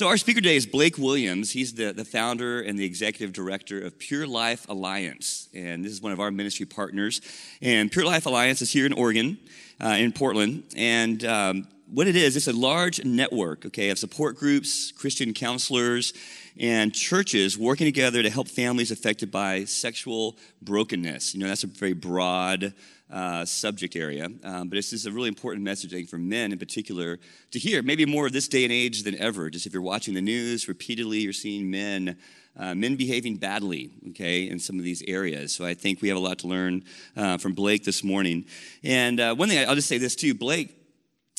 So, 0.00 0.08
our 0.08 0.16
speaker 0.16 0.40
today 0.40 0.56
is 0.56 0.64
Blake 0.64 0.96
Williams. 0.96 1.50
He's 1.50 1.74
the, 1.74 1.92
the 1.92 2.06
founder 2.06 2.62
and 2.62 2.78
the 2.78 2.86
executive 2.86 3.34
director 3.34 3.82
of 3.82 3.98
Pure 3.98 4.28
Life 4.28 4.66
Alliance. 4.70 5.50
And 5.52 5.84
this 5.84 5.92
is 5.92 6.00
one 6.00 6.10
of 6.10 6.20
our 6.20 6.30
ministry 6.30 6.64
partners. 6.64 7.20
And 7.60 7.92
Pure 7.92 8.06
Life 8.06 8.24
Alliance 8.24 8.62
is 8.62 8.72
here 8.72 8.86
in 8.86 8.94
Oregon, 8.94 9.36
uh, 9.78 9.88
in 9.98 10.12
Portland. 10.12 10.62
And 10.74 11.22
um, 11.26 11.68
what 11.92 12.06
it 12.06 12.16
is, 12.16 12.34
it's 12.34 12.48
a 12.48 12.52
large 12.54 13.04
network, 13.04 13.66
okay, 13.66 13.90
of 13.90 13.98
support 13.98 14.38
groups, 14.38 14.90
Christian 14.90 15.34
counselors, 15.34 16.14
and 16.58 16.94
churches 16.94 17.58
working 17.58 17.84
together 17.84 18.22
to 18.22 18.30
help 18.30 18.48
families 18.48 18.90
affected 18.90 19.30
by 19.30 19.64
sexual 19.64 20.38
brokenness. 20.62 21.34
You 21.34 21.40
know, 21.40 21.48
that's 21.48 21.64
a 21.64 21.66
very 21.66 21.92
broad 21.92 22.72
uh, 23.12 23.44
subject 23.44 23.96
area, 23.96 24.28
um, 24.44 24.68
but 24.68 24.76
this 24.76 24.92
is 24.92 25.06
a 25.06 25.12
really 25.12 25.28
important 25.28 25.64
message, 25.64 25.92
I 25.92 25.96
think, 25.96 26.08
for 26.08 26.18
men 26.18 26.52
in 26.52 26.58
particular 26.58 27.18
to 27.50 27.58
hear, 27.58 27.82
maybe 27.82 28.06
more 28.06 28.26
of 28.26 28.32
this 28.32 28.48
day 28.48 28.64
and 28.64 28.72
age 28.72 29.02
than 29.02 29.18
ever. 29.18 29.50
Just 29.50 29.66
if 29.66 29.72
you're 29.72 29.82
watching 29.82 30.14
the 30.14 30.20
news 30.20 30.68
repeatedly, 30.68 31.18
you're 31.18 31.32
seeing 31.32 31.70
men. 31.70 32.16
Uh, 32.58 32.74
men 32.74 32.96
behaving 32.96 33.36
badly, 33.36 33.92
okay, 34.08 34.48
in 34.48 34.58
some 34.58 34.76
of 34.76 34.84
these 34.84 35.02
areas. 35.06 35.54
So 35.54 35.64
I 35.64 35.72
think 35.72 36.02
we 36.02 36.08
have 36.08 36.16
a 36.16 36.20
lot 36.20 36.40
to 36.40 36.48
learn 36.48 36.82
uh, 37.16 37.38
from 37.38 37.52
Blake 37.54 37.84
this 37.84 38.02
morning. 38.02 38.44
And 38.82 39.20
uh, 39.20 39.36
one 39.36 39.48
thing, 39.48 39.66
I'll 39.66 39.76
just 39.76 39.88
say 39.88 39.98
this 39.98 40.16
too 40.16 40.34
Blake 40.34 40.79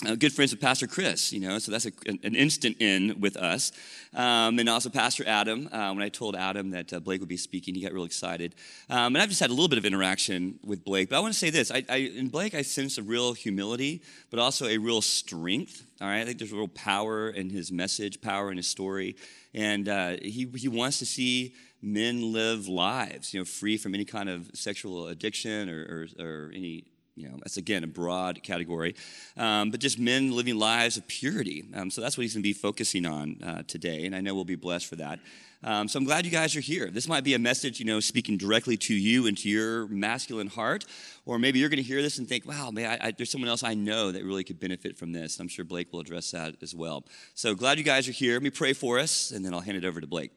uh, 0.07 0.15
good 0.15 0.33
friends 0.33 0.51
with 0.51 0.59
Pastor 0.59 0.87
Chris, 0.87 1.31
you 1.31 1.39
know, 1.39 1.59
so 1.59 1.71
that's 1.71 1.85
a, 1.85 1.91
an 2.07 2.35
instant 2.35 2.77
in 2.79 3.19
with 3.19 3.37
us. 3.37 3.71
Um, 4.15 4.57
and 4.57 4.67
also 4.67 4.89
Pastor 4.89 5.23
Adam. 5.27 5.69
Uh, 5.71 5.93
when 5.93 6.01
I 6.01 6.09
told 6.09 6.35
Adam 6.35 6.71
that 6.71 6.91
uh, 6.91 6.99
Blake 6.99 7.19
would 7.19 7.29
be 7.29 7.37
speaking, 7.37 7.75
he 7.75 7.81
got 7.81 7.93
real 7.93 8.03
excited. 8.03 8.55
Um, 8.89 9.15
and 9.15 9.19
I've 9.19 9.29
just 9.29 9.41
had 9.41 9.51
a 9.51 9.53
little 9.53 9.67
bit 9.67 9.77
of 9.77 9.85
interaction 9.85 10.59
with 10.63 10.83
Blake. 10.83 11.09
But 11.09 11.17
I 11.17 11.19
want 11.19 11.33
to 11.33 11.39
say 11.39 11.49
this 11.49 11.71
I, 11.71 11.85
I, 11.87 11.97
in 11.97 12.29
Blake, 12.29 12.55
I 12.55 12.63
sense 12.63 12.97
a 12.97 13.03
real 13.03 13.33
humility, 13.33 14.01
but 14.31 14.39
also 14.39 14.65
a 14.65 14.77
real 14.77 15.01
strength. 15.01 15.85
All 16.01 16.07
right, 16.07 16.21
I 16.21 16.25
think 16.25 16.39
there's 16.39 16.51
a 16.51 16.55
real 16.55 16.67
power 16.67 17.29
in 17.29 17.49
his 17.51 17.71
message, 17.71 18.21
power 18.21 18.49
in 18.49 18.57
his 18.57 18.67
story. 18.67 19.15
And 19.53 19.87
uh, 19.87 20.17
he, 20.21 20.49
he 20.55 20.67
wants 20.67 20.97
to 20.99 21.05
see 21.05 21.53
men 21.81 22.33
live 22.33 22.67
lives, 22.67 23.33
you 23.33 23.39
know, 23.39 23.45
free 23.45 23.77
from 23.77 23.93
any 23.93 24.05
kind 24.05 24.29
of 24.29 24.49
sexual 24.53 25.07
addiction 25.07 25.69
or, 25.69 26.07
or, 26.19 26.25
or 26.25 26.51
any 26.55 26.85
you 27.15 27.27
know, 27.27 27.37
that's 27.37 27.57
again 27.57 27.83
a 27.83 27.87
broad 27.87 28.41
category, 28.43 28.95
um, 29.37 29.71
but 29.71 29.79
just 29.79 29.99
men 29.99 30.31
living 30.31 30.57
lives 30.57 30.97
of 30.97 31.07
purity. 31.07 31.65
Um, 31.73 31.89
so 31.91 32.01
that's 32.01 32.17
what 32.17 32.23
he's 32.23 32.33
going 32.33 32.43
to 32.43 32.47
be 32.47 32.53
focusing 32.53 33.05
on 33.05 33.41
uh, 33.43 33.63
today, 33.67 34.05
and 34.05 34.15
I 34.15 34.21
know 34.21 34.33
we'll 34.33 34.45
be 34.45 34.55
blessed 34.55 34.87
for 34.87 34.95
that. 34.97 35.19
Um, 35.63 35.87
so 35.87 35.99
I'm 35.99 36.05
glad 36.05 36.25
you 36.25 36.31
guys 36.31 36.55
are 36.55 36.61
here. 36.61 36.89
This 36.89 37.07
might 37.07 37.23
be 37.23 37.35
a 37.35 37.39
message, 37.39 37.79
you 37.79 37.85
know, 37.85 37.99
speaking 37.99 38.35
directly 38.37 38.77
to 38.77 38.95
you 38.95 39.27
and 39.27 39.37
to 39.39 39.49
your 39.49 39.87
masculine 39.87 40.47
heart, 40.47 40.85
or 41.25 41.37
maybe 41.37 41.59
you're 41.59 41.69
going 41.69 41.77
to 41.77 41.83
hear 41.83 42.01
this 42.01 42.17
and 42.17 42.27
think, 42.27 42.47
"Wow, 42.47 42.71
man, 42.71 42.97
I, 42.99 43.07
I, 43.07 43.11
there's 43.11 43.29
someone 43.29 43.49
else 43.49 43.63
I 43.63 43.75
know 43.75 44.11
that 44.11 44.23
really 44.23 44.43
could 44.43 44.59
benefit 44.59 44.97
from 44.97 45.11
this." 45.11 45.39
I'm 45.39 45.47
sure 45.47 45.65
Blake 45.65 45.91
will 45.91 45.99
address 45.99 46.31
that 46.31 46.55
as 46.63 46.73
well. 46.73 47.05
So 47.35 47.53
glad 47.53 47.77
you 47.77 47.83
guys 47.83 48.07
are 48.07 48.13
here. 48.13 48.33
Let 48.33 48.43
me 48.43 48.49
pray 48.49 48.73
for 48.73 48.97
us, 48.97 49.31
and 49.31 49.45
then 49.45 49.53
I'll 49.53 49.61
hand 49.61 49.77
it 49.77 49.85
over 49.85 50.01
to 50.01 50.07
Blake. 50.07 50.31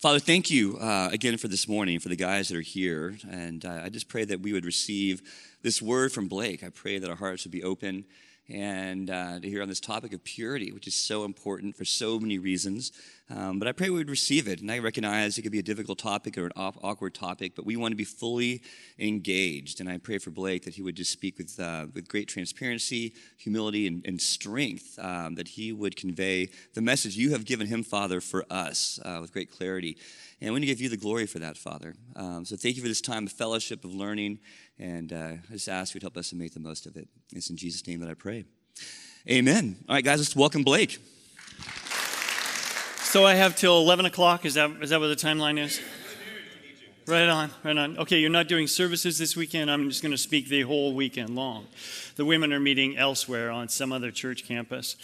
Father, 0.00 0.18
thank 0.18 0.50
you 0.50 0.78
uh, 0.78 1.10
again 1.12 1.36
for 1.36 1.48
this 1.48 1.68
morning, 1.68 1.98
for 1.98 2.08
the 2.08 2.16
guys 2.16 2.48
that 2.48 2.56
are 2.56 2.62
here. 2.62 3.18
And 3.30 3.62
uh, 3.66 3.82
I 3.84 3.90
just 3.90 4.08
pray 4.08 4.24
that 4.24 4.40
we 4.40 4.54
would 4.54 4.64
receive 4.64 5.20
this 5.60 5.82
word 5.82 6.10
from 6.10 6.26
Blake. 6.26 6.64
I 6.64 6.70
pray 6.70 6.98
that 6.98 7.10
our 7.10 7.16
hearts 7.16 7.44
would 7.44 7.52
be 7.52 7.62
open 7.62 8.06
and 8.48 9.10
uh, 9.10 9.40
to 9.40 9.46
hear 9.46 9.60
on 9.60 9.68
this 9.68 9.78
topic 9.78 10.14
of 10.14 10.24
purity, 10.24 10.72
which 10.72 10.86
is 10.86 10.94
so 10.94 11.24
important 11.24 11.76
for 11.76 11.84
so 11.84 12.18
many 12.18 12.38
reasons. 12.38 12.92
Um, 13.32 13.60
but 13.60 13.68
I 13.68 13.72
pray 13.72 13.90
we 13.90 13.98
would 13.98 14.10
receive 14.10 14.48
it. 14.48 14.60
And 14.60 14.70
I 14.70 14.80
recognize 14.80 15.38
it 15.38 15.42
could 15.42 15.52
be 15.52 15.60
a 15.60 15.62
difficult 15.62 15.98
topic 15.98 16.36
or 16.36 16.46
an 16.46 16.52
awkward 16.56 17.14
topic, 17.14 17.54
but 17.54 17.64
we 17.64 17.76
want 17.76 17.92
to 17.92 17.96
be 17.96 18.04
fully 18.04 18.62
engaged. 18.98 19.80
And 19.80 19.88
I 19.88 19.98
pray 19.98 20.18
for 20.18 20.30
Blake 20.30 20.64
that 20.64 20.74
he 20.74 20.82
would 20.82 20.96
just 20.96 21.12
speak 21.12 21.38
with, 21.38 21.58
uh, 21.60 21.86
with 21.94 22.08
great 22.08 22.26
transparency, 22.26 23.14
humility, 23.36 23.86
and, 23.86 24.04
and 24.04 24.20
strength, 24.20 24.98
um, 24.98 25.36
that 25.36 25.48
he 25.48 25.72
would 25.72 25.96
convey 25.96 26.48
the 26.74 26.80
message 26.80 27.16
you 27.16 27.30
have 27.30 27.44
given 27.44 27.68
him, 27.68 27.84
Father, 27.84 28.20
for 28.20 28.44
us 28.50 28.98
uh, 29.04 29.18
with 29.20 29.32
great 29.32 29.50
clarity. 29.50 29.96
And 30.40 30.48
we 30.48 30.52
want 30.52 30.62
to 30.62 30.66
give 30.66 30.80
you 30.80 30.88
the 30.88 30.96
glory 30.96 31.26
for 31.26 31.38
that, 31.38 31.56
Father. 31.56 31.94
Um, 32.16 32.44
so 32.44 32.56
thank 32.56 32.76
you 32.76 32.82
for 32.82 32.88
this 32.88 33.00
time 33.00 33.26
of 33.26 33.32
fellowship, 33.32 33.84
of 33.84 33.94
learning. 33.94 34.40
And 34.78 35.12
uh, 35.12 35.34
I 35.48 35.52
just 35.52 35.68
ask 35.68 35.94
you 35.94 36.00
to 36.00 36.04
help 36.04 36.16
us 36.16 36.30
to 36.30 36.36
make 36.36 36.54
the 36.54 36.60
most 36.60 36.86
of 36.86 36.96
it. 36.96 37.06
It's 37.32 37.50
in 37.50 37.56
Jesus' 37.56 37.86
name 37.86 38.00
that 38.00 38.10
I 38.10 38.14
pray. 38.14 38.44
Amen. 39.28 39.76
All 39.88 39.94
right, 39.94 40.04
guys, 40.04 40.18
let's 40.18 40.34
welcome 40.34 40.64
Blake. 40.64 40.98
So 43.10 43.26
I 43.26 43.34
have 43.34 43.56
till 43.56 43.76
11 43.76 44.06
o'clock. 44.06 44.44
Is 44.44 44.54
that, 44.54 44.70
is 44.82 44.90
that 44.90 45.00
what 45.00 45.08
the 45.08 45.16
timeline 45.16 45.58
is? 45.58 45.80
Right 47.08 47.28
on, 47.28 47.50
right 47.64 47.76
on. 47.76 47.98
Okay, 47.98 48.20
you're 48.20 48.30
not 48.30 48.46
doing 48.46 48.68
services 48.68 49.18
this 49.18 49.36
weekend. 49.36 49.68
I'm 49.68 49.88
just 49.88 50.00
going 50.00 50.12
to 50.12 50.18
speak 50.18 50.48
the 50.48 50.62
whole 50.62 50.94
weekend 50.94 51.34
long. 51.34 51.66
The 52.14 52.24
women 52.24 52.52
are 52.52 52.60
meeting 52.60 52.96
elsewhere 52.96 53.50
on 53.50 53.68
some 53.68 53.92
other 53.92 54.12
church 54.12 54.46
campus. 54.46 54.94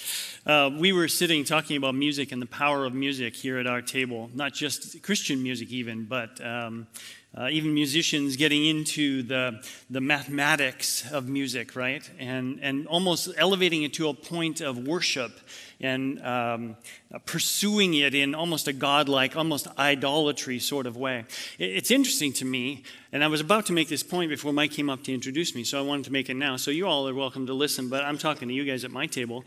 Uh, 0.47 0.71
we 0.79 0.93
were 0.93 1.09
sitting 1.09 1.43
talking 1.43 1.77
about 1.77 1.97
music 1.97 2.31
and 2.31 2.41
the 2.41 2.47
power 2.47 2.85
of 2.85 2.95
music 2.95 3.35
here 3.35 3.59
at 3.59 3.67
our 3.67 3.83
table, 3.83 4.31
not 4.33 4.55
just 4.55 5.03
Christian 5.03 5.43
music, 5.43 5.73
even, 5.73 6.05
but 6.05 6.41
um, 6.47 6.87
uh, 7.37 7.49
even 7.51 7.75
musicians 7.75 8.37
getting 8.37 8.65
into 8.67 9.25
the, 9.25 9.61
the 9.91 10.01
mathematics 10.01 11.11
of 11.11 11.29
music, 11.29 11.75
right? 11.75 12.09
And, 12.21 12.61
and 12.63 12.87
almost 12.87 13.31
elevating 13.37 13.83
it 13.83 13.95
to 13.95 14.09
a 14.11 14.15
point 14.15 14.61
of 14.61 14.87
worship 14.87 15.33
and 15.81 16.25
um, 16.25 16.77
pursuing 17.27 17.95
it 17.95 18.15
in 18.15 18.35
almost 18.35 18.69
a 18.69 18.73
godlike, 18.73 19.37
almost 19.37 19.69
idolatry 19.79 20.59
sort 20.59 20.87
of 20.87 20.97
way. 20.97 21.25
It's 21.59 21.91
interesting 21.91 22.33
to 22.35 22.45
me, 22.45 22.85
and 23.13 23.23
I 23.23 23.27
was 23.27 23.41
about 23.41 23.67
to 23.67 23.73
make 23.73 23.89
this 23.89 24.03
point 24.03 24.31
before 24.31 24.53
Mike 24.53 24.73
came 24.73 24.89
up 24.89 25.05
to 25.05 25.15
introduce 25.15 25.55
me, 25.55 25.65
so 25.65 25.79
I 25.79 25.83
wanted 25.83 26.07
to 26.07 26.13
make 26.13 26.31
it 26.31 26.35
now. 26.35 26.57
So 26.57 26.71
you 26.71 26.87
all 26.87 27.09
are 27.09 27.15
welcome 27.15 27.47
to 27.47 27.55
listen, 27.55 27.89
but 27.89 28.05
I'm 28.05 28.19
talking 28.19 28.49
to 28.49 28.55
you 28.55 28.65
guys 28.65 28.85
at 28.85 28.91
my 28.91 29.07
table. 29.07 29.45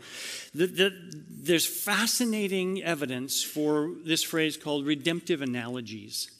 The, 0.54 0.66
the, 0.66 0.94
there's 1.28 1.66
fascinating 1.66 2.82
evidence 2.82 3.42
for 3.42 3.90
this 4.04 4.22
phrase 4.22 4.56
called 4.56 4.86
redemptive 4.86 5.42
analogies 5.42 6.30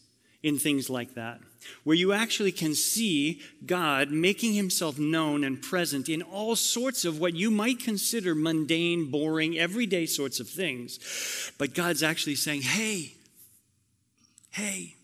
in 0.43 0.59
things 0.59 0.89
like 0.89 1.15
that, 1.15 1.39
where 1.85 1.97
you 1.97 2.13
actually 2.13 2.53
can 2.53 2.75
see 2.75 3.43
God 3.67 4.11
making 4.11 4.55
himself 4.55 4.99
known 4.99 5.45
and 5.45 5.61
present 5.61 6.09
in 6.09 6.23
all 6.23 6.57
sorts 6.57 7.05
of 7.05 7.21
what 7.21 7.35
you 7.35 7.51
might 7.51 7.79
consider 7.79 8.35
mundane, 8.35 9.11
boring, 9.11 9.59
everyday 9.59 10.07
sorts 10.07 10.41
of 10.41 10.49
things. 10.49 11.53
But 11.59 11.75
God's 11.75 12.03
actually 12.03 12.37
saying, 12.37 12.63
hey, 12.63 13.15
hey, 14.51 14.97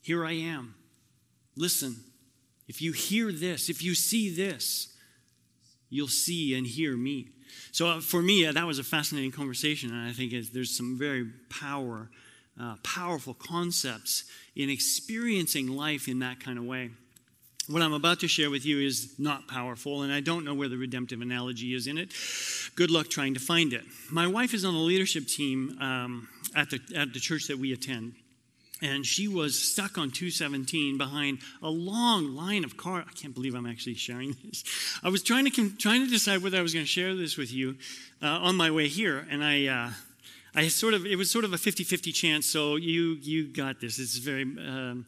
here 0.00 0.24
I 0.24 0.32
am. 0.32 0.74
Listen, 1.56 1.96
if 2.66 2.82
you 2.82 2.92
hear 2.92 3.30
this, 3.30 3.68
if 3.68 3.82
you 3.82 3.94
see 3.94 4.34
this, 4.34 4.96
you'll 5.90 6.08
see 6.08 6.56
and 6.56 6.66
hear 6.66 6.96
me. 6.96 7.28
So 7.72 7.86
uh, 7.86 8.00
for 8.00 8.22
me, 8.22 8.46
uh, 8.46 8.52
that 8.52 8.66
was 8.66 8.78
a 8.78 8.84
fascinating 8.84 9.32
conversation, 9.32 9.90
and 9.90 10.08
I 10.08 10.12
think 10.12 10.32
there's 10.52 10.76
some 10.76 10.98
very 10.98 11.28
power 11.48 12.10
uh, 12.60 12.76
powerful 12.82 13.34
concepts 13.34 14.24
in 14.54 14.68
experiencing 14.68 15.68
life 15.68 16.08
in 16.08 16.18
that 16.20 16.40
kind 16.40 16.58
of 16.58 16.64
way. 16.64 16.90
What 17.68 17.82
I'm 17.82 17.92
about 17.92 18.20
to 18.20 18.28
share 18.28 18.50
with 18.50 18.66
you 18.66 18.80
is 18.80 19.14
not 19.18 19.46
powerful, 19.46 20.02
and 20.02 20.12
I 20.12 20.20
don't 20.20 20.44
know 20.44 20.54
where 20.54 20.68
the 20.68 20.76
redemptive 20.76 21.20
analogy 21.20 21.74
is 21.74 21.86
in 21.86 21.98
it. 21.98 22.12
Good 22.74 22.90
luck 22.90 23.08
trying 23.08 23.34
to 23.34 23.40
find 23.40 23.72
it. 23.72 23.82
My 24.10 24.26
wife 24.26 24.54
is 24.54 24.64
on 24.64 24.74
the 24.74 24.80
leadership 24.80 25.26
team 25.26 25.78
um, 25.80 26.28
at, 26.54 26.70
the, 26.70 26.80
at 26.96 27.12
the 27.12 27.20
church 27.20 27.46
that 27.46 27.58
we 27.58 27.72
attend 27.72 28.14
and 28.82 29.04
she 29.04 29.28
was 29.28 29.58
stuck 29.58 29.98
on 29.98 30.10
217 30.10 30.96
behind 30.96 31.38
a 31.62 31.68
long 31.68 32.34
line 32.34 32.64
of 32.64 32.76
cars. 32.76 33.04
I 33.08 33.12
can't 33.12 33.34
believe 33.34 33.54
I'm 33.54 33.66
actually 33.66 33.94
sharing 33.94 34.36
this. 34.44 34.64
I 35.02 35.08
was 35.08 35.22
trying 35.22 35.50
to 35.50 35.70
trying 35.76 36.04
to 36.04 36.10
decide 36.10 36.42
whether 36.42 36.58
I 36.58 36.62
was 36.62 36.72
going 36.72 36.84
to 36.84 36.90
share 36.90 37.14
this 37.14 37.36
with 37.36 37.52
you 37.52 37.76
uh, 38.22 38.26
on 38.26 38.56
my 38.56 38.70
way 38.70 38.88
here, 38.88 39.26
and 39.30 39.44
I 39.44 39.66
uh, 39.66 39.90
I 40.54 40.68
sort 40.68 40.94
of, 40.94 41.06
it 41.06 41.16
was 41.16 41.30
sort 41.30 41.44
of 41.44 41.52
a 41.52 41.58
50 41.58 41.84
50 41.84 42.12
chance, 42.12 42.46
so 42.46 42.76
you, 42.76 43.16
you 43.20 43.46
got 43.48 43.80
this. 43.80 43.98
It's 43.98 44.16
very, 44.18 44.42
um, 44.42 45.06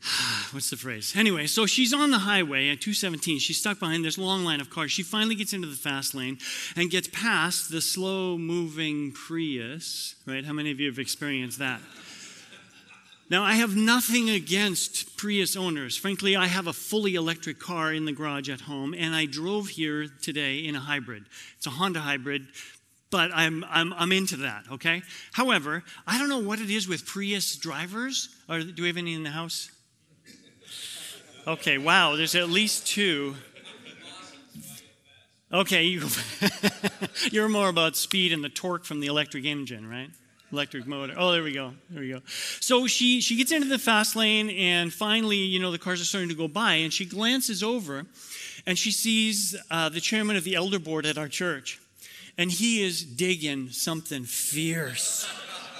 what's 0.52 0.70
the 0.70 0.76
phrase? 0.76 1.14
Anyway, 1.16 1.46
so 1.46 1.66
she's 1.66 1.92
on 1.92 2.10
the 2.10 2.18
highway 2.18 2.70
at 2.70 2.80
217. 2.80 3.38
She's 3.38 3.58
stuck 3.58 3.78
behind 3.78 4.04
this 4.04 4.16
long 4.16 4.44
line 4.44 4.60
of 4.60 4.70
cars. 4.70 4.90
She 4.90 5.02
finally 5.02 5.34
gets 5.34 5.52
into 5.52 5.68
the 5.68 5.76
fast 5.76 6.14
lane 6.14 6.38
and 6.76 6.90
gets 6.90 7.08
past 7.08 7.70
the 7.70 7.80
slow 7.80 8.38
moving 8.38 9.12
Prius, 9.12 10.14
right? 10.26 10.44
How 10.44 10.52
many 10.52 10.70
of 10.70 10.80
you 10.80 10.88
have 10.88 10.98
experienced 10.98 11.58
that? 11.58 11.80
Now, 13.30 13.44
I 13.44 13.54
have 13.54 13.76
nothing 13.76 14.30
against 14.30 15.18
Prius 15.18 15.54
owners. 15.54 15.98
Frankly, 15.98 16.34
I 16.34 16.46
have 16.46 16.66
a 16.66 16.72
fully 16.72 17.14
electric 17.14 17.58
car 17.58 17.92
in 17.92 18.06
the 18.06 18.12
garage 18.12 18.48
at 18.48 18.62
home, 18.62 18.94
and 18.94 19.14
I 19.14 19.26
drove 19.26 19.68
here 19.68 20.08
today 20.22 20.60
in 20.60 20.74
a 20.74 20.80
hybrid. 20.80 21.26
It's 21.58 21.66
a 21.66 21.70
Honda 21.70 22.00
hybrid, 22.00 22.46
but 23.10 23.30
I'm, 23.34 23.64
I'm, 23.68 23.92
I'm 23.94 24.12
into 24.12 24.36
that, 24.38 24.64
okay? 24.72 25.02
However, 25.32 25.82
I 26.06 26.18
don't 26.18 26.28
know 26.28 26.38
what 26.38 26.60
it 26.60 26.70
is 26.70 26.88
with 26.88 27.06
Prius 27.06 27.56
drivers. 27.56 28.28
Or, 28.48 28.60
do 28.60 28.82
we 28.82 28.88
have 28.88 28.96
any 28.96 29.14
in 29.14 29.22
the 29.22 29.30
house? 29.30 29.70
Okay, 31.46 31.78
wow, 31.78 32.16
there's 32.16 32.34
at 32.34 32.50
least 32.50 32.86
two. 32.86 33.34
Okay, 35.50 35.84
you, 35.84 36.06
you're 37.32 37.48
more 37.48 37.70
about 37.70 37.96
speed 37.96 38.34
and 38.34 38.44
the 38.44 38.50
torque 38.50 38.84
from 38.84 39.00
the 39.00 39.06
electric 39.06 39.46
engine, 39.46 39.88
right? 39.88 40.10
Electric 40.52 40.86
motor. 40.86 41.14
Oh, 41.16 41.32
there 41.32 41.42
we 41.42 41.52
go. 41.52 41.72
There 41.88 42.02
we 42.02 42.10
go. 42.10 42.20
So 42.60 42.86
she, 42.86 43.22
she 43.22 43.36
gets 43.36 43.52
into 43.52 43.68
the 43.68 43.78
fast 43.78 44.14
lane, 44.14 44.50
and 44.50 44.92
finally, 44.92 45.36
you 45.36 45.58
know, 45.58 45.70
the 45.70 45.78
cars 45.78 46.02
are 46.02 46.04
starting 46.04 46.28
to 46.28 46.34
go 46.34 46.48
by, 46.48 46.74
and 46.74 46.92
she 46.92 47.06
glances 47.06 47.62
over 47.62 48.06
and 48.66 48.78
she 48.78 48.90
sees 48.90 49.56
uh, 49.70 49.88
the 49.88 50.00
chairman 50.00 50.36
of 50.36 50.44
the 50.44 50.54
elder 50.54 50.78
board 50.78 51.06
at 51.06 51.16
our 51.16 51.28
church 51.28 51.80
and 52.38 52.52
he 52.52 52.82
is 52.82 53.04
digging 53.04 53.68
something 53.68 54.24
fierce. 54.24 55.28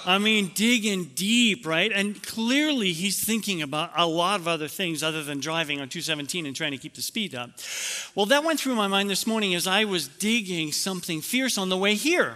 I 0.05 0.17
mean, 0.17 0.51
digging 0.53 1.05
deep, 1.15 1.65
right? 1.65 1.91
And 1.91 2.21
clearly 2.21 2.91
he's 2.91 3.23
thinking 3.23 3.61
about 3.61 3.91
a 3.95 4.05
lot 4.05 4.39
of 4.39 4.47
other 4.47 4.67
things 4.67 5.01
other 5.01 5.23
than 5.23 5.39
driving 5.39 5.79
on 5.81 5.89
217 5.89 6.45
and 6.45 6.55
trying 6.55 6.71
to 6.71 6.77
keep 6.77 6.95
the 6.95 7.01
speed 7.01 7.35
up. 7.35 7.51
Well, 8.15 8.25
that 8.27 8.43
went 8.43 8.59
through 8.59 8.75
my 8.75 8.87
mind 8.87 9.09
this 9.09 9.25
morning 9.25 9.55
as 9.55 9.67
I 9.67 9.85
was 9.85 10.07
digging 10.07 10.71
something 10.71 11.21
fierce 11.21 11.57
on 11.57 11.69
the 11.69 11.77
way 11.77 11.95
here. 11.95 12.35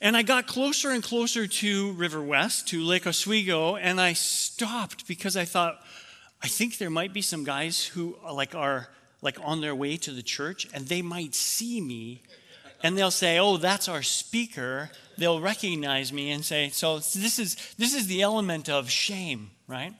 And 0.00 0.16
I 0.16 0.22
got 0.22 0.46
closer 0.46 0.90
and 0.90 1.02
closer 1.02 1.46
to 1.46 1.92
River 1.92 2.22
West, 2.22 2.68
to 2.68 2.82
Lake 2.82 3.06
Oswego, 3.06 3.76
and 3.76 3.98
I 3.98 4.12
stopped 4.12 5.08
because 5.08 5.36
I 5.36 5.46
thought, 5.46 5.80
I 6.42 6.48
think 6.48 6.76
there 6.76 6.90
might 6.90 7.14
be 7.14 7.22
some 7.22 7.44
guys 7.44 7.86
who 7.86 8.16
like 8.30 8.54
are 8.54 8.88
like 9.22 9.38
on 9.42 9.62
their 9.62 9.74
way 9.74 9.96
to 9.96 10.12
the 10.12 10.22
church 10.22 10.68
and 10.74 10.86
they 10.86 11.00
might 11.02 11.34
see 11.34 11.80
me 11.80 12.22
and 12.82 12.96
they'll 12.96 13.10
say, 13.10 13.38
"Oh, 13.38 13.56
that's 13.56 13.88
our 13.88 14.02
speaker." 14.02 14.90
They'll 15.18 15.40
recognize 15.40 16.12
me 16.12 16.30
and 16.30 16.44
say, 16.44 16.68
"So 16.70 16.98
this 16.98 17.38
is 17.38 17.56
this 17.78 17.94
is 17.94 18.06
the 18.06 18.22
element 18.22 18.68
of 18.68 18.90
shame, 18.90 19.50
right?" 19.66 19.94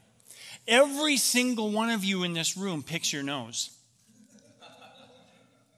Every 0.68 1.16
single 1.16 1.70
one 1.70 1.90
of 1.90 2.04
you 2.04 2.24
in 2.24 2.32
this 2.32 2.56
room 2.56 2.82
picks 2.82 3.12
your 3.12 3.22
nose. 3.22 3.70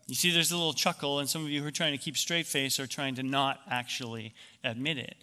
You 0.06 0.14
see, 0.14 0.30
there's 0.30 0.50
a 0.50 0.56
little 0.56 0.72
chuckle, 0.72 1.18
and 1.18 1.28
some 1.28 1.44
of 1.44 1.50
you 1.50 1.60
who 1.60 1.68
are 1.68 1.70
trying 1.70 1.92
to 1.92 1.98
keep 1.98 2.16
straight 2.16 2.46
face 2.46 2.80
are 2.80 2.86
trying 2.86 3.16
to 3.16 3.22
not 3.22 3.60
actually 3.70 4.34
admit 4.64 4.96
it. 4.96 5.16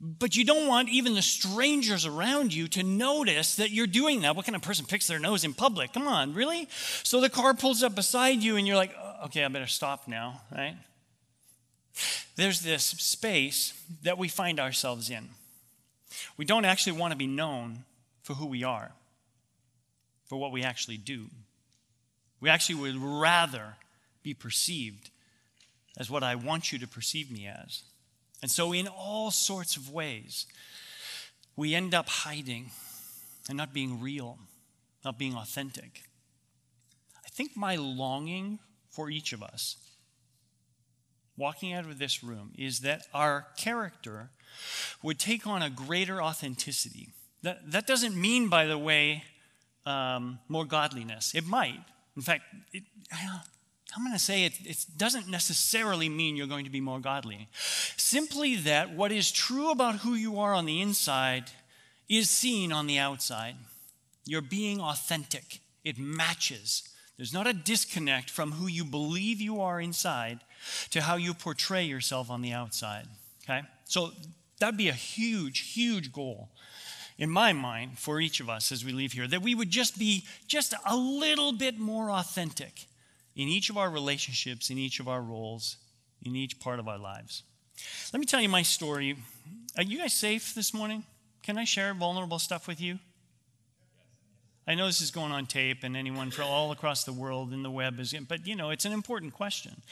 But 0.00 0.36
you 0.36 0.44
don't 0.44 0.66
want 0.66 0.88
even 0.88 1.14
the 1.14 1.22
strangers 1.22 2.06
around 2.06 2.52
you 2.52 2.66
to 2.68 2.82
notice 2.82 3.56
that 3.56 3.70
you're 3.70 3.86
doing 3.86 4.22
that. 4.22 4.34
What 4.34 4.46
kind 4.46 4.56
of 4.56 4.62
person 4.62 4.86
picks 4.86 5.06
their 5.06 5.18
nose 5.18 5.44
in 5.44 5.52
public? 5.52 5.92
Come 5.92 6.08
on, 6.08 6.32
really? 6.32 6.68
So 7.02 7.20
the 7.20 7.28
car 7.28 7.52
pulls 7.52 7.82
up 7.82 7.94
beside 7.94 8.42
you, 8.42 8.56
and 8.56 8.66
you're 8.66 8.76
like, 8.76 8.94
uh, 8.98 9.26
okay, 9.26 9.44
I 9.44 9.48
better 9.48 9.66
stop 9.66 10.08
now, 10.08 10.40
right? 10.54 10.76
There's 12.36 12.60
this 12.60 12.84
space 12.84 13.72
that 14.02 14.18
we 14.18 14.28
find 14.28 14.60
ourselves 14.60 15.10
in. 15.10 15.30
We 16.36 16.44
don't 16.44 16.64
actually 16.64 16.98
want 16.98 17.12
to 17.12 17.18
be 17.18 17.26
known 17.26 17.84
for 18.22 18.34
who 18.34 18.46
we 18.46 18.64
are, 18.64 18.92
for 20.26 20.36
what 20.36 20.52
we 20.52 20.62
actually 20.62 20.98
do. 20.98 21.26
We 22.40 22.50
actually 22.50 22.76
would 22.76 22.96
rather 22.96 23.76
be 24.22 24.34
perceived 24.34 25.10
as 25.98 26.10
what 26.10 26.22
I 26.22 26.34
want 26.34 26.72
you 26.72 26.78
to 26.78 26.86
perceive 26.86 27.30
me 27.30 27.46
as. 27.46 27.82
And 28.42 28.50
so, 28.50 28.72
in 28.72 28.86
all 28.86 29.30
sorts 29.30 29.76
of 29.76 29.90
ways, 29.90 30.46
we 31.56 31.74
end 31.74 31.94
up 31.94 32.08
hiding 32.08 32.70
and 33.48 33.56
not 33.56 33.72
being 33.72 34.00
real, 34.00 34.38
not 35.04 35.18
being 35.18 35.34
authentic. 35.34 36.02
I 37.24 37.28
think 37.30 37.56
my 37.56 37.76
longing 37.76 38.58
for 38.90 39.08
each 39.10 39.32
of 39.32 39.42
us, 39.42 39.76
walking 41.36 41.72
out 41.72 41.84
of 41.84 41.98
this 41.98 42.22
room, 42.24 42.52
is 42.56 42.80
that 42.80 43.02
our 43.12 43.46
character 43.56 44.30
would 45.02 45.18
take 45.18 45.46
on 45.46 45.62
a 45.62 45.70
greater 45.70 46.22
authenticity. 46.22 47.10
That, 47.42 47.70
that 47.70 47.86
doesn't 47.86 48.16
mean, 48.16 48.48
by 48.48 48.66
the 48.66 48.78
way, 48.78 49.24
um, 49.84 50.38
more 50.48 50.64
godliness. 50.64 51.34
It 51.34 51.46
might. 51.46 51.80
In 52.16 52.22
fact, 52.22 52.42
it, 52.72 52.82
I'm 53.96 54.02
going 54.02 54.12
to 54.12 54.18
say 54.18 54.44
it, 54.44 54.54
it 54.64 54.84
doesn't 54.96 55.28
necessarily 55.28 56.08
mean 56.08 56.36
you're 56.36 56.46
going 56.46 56.64
to 56.64 56.70
be 56.70 56.80
more 56.80 57.00
godly. 57.00 57.48
Simply 57.96 58.56
that 58.56 58.94
what 58.94 59.12
is 59.12 59.30
true 59.30 59.70
about 59.70 59.96
who 59.96 60.14
you 60.14 60.38
are 60.38 60.54
on 60.54 60.66
the 60.66 60.80
inside 60.80 61.44
is 62.08 62.28
seen 62.28 62.72
on 62.72 62.86
the 62.86 62.98
outside. 62.98 63.56
You're 64.24 64.42
being 64.42 64.80
authentic, 64.80 65.60
it 65.84 65.98
matches. 65.98 66.82
There's 67.16 67.32
not 67.32 67.46
a 67.46 67.52
disconnect 67.52 68.28
from 68.28 68.52
who 68.52 68.66
you 68.66 68.84
believe 68.84 69.40
you 69.40 69.60
are 69.60 69.80
inside 69.80 70.40
to 70.90 71.02
how 71.02 71.16
you 71.16 71.34
portray 71.34 71.84
yourself 71.84 72.30
on 72.30 72.42
the 72.42 72.52
outside. 72.52 73.06
Okay? 73.44 73.62
So 73.84 74.12
that'd 74.58 74.76
be 74.76 74.88
a 74.88 74.94
huge, 74.94 75.72
huge 75.72 76.12
goal 76.12 76.48
in 77.18 77.30
my 77.30 77.52
mind 77.52 77.98
for 77.98 78.20
each 78.20 78.40
of 78.40 78.50
us 78.50 78.70
as 78.72 78.84
we 78.84 78.92
leave 78.92 79.12
here 79.12 79.26
that 79.26 79.42
we 79.42 79.54
would 79.54 79.70
just 79.70 79.98
be 79.98 80.24
just 80.46 80.74
a 80.84 80.96
little 80.96 81.52
bit 81.52 81.78
more 81.78 82.10
authentic 82.10 82.86
in 83.34 83.48
each 83.48 83.70
of 83.70 83.76
our 83.76 83.90
relationships, 83.90 84.70
in 84.70 84.78
each 84.78 85.00
of 85.00 85.08
our 85.08 85.22
roles, 85.22 85.76
in 86.22 86.34
each 86.34 86.58
part 86.58 86.78
of 86.78 86.88
our 86.88 86.98
lives. 86.98 87.42
Let 88.12 88.20
me 88.20 88.26
tell 88.26 88.40
you 88.40 88.48
my 88.48 88.62
story. 88.62 89.16
Are 89.76 89.82
you 89.82 89.98
guys 89.98 90.14
safe 90.14 90.54
this 90.54 90.72
morning? 90.72 91.04
Can 91.42 91.58
I 91.58 91.64
share 91.64 91.92
vulnerable 91.94 92.38
stuff 92.38 92.66
with 92.66 92.80
you? 92.80 92.98
I 94.68 94.74
know 94.74 94.86
this 94.86 95.00
is 95.00 95.12
going 95.12 95.30
on 95.30 95.46
tape, 95.46 95.84
and 95.84 95.96
anyone 95.96 96.30
from 96.30 96.46
all 96.46 96.72
across 96.72 97.04
the 97.04 97.12
world 97.12 97.52
in 97.52 97.62
the 97.62 97.70
web 97.70 98.00
is, 98.00 98.12
but 98.28 98.46
you 98.46 98.56
know, 98.56 98.70
it's 98.70 98.84
an 98.84 98.92
important 98.92 99.32
question. 99.32 99.82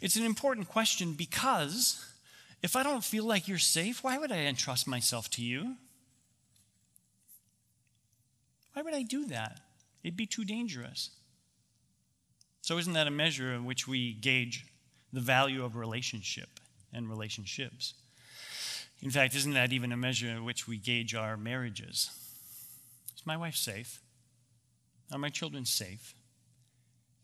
It's 0.00 0.14
an 0.14 0.24
important 0.24 0.68
question 0.68 1.14
because 1.14 2.04
if 2.62 2.76
I 2.76 2.82
don't 2.84 3.02
feel 3.02 3.24
like 3.24 3.48
you're 3.48 3.58
safe, 3.58 4.04
why 4.04 4.18
would 4.18 4.30
I 4.30 4.38
entrust 4.38 4.86
myself 4.86 5.28
to 5.30 5.42
you? 5.42 5.76
Why 8.74 8.82
would 8.82 8.94
I 8.94 9.02
do 9.02 9.26
that? 9.26 9.60
It'd 10.04 10.16
be 10.16 10.26
too 10.26 10.44
dangerous. 10.44 11.10
So, 12.62 12.78
isn't 12.78 12.92
that 12.92 13.08
a 13.08 13.10
measure 13.10 13.52
in 13.52 13.64
which 13.64 13.88
we 13.88 14.12
gauge 14.12 14.66
the 15.12 15.20
value 15.20 15.64
of 15.64 15.74
relationship 15.74 16.60
and 16.92 17.08
relationships? 17.08 17.94
In 19.02 19.10
fact, 19.10 19.34
isn't 19.34 19.54
that 19.54 19.72
even 19.72 19.90
a 19.92 19.96
measure 19.96 20.28
in 20.28 20.44
which 20.44 20.68
we 20.68 20.76
gauge 20.76 21.14
our 21.14 21.36
marriages? 21.36 22.10
Is 23.16 23.26
my 23.26 23.36
wife 23.36 23.56
safe? 23.56 24.00
Are 25.12 25.18
my 25.18 25.28
children 25.28 25.64
safe? 25.64 26.14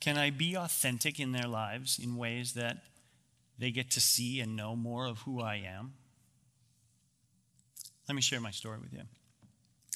Can 0.01 0.19
I 0.19 0.31
be 0.31 0.57
authentic 0.57 1.19
in 1.19 1.33
their 1.33 1.49
lives 1.49 1.99
in 2.03 2.17
ways 2.17 2.53
that 2.55 2.79
they 3.59 3.71
get 3.71 3.91
to 3.93 4.01
see 4.01 4.41
and 4.41 4.57
know 4.57 4.77
more 4.77 5.07
of 5.07 5.21
who 5.21 5.41
I 5.41 5.57
am? 5.57 5.95
Let 8.09 8.15
me 8.15 8.23
share 8.23 8.41
my 8.41 8.51
story 8.51 8.79
with 8.79 8.93
you. 8.93 9.03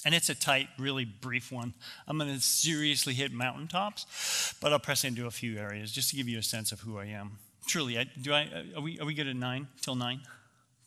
And 0.03 0.15
it's 0.15 0.29
a 0.29 0.35
tight, 0.35 0.67
really 0.79 1.05
brief 1.05 1.51
one. 1.51 1.73
I'm 2.07 2.17
going 2.17 2.33
to 2.33 2.41
seriously 2.41 3.13
hit 3.13 3.31
mountaintops, 3.31 4.55
but 4.59 4.73
I'll 4.73 4.79
press 4.79 5.03
into 5.03 5.27
a 5.27 5.31
few 5.31 5.57
areas 5.57 5.91
just 5.91 6.09
to 6.09 6.15
give 6.15 6.27
you 6.27 6.39
a 6.39 6.43
sense 6.43 6.71
of 6.71 6.79
who 6.79 6.97
I 6.97 7.05
am. 7.05 7.37
Truly, 7.67 7.99
I, 7.99 8.05
do 8.19 8.33
I, 8.33 8.65
are, 8.75 8.81
we, 8.81 8.99
are 8.99 9.05
we 9.05 9.13
good 9.13 9.27
at 9.27 9.35
nine? 9.35 9.67
Till 9.81 9.95
nine? 9.95 10.21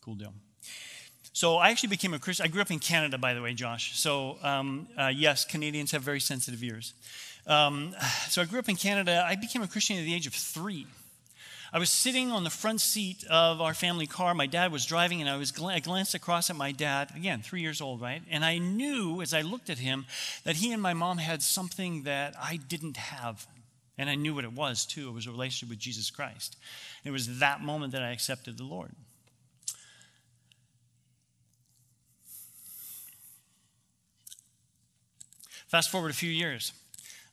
Cool 0.01 0.15
deal. 0.15 0.33
So 1.35 1.57
I 1.57 1.69
actually 1.69 1.89
became 1.89 2.13
a 2.13 2.19
Christian. 2.19 2.45
I 2.45 2.47
grew 2.47 2.61
up 2.61 2.71
in 2.71 2.79
Canada, 2.79 3.17
by 3.17 3.33
the 3.33 3.41
way, 3.41 3.53
Josh. 3.53 3.99
So 3.99 4.37
um, 4.41 4.87
uh, 4.97 5.07
yes, 5.07 5.43
Canadians 5.43 5.91
have 5.91 6.01
very 6.01 6.21
sensitive 6.21 6.63
ears. 6.63 6.93
Um, 7.45 7.93
so 8.29 8.41
I 8.41 8.45
grew 8.45 8.57
up 8.57 8.69
in 8.69 8.77
Canada. 8.77 9.21
I 9.27 9.35
became 9.35 9.61
a 9.61 9.67
Christian 9.67 9.97
at 9.97 10.05
the 10.05 10.15
age 10.15 10.27
of 10.27 10.33
three. 10.33 10.87
I 11.73 11.77
was 11.77 11.89
sitting 11.89 12.31
on 12.31 12.45
the 12.45 12.49
front 12.49 12.79
seat 12.79 13.25
of 13.29 13.59
our 13.59 13.73
family 13.73 14.07
car. 14.07 14.33
My 14.33 14.47
dad 14.47 14.71
was 14.71 14.85
driving, 14.85 15.19
and 15.19 15.29
I 15.29 15.35
was 15.35 15.51
gl- 15.51 15.73
I 15.73 15.79
glanced 15.79 16.15
across 16.15 16.49
at 16.49 16.55
my 16.55 16.71
dad, 16.71 17.11
again, 17.13 17.41
three 17.41 17.59
years 17.59 17.81
old, 17.81 17.99
right? 17.99 18.21
And 18.31 18.45
I 18.45 18.57
knew 18.57 19.21
as 19.21 19.33
I 19.33 19.41
looked 19.41 19.69
at 19.69 19.79
him 19.79 20.05
that 20.45 20.55
he 20.55 20.71
and 20.71 20.81
my 20.81 20.93
mom 20.93 21.17
had 21.17 21.41
something 21.41 22.03
that 22.03 22.33
I 22.41 22.55
didn't 22.55 22.95
have. 22.95 23.45
And 23.97 24.09
I 24.09 24.15
knew 24.15 24.33
what 24.33 24.45
it 24.45 24.53
was, 24.53 24.85
too. 24.85 25.09
It 25.09 25.13
was 25.13 25.27
a 25.27 25.31
relationship 25.31 25.67
with 25.67 25.79
Jesus 25.79 26.09
Christ. 26.09 26.55
It 27.03 27.11
was 27.11 27.39
that 27.39 27.59
moment 27.59 27.91
that 27.91 28.03
I 28.03 28.11
accepted 28.11 28.57
the 28.57 28.63
Lord. 28.63 28.91
Fast 35.67 35.89
forward 35.89 36.11
a 36.11 36.15
few 36.15 36.29
years. 36.29 36.73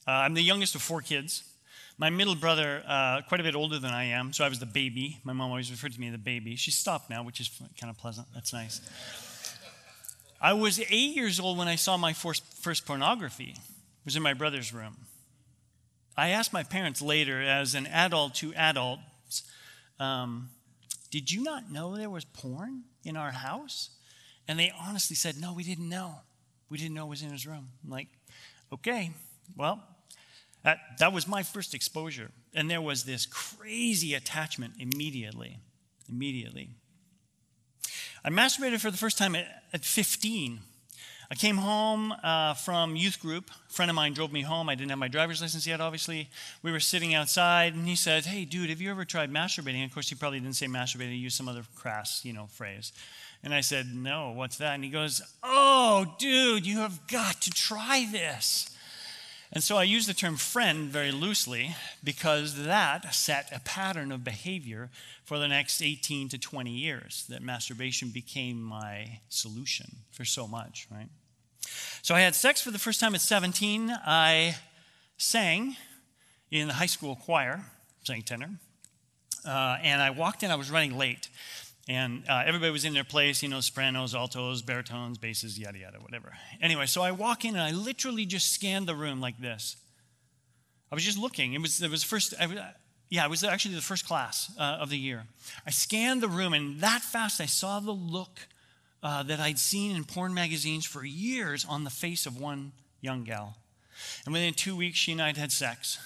Uh, 0.06 0.10
I'm 0.10 0.34
the 0.34 0.42
youngest 0.42 0.74
of 0.74 0.82
four 0.82 1.00
kids. 1.00 1.44
My 1.98 2.10
middle 2.10 2.34
brother, 2.34 2.82
uh, 2.86 3.20
quite 3.28 3.40
a 3.40 3.44
bit 3.44 3.54
older 3.54 3.78
than 3.78 3.92
I 3.92 4.04
am, 4.04 4.32
so 4.32 4.44
I 4.44 4.48
was 4.48 4.58
the 4.58 4.66
baby. 4.66 5.18
My 5.22 5.32
mom 5.32 5.50
always 5.50 5.70
referred 5.70 5.92
to 5.92 6.00
me 6.00 6.08
as 6.08 6.12
the 6.12 6.18
baby. 6.18 6.56
She 6.56 6.70
stopped 6.70 7.10
now, 7.10 7.22
which 7.22 7.40
is 7.40 7.50
kind 7.80 7.90
of 7.90 7.98
pleasant. 7.98 8.26
That's 8.34 8.52
nice. 8.52 8.80
I 10.40 10.54
was 10.54 10.80
eight 10.80 11.14
years 11.14 11.38
old 11.38 11.58
when 11.58 11.68
I 11.68 11.76
saw 11.76 11.96
my 11.96 12.12
first, 12.12 12.42
first 12.60 12.86
pornography. 12.86 13.50
It 13.50 14.04
was 14.04 14.16
in 14.16 14.22
my 14.22 14.34
brother's 14.34 14.72
room. 14.72 14.96
I 16.16 16.30
asked 16.30 16.52
my 16.52 16.62
parents 16.62 17.00
later, 17.00 17.40
as 17.40 17.74
an 17.74 17.86
adult 17.86 18.34
to 18.36 18.52
adults, 18.54 19.44
um, 20.00 20.48
did 21.10 21.30
you 21.30 21.42
not 21.44 21.70
know 21.70 21.94
there 21.96 22.10
was 22.10 22.24
porn 22.24 22.84
in 23.04 23.16
our 23.16 23.30
house? 23.30 23.90
And 24.48 24.58
they 24.58 24.72
honestly 24.80 25.14
said, 25.14 25.36
no, 25.40 25.52
we 25.52 25.62
didn't 25.62 25.88
know. 25.88 26.16
We 26.68 26.78
didn't 26.78 26.94
know 26.94 27.06
it 27.06 27.10
was 27.10 27.22
in 27.22 27.30
his 27.30 27.46
room. 27.46 27.68
I'm 27.84 27.90
like, 27.90 28.08
okay, 28.72 29.12
well, 29.56 29.82
that, 30.64 30.78
that 30.98 31.12
was 31.12 31.26
my 31.26 31.42
first 31.42 31.74
exposure. 31.74 32.30
And 32.54 32.70
there 32.70 32.80
was 32.80 33.04
this 33.04 33.26
crazy 33.26 34.14
attachment 34.14 34.74
immediately. 34.78 35.58
Immediately. 36.08 36.70
I 38.24 38.30
masturbated 38.30 38.80
for 38.80 38.90
the 38.90 38.96
first 38.96 39.18
time 39.18 39.34
at, 39.34 39.46
at 39.72 39.84
15. 39.84 40.60
I 41.30 41.34
came 41.34 41.56
home 41.56 42.12
uh, 42.22 42.52
from 42.54 42.94
youth 42.94 43.18
group. 43.18 43.50
A 43.50 43.72
friend 43.72 43.90
of 43.90 43.94
mine 43.94 44.12
drove 44.12 44.32
me 44.32 44.42
home. 44.42 44.68
I 44.68 44.74
didn't 44.74 44.90
have 44.90 44.98
my 44.98 45.08
driver's 45.08 45.40
license 45.40 45.66
yet, 45.66 45.80
obviously. 45.80 46.28
We 46.62 46.70
were 46.70 46.78
sitting 46.78 47.14
outside, 47.14 47.74
and 47.74 47.88
he 47.88 47.96
said, 47.96 48.26
Hey, 48.26 48.44
dude, 48.44 48.68
have 48.68 48.82
you 48.82 48.90
ever 48.90 49.06
tried 49.06 49.32
masturbating? 49.32 49.82
Of 49.82 49.94
course, 49.94 50.10
he 50.10 50.14
probably 50.14 50.40
didn't 50.40 50.56
say 50.56 50.66
masturbating, 50.66 51.12
he 51.12 51.16
used 51.16 51.36
some 51.36 51.48
other 51.48 51.62
crass, 51.74 52.22
you 52.22 52.34
know, 52.34 52.48
phrase. 52.48 52.92
And 53.44 53.52
I 53.52 53.60
said, 53.60 53.94
No, 53.94 54.30
what's 54.30 54.58
that? 54.58 54.74
And 54.74 54.84
he 54.84 54.90
goes, 54.90 55.22
Oh, 55.42 56.14
dude, 56.18 56.66
you 56.66 56.78
have 56.78 57.06
got 57.06 57.40
to 57.42 57.50
try 57.50 58.06
this. 58.10 58.68
And 59.54 59.62
so 59.62 59.76
I 59.76 59.82
use 59.82 60.06
the 60.06 60.14
term 60.14 60.36
friend 60.36 60.88
very 60.88 61.12
loosely 61.12 61.76
because 62.02 62.64
that 62.64 63.14
set 63.14 63.54
a 63.54 63.60
pattern 63.60 64.10
of 64.10 64.24
behavior 64.24 64.88
for 65.24 65.38
the 65.38 65.46
next 65.46 65.82
18 65.82 66.30
to 66.30 66.38
20 66.38 66.70
years, 66.70 67.26
that 67.28 67.42
masturbation 67.42 68.08
became 68.08 68.62
my 68.62 69.20
solution 69.28 69.96
for 70.10 70.24
so 70.24 70.46
much, 70.48 70.86
right? 70.90 71.08
So 72.00 72.14
I 72.14 72.20
had 72.20 72.34
sex 72.34 72.62
for 72.62 72.70
the 72.70 72.78
first 72.78 72.98
time 72.98 73.14
at 73.14 73.20
17. 73.20 73.94
I 74.06 74.56
sang 75.18 75.76
in 76.50 76.68
the 76.68 76.74
high 76.74 76.86
school 76.86 77.16
choir, 77.16 77.64
sang 78.04 78.22
tenor. 78.22 78.50
Uh, 79.46 79.76
and 79.82 80.00
I 80.00 80.10
walked 80.10 80.42
in, 80.42 80.50
I 80.50 80.54
was 80.54 80.70
running 80.70 80.96
late. 80.96 81.28
And 81.88 82.22
uh, 82.28 82.44
everybody 82.46 82.70
was 82.70 82.84
in 82.84 82.94
their 82.94 83.04
place, 83.04 83.42
you 83.42 83.48
know, 83.48 83.60
sopranos, 83.60 84.14
altos, 84.14 84.62
baritones, 84.62 85.18
basses, 85.18 85.58
yada, 85.58 85.78
yada, 85.78 85.98
whatever. 85.98 86.32
Anyway, 86.60 86.86
so 86.86 87.02
I 87.02 87.10
walk 87.10 87.44
in 87.44 87.56
and 87.56 87.62
I 87.62 87.72
literally 87.72 88.24
just 88.24 88.52
scanned 88.52 88.86
the 88.86 88.94
room 88.94 89.20
like 89.20 89.38
this. 89.40 89.76
I 90.92 90.94
was 90.94 91.04
just 91.04 91.18
looking. 91.18 91.54
It 91.54 91.60
was, 91.60 91.82
it 91.82 91.90
was 91.90 92.04
first, 92.04 92.34
I, 92.38 92.74
yeah, 93.08 93.24
it 93.24 93.30
was 93.30 93.42
actually 93.42 93.74
the 93.74 93.80
first 93.80 94.06
class 94.06 94.52
uh, 94.58 94.78
of 94.80 94.90
the 94.90 94.98
year. 94.98 95.24
I 95.66 95.70
scanned 95.70 96.22
the 96.22 96.28
room 96.28 96.52
and 96.52 96.80
that 96.80 97.02
fast 97.02 97.40
I 97.40 97.46
saw 97.46 97.80
the 97.80 97.92
look 97.92 98.46
uh, 99.02 99.24
that 99.24 99.40
I'd 99.40 99.58
seen 99.58 99.96
in 99.96 100.04
porn 100.04 100.32
magazines 100.32 100.86
for 100.86 101.04
years 101.04 101.66
on 101.68 101.82
the 101.82 101.90
face 101.90 102.26
of 102.26 102.38
one 102.38 102.72
young 103.00 103.24
gal. 103.24 103.56
And 104.24 104.32
within 104.32 104.54
two 104.54 104.76
weeks, 104.76 104.98
she 104.98 105.12
and 105.12 105.20
I 105.20 105.26
had 105.28 105.36
had 105.36 105.52
sex. 105.52 105.98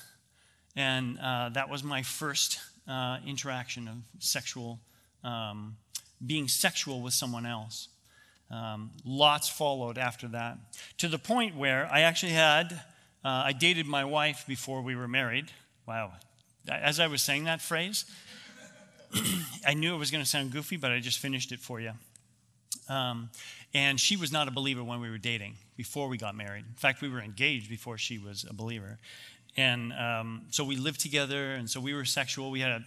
And 0.74 1.18
uh, 1.18 1.50
that 1.50 1.68
was 1.68 1.84
my 1.84 2.02
first 2.02 2.58
uh, 2.88 3.18
interaction 3.26 3.88
of 3.88 3.96
sexual 4.18 4.80
um, 5.24 5.76
being 6.24 6.48
sexual 6.48 7.00
with 7.00 7.14
someone 7.14 7.46
else. 7.46 7.88
Um, 8.50 8.92
lots 9.04 9.48
followed 9.48 9.98
after 9.98 10.28
that, 10.28 10.58
to 10.98 11.08
the 11.08 11.18
point 11.18 11.56
where 11.56 11.88
I 11.90 12.02
actually 12.02 12.32
had, 12.32 12.72
uh, 13.24 13.42
I 13.44 13.52
dated 13.52 13.86
my 13.86 14.04
wife 14.04 14.44
before 14.46 14.82
we 14.82 14.94
were 14.94 15.08
married. 15.08 15.50
Wow. 15.86 16.12
As 16.68 17.00
I 17.00 17.08
was 17.08 17.22
saying 17.22 17.44
that 17.44 17.60
phrase, 17.60 18.04
I 19.66 19.74
knew 19.74 19.94
it 19.94 19.98
was 19.98 20.10
going 20.10 20.22
to 20.22 20.28
sound 20.28 20.52
goofy, 20.52 20.76
but 20.76 20.92
I 20.92 21.00
just 21.00 21.18
finished 21.18 21.50
it 21.50 21.60
for 21.60 21.80
you. 21.80 21.92
Um, 22.88 23.30
and 23.74 23.98
she 23.98 24.16
was 24.16 24.30
not 24.30 24.48
a 24.48 24.50
believer 24.50 24.84
when 24.84 25.00
we 25.00 25.10
were 25.10 25.18
dating, 25.18 25.56
before 25.76 26.08
we 26.08 26.16
got 26.16 26.34
married. 26.36 26.64
In 26.68 26.74
fact, 26.76 27.02
we 27.02 27.08
were 27.08 27.20
engaged 27.20 27.68
before 27.68 27.98
she 27.98 28.18
was 28.18 28.46
a 28.48 28.54
believer. 28.54 28.98
And 29.56 29.92
um, 29.94 30.42
so 30.50 30.64
we 30.64 30.76
lived 30.76 31.00
together, 31.00 31.54
and 31.54 31.68
so 31.68 31.80
we 31.80 31.94
were 31.94 32.04
sexual. 32.04 32.50
We 32.50 32.60
had 32.60 32.72
a, 32.72 32.84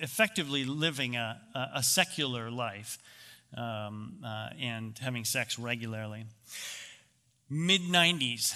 effectively 0.00 0.64
living 0.64 1.16
a, 1.16 1.40
a 1.74 1.82
secular 1.82 2.50
life 2.50 2.98
um, 3.56 4.16
uh, 4.24 4.50
and 4.60 4.98
having 4.98 5.24
sex 5.24 5.58
regularly. 5.58 6.26
Mid 7.48 7.82
90s, 7.82 8.54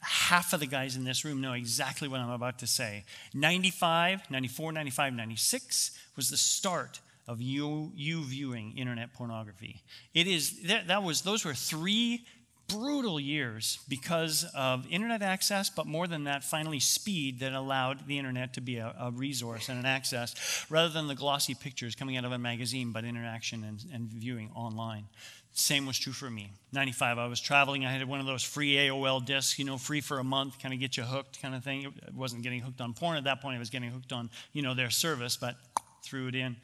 half 0.00 0.52
of 0.52 0.60
the 0.60 0.66
guys 0.66 0.96
in 0.96 1.04
this 1.04 1.24
room 1.24 1.40
know 1.40 1.52
exactly 1.54 2.08
what 2.08 2.20
I'm 2.20 2.30
about 2.30 2.58
to 2.60 2.66
say. 2.66 3.04
95, 3.32 4.30
94, 4.30 4.72
95, 4.72 5.12
96 5.14 5.90
was 6.16 6.30
the 6.30 6.36
start 6.36 7.00
of 7.26 7.40
you, 7.40 7.90
you 7.94 8.22
viewing 8.24 8.76
internet 8.76 9.14
pornography. 9.14 9.82
It 10.12 10.26
is 10.26 10.62
that, 10.64 10.88
that 10.88 11.02
was 11.02 11.22
those 11.22 11.44
were 11.44 11.54
three 11.54 12.24
brutal 12.68 13.20
years 13.20 13.78
because 13.88 14.44
of 14.54 14.86
internet 14.90 15.22
access, 15.22 15.70
but 15.70 15.86
more 15.86 16.06
than 16.06 16.24
that, 16.24 16.44
finally 16.44 16.80
speed 16.80 17.40
that 17.40 17.52
allowed 17.52 18.06
the 18.06 18.18
internet 18.18 18.54
to 18.54 18.60
be 18.60 18.76
a, 18.76 18.94
a, 18.98 19.10
resource 19.10 19.68
and 19.68 19.78
an 19.78 19.86
access 19.86 20.66
rather 20.70 20.88
than 20.88 21.06
the 21.06 21.14
glossy 21.14 21.54
pictures 21.54 21.94
coming 21.94 22.16
out 22.16 22.24
of 22.24 22.32
a 22.32 22.38
magazine, 22.38 22.92
but 22.92 23.04
interaction 23.04 23.64
and, 23.64 23.84
and 23.92 24.08
viewing 24.08 24.50
online. 24.54 25.04
Same 25.52 25.86
was 25.86 25.98
true 25.98 26.12
for 26.12 26.28
me. 26.28 26.50
95, 26.72 27.18
I 27.18 27.26
was 27.28 27.40
traveling. 27.40 27.86
I 27.86 27.92
had 27.92 28.06
one 28.08 28.18
of 28.18 28.26
those 28.26 28.42
free 28.42 28.74
AOL 28.74 29.24
discs, 29.24 29.58
you 29.58 29.64
know, 29.64 29.78
free 29.78 30.00
for 30.00 30.18
a 30.18 30.24
month, 30.24 30.58
kind 30.60 30.74
of 30.74 30.80
get 30.80 30.96
you 30.96 31.04
hooked 31.04 31.40
kind 31.40 31.54
of 31.54 31.62
thing. 31.62 31.84
It 31.84 32.14
wasn't 32.14 32.42
getting 32.42 32.60
hooked 32.60 32.80
on 32.80 32.92
porn 32.92 33.16
at 33.16 33.24
that 33.24 33.40
point. 33.40 33.56
I 33.56 33.60
was 33.60 33.70
getting 33.70 33.90
hooked 33.90 34.12
on, 34.12 34.30
you 34.52 34.62
know, 34.62 34.74
their 34.74 34.90
service, 34.90 35.36
but 35.36 35.54
threw 36.02 36.26
it 36.26 36.34
in. 36.34 36.56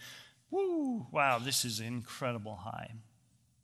Woo, 0.50 1.06
wow, 1.12 1.38
this 1.38 1.64
is 1.64 1.78
incredible 1.78 2.56
high. 2.56 2.90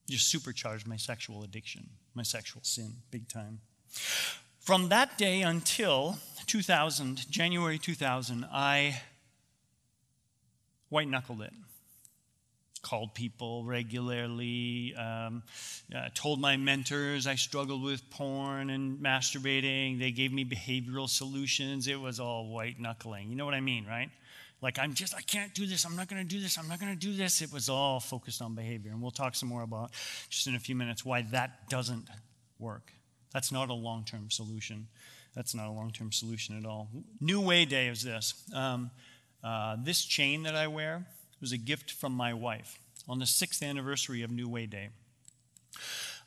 Just 0.09 0.28
supercharged 0.28 0.87
my 0.87 0.97
sexual 0.97 1.43
addiction 1.43 1.88
my 2.16 2.23
sexual 2.23 2.62
sin 2.64 2.94
big 3.11 3.28
time. 3.28 3.61
From 4.61 4.88
that 4.88 5.16
day 5.16 5.42
until 5.42 6.18
2000, 6.46 7.30
January 7.30 7.78
2000, 7.78 8.46
I 8.50 9.00
white 10.88 11.08
knuckled 11.08 11.42
it. 11.42 11.52
Called 12.82 13.14
people 13.14 13.64
regularly, 13.64 14.94
um, 14.94 15.42
uh, 15.94 16.08
told 16.14 16.40
my 16.40 16.56
mentors 16.56 17.26
I 17.26 17.35
struggled 17.35 17.82
with 17.82 18.08
porn 18.11 18.70
and 18.70 18.99
masturbating. 18.99 19.99
They 19.99 20.12
gave 20.12 20.32
me 20.32 20.44
behavioral 20.44 21.08
solutions. 21.08 21.88
It 21.88 22.00
was 22.00 22.20
all 22.20 22.49
white 22.49 22.78
knuckling. 22.78 23.28
You 23.28 23.37
know 23.37 23.44
what 23.44 23.54
I 23.54 23.61
mean, 23.61 23.87
right? 23.87 24.11
Like 24.62 24.78
I'm 24.78 24.94
just, 24.94 25.14
I 25.14 25.20
can't 25.20 25.54
do 25.54 25.66
this, 25.66 25.84
I'm 25.84 25.96
not 25.96 26.08
going 26.08 26.22
to 26.22 26.28
do 26.28 26.40
this, 26.40 26.58
I'm 26.58 26.68
not 26.68 26.80
going 26.80 26.92
to 26.92 26.98
do 26.98 27.14
this. 27.14 27.42
It 27.42 27.52
was 27.52 27.68
all 27.68 28.00
focused 28.00 28.40
on 28.40 28.54
behavior. 28.54 28.90
And 28.90 29.02
we'll 29.02 29.10
talk 29.10 29.34
some 29.34 29.48
more 29.48 29.62
about 29.62 29.90
just 30.28 30.46
in 30.46 30.54
a 30.54 30.58
few 30.58 30.75
minutes 30.75 31.04
why 31.04 31.22
that 31.32 31.68
doesn't 31.68 32.08
work. 32.58 32.92
That's 33.32 33.52
not 33.52 33.68
a 33.68 33.75
long 33.75 34.04
term 34.04 34.30
solution. 34.30 34.86
That's 35.34 35.54
not 35.54 35.66
a 35.66 35.70
long 35.70 35.92
term 35.92 36.10
solution 36.10 36.58
at 36.58 36.64
all. 36.64 36.88
New 37.20 37.40
Way 37.40 37.66
Day 37.66 37.88
is 37.88 38.02
this. 38.02 38.34
Um, 38.54 38.90
uh, 39.44 39.76
this 39.78 40.04
chain 40.04 40.42
that 40.44 40.56
I 40.56 40.66
wear 40.66 41.06
was 41.40 41.52
a 41.52 41.58
gift 41.58 41.90
from 41.92 42.12
my 42.12 42.32
wife 42.32 42.78
on 43.06 43.18
the 43.18 43.26
sixth 43.26 43.62
anniversary 43.62 44.22
of 44.22 44.30
New 44.30 44.48
Way 44.48 44.66
Day. 44.66 44.88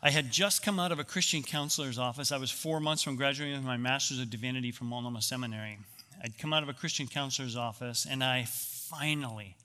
I 0.02 0.12
had 0.12 0.32
just 0.32 0.64
come 0.64 0.80
out 0.80 0.92
of 0.92 1.00
a 1.00 1.04
Christian 1.04 1.44
counselor's 1.44 1.98
office. 1.98 2.32
I 2.32 2.38
was 2.38 2.52
four 2.52 2.80
months 2.80 3.04
from 3.04 3.16
graduating 3.16 3.56
with 3.56 3.66
my 3.66 3.76
Master's 3.76 4.20
of 4.20 4.30
Divinity 4.30 4.72
from 4.72 4.88
Multnomah 4.88 5.22
Seminary. 5.22 5.80
I'd 6.22 6.38
come 6.38 6.54
out 6.54 6.64
of 6.64 6.70
a 6.70 6.74
Christian 6.74 7.08
counselor's 7.08 7.56
office 7.56 8.06
and 8.10 8.24
I 8.24 8.46
finally, 8.46 9.56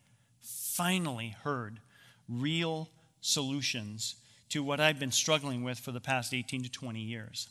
finally 0.41 1.35
heard 1.43 1.81
real 2.29 2.91
solutions 3.21 4.17
to 4.51 4.63
what 4.63 4.81
I'd 4.81 5.01
been 5.01 5.11
struggling 5.11 5.65
with 5.65 5.79
for 5.79 5.91
the 5.93 6.01
past 6.01 6.33
18 6.33 6.63
to 6.65 6.71
20 6.71 7.01
years. 7.01 7.49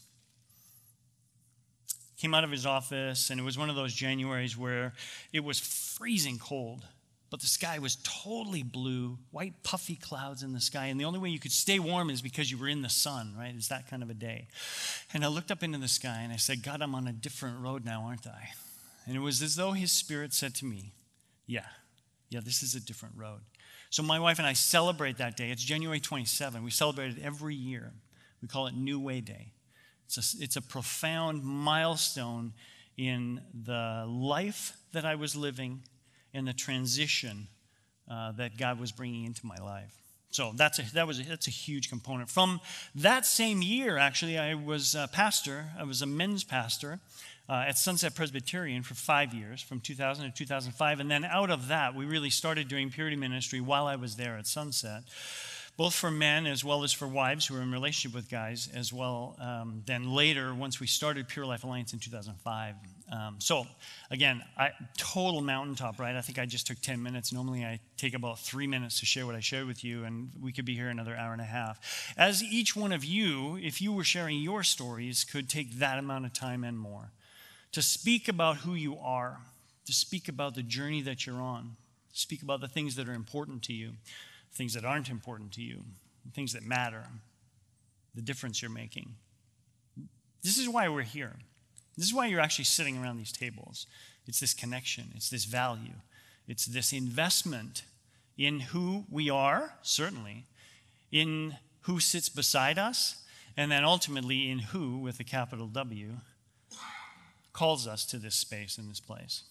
Came 2.18 2.34
out 2.34 2.46
of 2.46 2.52
his 2.52 2.66
office, 2.66 3.30
and 3.30 3.40
it 3.40 3.44
was 3.44 3.58
one 3.58 3.70
of 3.70 3.76
those 3.76 3.94
Januaries 3.94 4.56
where 4.56 4.94
it 5.34 5.44
was 5.44 5.60
freezing 5.60 6.38
cold, 6.38 6.86
but 7.30 7.42
the 7.42 7.48
sky 7.48 7.80
was 7.80 7.98
totally 8.04 8.64
blue, 8.64 9.18
white 9.32 9.64
puffy 9.64 9.96
clouds 9.96 10.44
in 10.44 10.54
the 10.54 10.62
sky, 10.62 10.86
and 10.86 10.98
the 10.98 11.04
only 11.04 11.20
way 11.20 11.28
you 11.28 11.40
could 11.40 11.52
stay 11.52 11.80
warm 11.80 12.10
is 12.10 12.22
because 12.22 12.50
you 12.50 12.58
were 12.58 12.70
in 12.70 12.82
the 12.82 12.90
sun, 12.90 13.36
right? 13.38 13.54
It's 13.54 13.68
that 13.68 13.90
kind 13.90 14.02
of 14.04 14.10
a 14.10 14.14
day. 14.14 14.48
And 15.14 15.26
I 15.26 15.28
looked 15.28 15.52
up 15.52 15.64
into 15.64 15.80
the 15.80 15.90
sky 15.90 16.22
and 16.24 16.32
I 16.32 16.38
said, 16.38 16.64
God, 16.64 16.82
I'm 16.82 16.96
on 16.96 17.08
a 17.08 17.12
different 17.12 17.60
road 17.60 17.84
now, 17.84 18.04
aren't 18.04 18.28
I? 18.28 18.52
And 19.06 19.16
it 19.16 19.20
was 19.20 19.42
as 19.42 19.56
though 19.56 19.72
his 19.72 19.92
spirit 19.92 20.34
said 20.34 20.56
to 20.56 20.66
me, 20.66 20.94
Yeah, 21.46 21.66
yeah, 22.30 22.40
this 22.44 22.64
is 22.64 22.76
a 22.76 22.80
different 22.80 23.16
road. 23.18 23.42
So 23.90 24.02
my 24.02 24.20
wife 24.20 24.40
and 24.40 24.48
I 24.48 24.54
celebrate 24.54 25.18
that 25.18 25.38
day. 25.38 25.52
It's 25.52 25.64
January 25.64 26.00
27. 26.00 26.64
We 26.64 26.72
celebrate 26.72 27.18
it 27.18 27.24
every 27.24 27.54
year. 27.54 27.92
We 28.42 28.48
call 28.48 28.66
it 28.68 28.74
New 28.74 29.00
Way 29.00 29.22
Day. 29.22 29.52
It's 30.06 30.18
a, 30.18 30.44
it's 30.44 30.56
a 30.56 30.62
profound 30.62 31.44
milestone 31.44 32.54
in 32.98 33.42
the 33.54 34.06
life 34.08 34.76
that 34.94 35.06
I 35.06 35.16
was 35.16 35.36
living 35.36 35.84
and 36.34 36.48
the 36.48 36.54
transition 36.54 37.48
uh, 38.10 38.32
that 38.34 38.58
God 38.58 38.80
was 38.80 38.92
bringing 38.92 39.26
into 39.26 39.46
my 39.46 39.58
life. 39.58 39.94
So 40.32 40.52
that's 40.56 40.80
a, 40.80 40.94
that 40.94 41.06
was 41.06 41.20
a, 41.20 41.24
that's 41.24 41.48
a 41.48 41.52
huge 41.52 41.90
component. 41.90 42.30
From 42.30 42.60
that 42.96 43.26
same 43.26 43.62
year, 43.62 43.98
actually, 43.98 44.40
I 44.40 44.56
was 44.56 44.96
a 44.96 45.08
pastor. 45.12 45.66
I 45.78 45.84
was 45.84 46.02
a 46.02 46.08
men's 46.08 46.44
pastor 46.44 47.00
uh, 47.50 47.66
at 47.68 47.78
Sunset 47.78 48.16
Presbyterian 48.16 48.84
for 48.84 48.94
five 48.94 49.34
years, 49.34 49.62
from 49.62 49.80
2000 49.80 50.26
to 50.26 50.32
2005. 50.32 51.00
And 51.00 51.12
then 51.12 51.26
out 51.26 51.50
of 51.50 51.68
that, 51.68 51.94
we 51.96 52.06
really 52.06 52.30
started 52.30 52.68
doing 52.68 52.90
purity 52.90 53.18
ministry 53.18 53.60
while 53.60 53.86
I 53.86 53.96
was 53.96 54.16
there 54.16 54.38
at 54.38 54.48
Sunset, 54.48 55.04
both 55.76 55.94
for 55.94 56.10
men 56.10 56.46
as 56.46 56.64
well 56.64 56.84
as 56.84 56.94
for 56.94 57.08
wives 57.08 57.48
who 57.48 57.56
were 57.56 57.62
in 57.62 57.72
relationship 57.72 58.16
with 58.16 58.30
guys, 58.30 58.70
as 58.74 58.94
well. 58.94 59.36
Um, 59.42 59.84
then 59.86 60.14
later, 60.14 60.54
once 60.54 60.80
we 60.80 60.88
started 60.88 61.28
Pure 61.28 61.48
Life 61.48 61.64
Alliance 61.66 61.92
in 61.92 62.00
2005. 62.00 62.76
Um, 63.12 63.36
so 63.40 63.68
again, 64.10 64.42
I, 64.58 64.72
total 64.98 65.42
mountaintop, 65.42 66.00
right? 66.00 66.16
I 66.16 66.22
think 66.22 66.40
I 66.40 66.46
just 66.46 66.66
took 66.66 66.80
10 66.80 67.04
minutes. 67.04 67.34
Normally, 67.34 67.66
I 67.66 67.82
take 67.98 68.14
about 68.14 68.40
three 68.40 68.68
minutes 68.68 69.02
to 69.02 69.06
share 69.06 69.26
what 69.26 69.36
I 69.36 69.42
shared 69.42 69.68
with 69.68 69.84
you, 69.84 70.06
and 70.06 70.30
we 70.42 70.54
could 70.54 70.66
be 70.66 70.76
here 70.76 70.88
another 70.88 71.16
hour 71.16 71.34
and 71.34 71.42
a 71.42 71.46
half. 71.46 72.14
As 72.16 72.42
each 72.42 72.74
one 72.74 72.94
of 72.94 73.04
you, 73.04 73.58
if 73.62 73.82
you 73.82 73.92
were 73.92 74.06
sharing 74.06 74.40
your 74.40 74.64
stories, 74.64 75.26
could 75.26 75.50
take 75.50 75.80
that 75.80 76.00
amount 76.00 76.26
of 76.26 76.32
time 76.32 76.64
and 76.64 76.80
more 76.80 77.12
to 77.74 77.82
speak 77.82 78.28
about 78.28 78.58
who 78.58 78.74
you 78.76 78.98
are, 79.00 79.40
to 79.86 79.94
speak 79.94 80.30
about 80.30 80.56
the 80.56 80.64
journey 80.64 81.02
that 81.02 81.26
you're 81.26 81.42
on, 81.42 81.76
speak 82.14 82.42
about 82.42 82.62
the 82.62 82.68
things 82.68 82.96
that 82.96 83.10
are 83.10 83.14
important 83.14 83.62
to 83.64 83.74
you, 83.74 83.92
things 84.54 84.74
that 84.74 84.86
aren't 84.86 85.10
important 85.10 85.52
to 85.54 85.62
you, 85.62 85.82
things 86.34 86.54
that 86.54 86.64
matter, 86.64 87.06
the 88.16 88.22
difference 88.22 88.62
you're 88.62 88.72
making. 88.72 89.16
This 90.44 90.58
is 90.58 90.70
why 90.70 90.88
we're 90.88 91.02
here. 91.02 91.34
This 91.98 92.06
is 92.06 92.14
why 92.14 92.28
you're 92.28 92.40
actually 92.40 92.66
sitting 92.66 92.98
around 92.98 93.18
these 93.18 93.32
tables. 93.32 93.88
It's 94.28 94.40
this 94.40 94.54
connection, 94.54 95.12
it's 95.16 95.30
this 95.30 95.46
value, 95.46 95.96
it's 96.48 96.66
this 96.66 96.94
investment 96.94 97.84
in 98.38 98.60
who 98.60 99.06
we 99.10 99.30
are, 99.30 99.74
certainly, 99.82 100.46
in 101.12 101.58
who 101.82 102.00
sits 102.00 102.30
beside 102.30 102.78
us, 102.80 103.24
and 103.58 103.72
then 103.72 103.84
ultimately 103.84 104.50
in 104.50 104.60
who, 104.60 104.98
with 104.98 105.20
a 105.20 105.24
capital 105.24 105.68
W, 105.68 106.14
calls 107.54 107.88
us 107.88 108.06
to 108.08 108.18
this 108.18 108.36
space 108.36 108.78
in 108.78 108.90
this 108.90 109.00
place. 109.00 109.44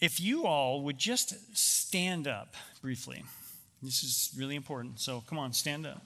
If 0.00 0.20
you 0.20 0.46
all 0.46 0.82
would 0.82 0.98
just 0.98 1.56
stand 1.56 2.26
up 2.26 2.54
briefly, 2.82 3.22
this 3.82 4.02
is 4.02 4.32
really 4.36 4.56
important. 4.56 5.00
So 5.00 5.22
come 5.26 5.38
on, 5.38 5.52
stand 5.52 5.86
up. 5.86 6.02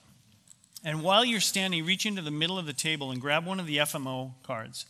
And 0.84 1.02
while 1.02 1.24
you're 1.24 1.40
standing, 1.40 1.84
reach 1.86 2.04
into 2.04 2.20
the 2.20 2.30
middle 2.30 2.58
of 2.58 2.66
the 2.66 2.72
table 2.72 3.10
and 3.10 3.20
grab 3.20 3.46
one 3.46 3.58
of 3.58 3.66
the 3.66 3.78
FMO 3.78 4.32
cards. 4.42 4.84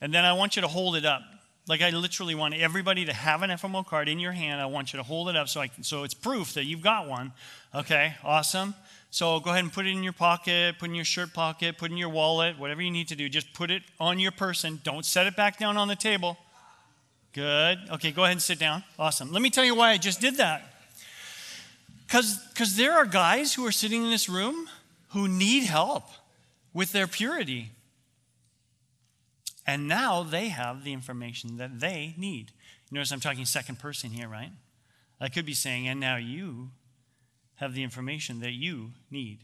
And 0.00 0.12
then 0.12 0.24
I 0.24 0.32
want 0.32 0.56
you 0.56 0.62
to 0.62 0.68
hold 0.68 0.96
it 0.96 1.04
up. 1.04 1.22
Like 1.68 1.82
I 1.82 1.90
literally 1.90 2.34
want 2.34 2.54
everybody 2.54 3.04
to 3.04 3.12
have 3.12 3.42
an 3.42 3.50
FMO 3.50 3.86
card 3.86 4.08
in 4.08 4.18
your 4.18 4.32
hand. 4.32 4.60
I 4.60 4.66
want 4.66 4.92
you 4.92 4.96
to 4.96 5.02
hold 5.02 5.28
it 5.28 5.36
up 5.36 5.48
so 5.48 5.60
I 5.60 5.68
can, 5.68 5.84
so 5.84 6.02
it's 6.02 6.14
proof 6.14 6.54
that 6.54 6.64
you've 6.64 6.82
got 6.82 7.06
one. 7.06 7.32
Okay, 7.74 8.14
awesome. 8.24 8.74
So 9.10 9.40
go 9.40 9.50
ahead 9.50 9.64
and 9.64 9.72
put 9.72 9.86
it 9.86 9.90
in 9.90 10.02
your 10.02 10.12
pocket, 10.12 10.78
put 10.78 10.90
in 10.90 10.94
your 10.94 11.04
shirt 11.04 11.32
pocket, 11.32 11.78
put 11.78 11.90
in 11.90 11.96
your 11.96 12.10
wallet, 12.10 12.58
whatever 12.58 12.82
you 12.82 12.90
need 12.90 13.08
to 13.08 13.16
do. 13.16 13.28
Just 13.28 13.54
put 13.54 13.70
it 13.70 13.82
on 13.98 14.18
your 14.18 14.32
person. 14.32 14.80
Don't 14.84 15.04
set 15.04 15.26
it 15.26 15.34
back 15.34 15.58
down 15.58 15.76
on 15.76 15.88
the 15.88 15.96
table. 15.96 16.36
Good. 17.32 17.78
Okay, 17.90 18.12
go 18.12 18.24
ahead 18.24 18.32
and 18.32 18.42
sit 18.42 18.58
down. 18.58 18.84
Awesome. 18.98 19.32
Let 19.32 19.42
me 19.42 19.50
tell 19.50 19.64
you 19.64 19.74
why 19.74 19.90
I 19.90 19.96
just 19.96 20.20
did 20.20 20.36
that. 20.36 20.74
Because 22.06 22.76
there 22.76 22.92
are 22.92 23.04
guys 23.04 23.54
who 23.54 23.66
are 23.66 23.72
sitting 23.72 24.04
in 24.04 24.10
this 24.10 24.28
room 24.28 24.68
who 25.08 25.28
need 25.28 25.64
help 25.64 26.04
with 26.72 26.92
their 26.92 27.06
purity. 27.06 27.70
And 29.66 29.88
now 29.88 30.22
they 30.22 30.48
have 30.48 30.84
the 30.84 30.92
information 30.92 31.58
that 31.58 31.80
they 31.80 32.14
need. 32.16 32.52
You 32.90 32.94
notice 32.96 33.12
I'm 33.12 33.20
talking 33.20 33.44
second 33.44 33.78
person 33.78 34.10
here, 34.10 34.28
right? 34.28 34.50
I 35.20 35.28
could 35.28 35.44
be 35.44 35.52
saying, 35.52 35.86
and 35.86 36.00
now 36.00 36.16
you 36.16 36.70
have 37.58 37.74
the 37.74 37.82
information 37.82 38.40
that 38.40 38.52
you 38.52 38.90
need. 39.10 39.38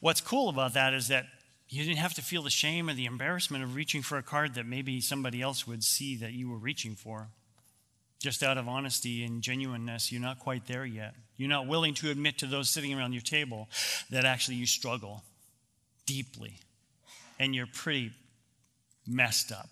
What's 0.00 0.20
cool 0.20 0.48
about 0.48 0.74
that 0.74 0.94
is 0.94 1.08
that 1.08 1.26
you 1.68 1.82
didn't 1.82 1.98
have 1.98 2.14
to 2.14 2.22
feel 2.22 2.42
the 2.42 2.50
shame 2.50 2.88
or 2.88 2.94
the 2.94 3.06
embarrassment 3.06 3.64
of 3.64 3.74
reaching 3.74 4.02
for 4.02 4.18
a 4.18 4.22
card 4.22 4.54
that 4.54 4.66
maybe 4.66 5.00
somebody 5.00 5.42
else 5.42 5.66
would 5.66 5.82
see 5.82 6.16
that 6.16 6.32
you 6.32 6.48
were 6.48 6.58
reaching 6.58 6.94
for. 6.94 7.28
Just 8.18 8.42
out 8.42 8.56
of 8.56 8.68
honesty 8.68 9.24
and 9.24 9.42
genuineness, 9.42 10.12
you're 10.12 10.20
not 10.20 10.38
quite 10.38 10.66
there 10.66 10.86
yet. 10.86 11.14
You're 11.36 11.48
not 11.48 11.66
willing 11.66 11.94
to 11.94 12.10
admit 12.10 12.38
to 12.38 12.46
those 12.46 12.70
sitting 12.70 12.94
around 12.94 13.12
your 13.12 13.22
table 13.22 13.68
that 14.10 14.24
actually 14.24 14.56
you 14.56 14.66
struggle 14.66 15.22
deeply 16.06 16.54
and 17.38 17.54
you're 17.54 17.66
pretty 17.66 18.12
messed 19.06 19.52
up 19.52 19.68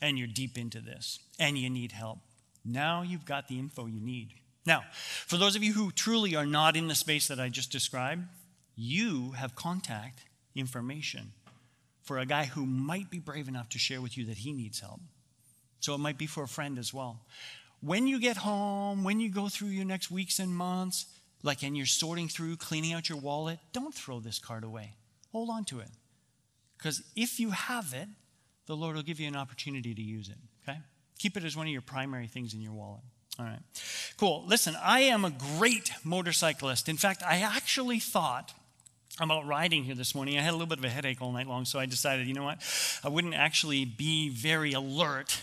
and 0.00 0.18
you're 0.18 0.28
deep 0.28 0.56
into 0.56 0.80
this 0.80 1.18
and 1.38 1.58
you 1.58 1.68
need 1.68 1.92
help. 1.92 2.18
Now 2.64 3.02
you've 3.02 3.26
got 3.26 3.48
the 3.48 3.58
info 3.58 3.86
you 3.86 4.00
need. 4.00 4.28
Now, 4.68 4.84
for 5.26 5.38
those 5.38 5.56
of 5.56 5.62
you 5.64 5.72
who 5.72 5.90
truly 5.90 6.36
are 6.36 6.44
not 6.44 6.76
in 6.76 6.88
the 6.88 6.94
space 6.94 7.28
that 7.28 7.40
I 7.40 7.48
just 7.48 7.72
described, 7.72 8.24
you 8.76 9.30
have 9.30 9.54
contact 9.54 10.24
information 10.54 11.32
for 12.02 12.18
a 12.18 12.26
guy 12.26 12.44
who 12.44 12.66
might 12.66 13.10
be 13.10 13.18
brave 13.18 13.48
enough 13.48 13.70
to 13.70 13.78
share 13.78 14.02
with 14.02 14.18
you 14.18 14.26
that 14.26 14.36
he 14.36 14.52
needs 14.52 14.80
help. 14.80 15.00
So 15.80 15.94
it 15.94 15.98
might 15.98 16.18
be 16.18 16.26
for 16.26 16.42
a 16.42 16.48
friend 16.48 16.78
as 16.78 16.92
well. 16.92 17.22
When 17.80 18.06
you 18.06 18.20
get 18.20 18.36
home, 18.36 19.04
when 19.04 19.20
you 19.20 19.30
go 19.30 19.48
through 19.48 19.68
your 19.68 19.86
next 19.86 20.10
weeks 20.10 20.38
and 20.38 20.54
months, 20.54 21.06
like 21.42 21.62
and 21.62 21.74
you're 21.74 21.86
sorting 21.86 22.28
through, 22.28 22.56
cleaning 22.56 22.92
out 22.92 23.08
your 23.08 23.18
wallet, 23.18 23.60
don't 23.72 23.94
throw 23.94 24.20
this 24.20 24.38
card 24.38 24.64
away. 24.64 24.96
Hold 25.32 25.48
on 25.48 25.64
to 25.66 25.80
it. 25.80 25.88
Because 26.76 27.02
if 27.16 27.40
you 27.40 27.52
have 27.52 27.94
it, 27.94 28.08
the 28.66 28.76
Lord 28.76 28.96
will 28.96 29.02
give 29.02 29.18
you 29.18 29.28
an 29.28 29.36
opportunity 29.36 29.94
to 29.94 30.02
use 30.02 30.28
it. 30.28 30.36
Okay? 30.68 30.78
Keep 31.18 31.38
it 31.38 31.44
as 31.44 31.56
one 31.56 31.66
of 31.66 31.72
your 31.72 31.80
primary 31.80 32.26
things 32.26 32.52
in 32.52 32.60
your 32.60 32.74
wallet. 32.74 33.00
All 33.38 33.44
right. 33.44 33.60
Cool. 34.16 34.44
Listen, 34.46 34.74
I 34.82 35.00
am 35.00 35.24
a 35.24 35.30
great 35.30 35.92
motorcyclist. 36.02 36.88
In 36.88 36.96
fact, 36.96 37.22
I 37.22 37.38
actually 37.38 38.00
thought 38.00 38.52
I'm 39.20 39.30
about 39.30 39.46
riding 39.46 39.84
here 39.84 39.94
this 39.94 40.14
morning. 40.14 40.38
I 40.38 40.42
had 40.42 40.50
a 40.50 40.52
little 40.52 40.66
bit 40.66 40.78
of 40.78 40.84
a 40.84 40.88
headache 40.88 41.20
all 41.20 41.32
night 41.32 41.46
long, 41.46 41.64
so 41.64 41.78
I 41.78 41.86
decided, 41.86 42.26
you 42.26 42.34
know 42.34 42.44
what? 42.44 42.58
I 43.04 43.08
wouldn't 43.08 43.34
actually 43.34 43.84
be 43.84 44.28
very 44.28 44.72
alert. 44.72 45.40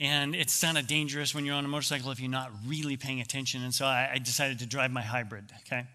And 0.00 0.34
it's 0.34 0.60
kind 0.60 0.78
of 0.78 0.86
dangerous 0.86 1.34
when 1.34 1.44
you're 1.44 1.54
on 1.54 1.64
a 1.64 1.68
motorcycle 1.68 2.10
if 2.10 2.18
you're 2.18 2.30
not 2.30 2.50
really 2.66 2.96
paying 2.96 3.20
attention. 3.20 3.62
And 3.62 3.72
so 3.72 3.86
I, 3.86 4.10
I 4.14 4.18
decided 4.18 4.58
to 4.60 4.66
drive 4.66 4.90
my 4.90 5.02
hybrid, 5.02 5.44
okay? 5.60 5.86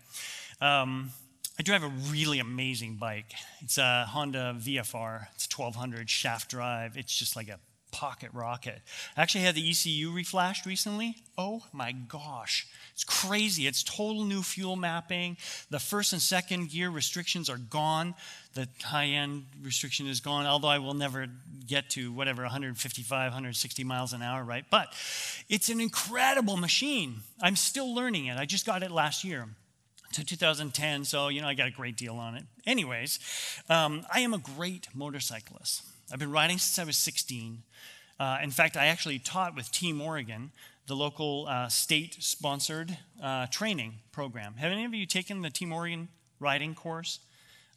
Um, 0.61 1.11
I 1.59 1.63
drive 1.63 1.83
a 1.83 1.91
really 2.09 2.39
amazing 2.39 2.95
bike. 2.95 3.33
It's 3.61 3.77
a 3.77 4.05
Honda 4.09 4.55
VFR. 4.59 5.27
It's 5.35 5.47
1200 5.57 6.09
shaft 6.09 6.49
drive. 6.49 6.97
It's 6.97 7.17
just 7.17 7.35
like 7.35 7.49
a 7.49 7.59
pocket 7.97 8.29
rocket. 8.31 8.79
I 9.17 9.23
actually 9.23 9.43
had 9.43 9.55
the 9.55 9.67
ECU 9.67 10.11
reflashed 10.11 10.67
recently. 10.67 11.15
Oh 11.35 11.63
my 11.73 11.93
gosh. 11.93 12.67
It's 12.93 13.03
crazy. 13.03 13.65
It's 13.65 13.81
total 13.81 14.23
new 14.23 14.43
fuel 14.43 14.75
mapping. 14.75 15.35
The 15.71 15.79
first 15.79 16.13
and 16.13 16.21
second 16.21 16.69
gear 16.69 16.91
restrictions 16.91 17.49
are 17.49 17.57
gone. 17.57 18.13
The 18.53 18.67
high 18.83 19.07
end 19.07 19.45
restriction 19.63 20.05
is 20.05 20.19
gone, 20.19 20.45
although 20.45 20.67
I 20.67 20.77
will 20.77 20.93
never 20.93 21.25
get 21.65 21.89
to 21.91 22.11
whatever 22.11 22.43
155, 22.43 23.31
160 23.31 23.83
miles 23.83 24.13
an 24.13 24.21
hour, 24.21 24.43
right? 24.43 24.65
But 24.69 24.93
it's 25.49 25.69
an 25.69 25.81
incredible 25.81 26.55
machine. 26.55 27.21
I'm 27.41 27.55
still 27.55 27.95
learning 27.95 28.27
it. 28.27 28.37
I 28.37 28.45
just 28.45 28.65
got 28.65 28.83
it 28.83 28.91
last 28.91 29.23
year 29.23 29.47
to 30.13 30.23
2010, 30.23 31.03
so 31.03 31.29
you 31.29 31.41
know 31.41 31.47
I 31.47 31.55
got 31.55 31.67
a 31.67 31.71
great 31.71 31.97
deal 31.97 32.15
on 32.15 32.35
it. 32.35 32.43
Anyways, 32.67 33.17
um, 33.69 34.05
I 34.13 34.19
am 34.19 34.35
a 34.35 34.37
great 34.37 34.87
motorcyclist. 34.93 35.81
I've 36.11 36.19
been 36.19 36.31
riding 36.31 36.57
since 36.57 36.79
I 36.79 36.85
was 36.85 36.95
16. 36.95 37.63
Uh, 38.19 38.37
in 38.41 38.49
fact, 38.49 38.77
I 38.77 38.85
actually 38.85 39.19
taught 39.19 39.55
with 39.55 39.71
Team 39.71 40.01
Oregon 40.01 40.51
the 40.87 40.95
local 40.95 41.47
uh, 41.49 41.67
state 41.67 42.23
sponsored 42.23 42.97
uh, 43.21 43.47
training 43.47 43.95
program. 44.13 44.55
Have 44.55 44.71
any 44.71 44.85
of 44.85 44.93
you 44.93 45.05
taken 45.05 45.41
the 45.41 45.49
Team 45.49 45.73
Oregon 45.73 46.07
riding 46.39 46.75
course? 46.75 47.19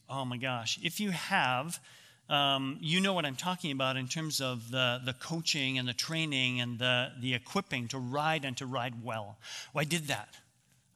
Oh 0.08 0.24
my 0.24 0.36
gosh. 0.36 0.78
If 0.82 1.00
you 1.00 1.10
have, 1.10 1.80
um, 2.28 2.78
you 2.80 3.00
know 3.00 3.14
what 3.14 3.26
I'm 3.26 3.34
talking 3.34 3.72
about 3.72 3.96
in 3.96 4.06
terms 4.06 4.40
of 4.40 4.70
the, 4.70 5.00
the 5.04 5.12
coaching 5.14 5.78
and 5.78 5.88
the 5.88 5.92
training 5.92 6.60
and 6.60 6.78
the, 6.78 7.10
the 7.20 7.34
equipping 7.34 7.88
to 7.88 7.98
ride 7.98 8.44
and 8.44 8.56
to 8.58 8.66
ride 8.66 9.02
well. 9.02 9.38
well. 9.74 9.82
I 9.82 9.84
did 9.84 10.06
that. 10.06 10.36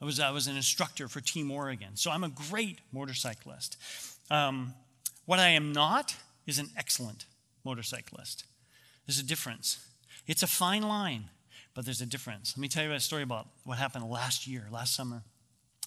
I 0.01 0.05
was, 0.05 0.21
I 0.21 0.31
was 0.31 0.47
an 0.47 0.55
instructor 0.55 1.09
for 1.09 1.21
Team 1.21 1.51
Oregon. 1.51 1.97
So 1.97 2.13
I'm 2.13 2.23
a 2.23 2.29
great 2.29 2.79
motorcyclist. 2.93 3.77
Um, 4.31 4.75
what 5.27 5.41
I 5.41 5.49
am 5.49 5.73
not 5.73 6.15
is 6.47 6.59
an 6.59 6.71
excellent 6.77 7.27
motorcyclist. 7.65 8.45
There's 9.07 9.19
a 9.19 9.25
difference. 9.25 9.87
It's 10.27 10.43
a 10.43 10.47
fine 10.47 10.83
line 10.83 11.31
but 11.75 11.85
there's 11.85 12.01
a 12.01 12.07
difference. 12.07 12.55
Let 12.57 12.61
me 12.61 12.69
tell 12.69 12.85
you 12.85 12.93
a 12.93 13.01
story 13.01 13.23
about 13.23 13.49
what 13.65 13.79
happened 13.79 14.09
last 14.09 14.47
year, 14.47 14.67
last 14.71 14.95
summer. 14.95 15.23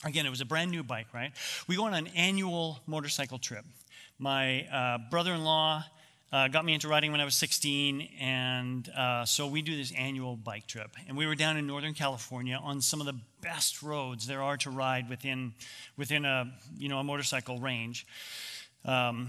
Again, 0.03 0.25
it 0.25 0.29
was 0.29 0.41
a 0.41 0.45
brand 0.45 0.69
new 0.69 0.83
bike, 0.83 1.07
right? 1.13 1.31
We 1.67 1.75
go 1.75 1.85
on 1.85 1.93
an 1.93 2.07
annual 2.07 2.79
motorcycle 2.85 3.39
trip. 3.39 3.65
My 4.19 4.67
uh, 4.67 4.97
brother 5.09 5.33
in 5.33 5.43
law 5.43 5.83
uh, 6.31 6.49
got 6.49 6.65
me 6.65 6.73
into 6.73 6.87
riding 6.89 7.11
when 7.11 7.21
I 7.21 7.25
was 7.25 7.35
16, 7.37 8.09
and 8.19 8.89
uh, 8.89 9.25
so 9.25 9.47
we 9.47 9.61
do 9.61 9.75
this 9.75 9.93
annual 9.93 10.35
bike 10.35 10.67
trip. 10.67 10.91
And 11.07 11.17
we 11.17 11.25
were 11.25 11.35
down 11.35 11.57
in 11.57 11.65
Northern 11.65 11.93
California 11.93 12.59
on 12.61 12.81
some 12.81 12.99
of 12.99 13.07
the 13.07 13.15
best 13.41 13.81
roads 13.81 14.27
there 14.27 14.43
are 14.43 14.57
to 14.57 14.69
ride 14.69 15.09
within, 15.09 15.53
within 15.95 16.25
a, 16.25 16.51
you 16.77 16.89
know, 16.89 16.99
a 16.99 17.03
motorcycle 17.03 17.59
range. 17.59 18.05
Um, 18.87 19.27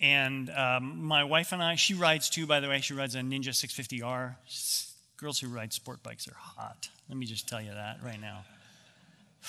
and 0.00 0.48
um, 0.50 1.04
my 1.04 1.24
wife 1.24 1.52
and 1.52 1.62
I, 1.62 1.74
she 1.74 1.94
rides 1.94 2.30
too, 2.30 2.46
by 2.46 2.60
the 2.60 2.68
way. 2.68 2.80
She 2.80 2.94
rides 2.94 3.16
a 3.16 3.18
Ninja 3.18 3.48
650R. 3.48 4.36
Girls 5.16 5.40
who 5.40 5.48
ride 5.48 5.72
sport 5.72 6.02
bikes 6.02 6.28
are 6.28 6.36
hot. 6.36 6.88
Let 7.08 7.18
me 7.18 7.26
just 7.26 7.48
tell 7.48 7.60
you 7.60 7.72
that 7.72 7.98
right 8.04 8.20
now. 8.20 8.44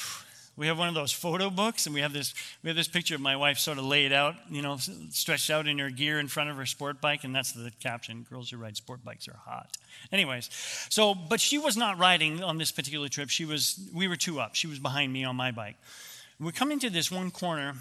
We 0.56 0.68
have 0.68 0.78
one 0.78 0.88
of 0.88 0.94
those 0.94 1.12
photo 1.12 1.50
books, 1.50 1.88
and 1.88 1.96
we 1.96 2.02
have 2.02 2.14
this 2.14 2.36
we 2.62 2.70
have 2.70 2.78
this 2.78 2.88
picture 2.88 3.16
of 3.16 3.22
my 3.22 3.36
wife 3.36 3.58
sort 3.58 3.80
of 3.80 3.86
laid 3.86 4.14
out, 4.14 4.36
you 4.52 4.62
know, 4.62 4.78
stretched 5.10 5.50
out 5.50 5.68
in 5.68 5.80
her 5.80 5.90
gear 5.90 6.20
in 6.20 6.28
front 6.28 6.52
of 6.52 6.58
her 6.58 6.68
sport 6.68 7.02
bike, 7.02 7.24
and 7.24 7.36
that's 7.36 7.54
the 7.54 7.72
caption: 7.80 8.24
"Girls 8.30 8.52
who 8.52 8.58
ride 8.58 8.78
sport 8.78 9.04
bikes 9.04 9.28
are 9.28 9.40
hot." 9.48 9.76
Anyways, 10.12 10.52
so 10.90 11.16
but 11.16 11.42
she 11.42 11.58
was 11.58 11.76
not 11.76 11.98
riding 11.98 12.44
on 12.44 12.60
this 12.60 12.72
particular 12.72 13.10
trip. 13.10 13.32
She 13.32 13.46
was 13.46 13.80
we 13.96 14.08
were 14.08 14.16
two 14.16 14.40
up. 14.40 14.54
She 14.54 14.68
was 14.68 14.78
behind 14.78 15.12
me 15.12 15.24
on 15.24 15.36
my 15.36 15.50
bike. 15.50 15.76
We 16.40 16.52
come 16.52 16.72
into 16.72 16.92
this 16.92 17.10
one 17.10 17.32
corner, 17.32 17.78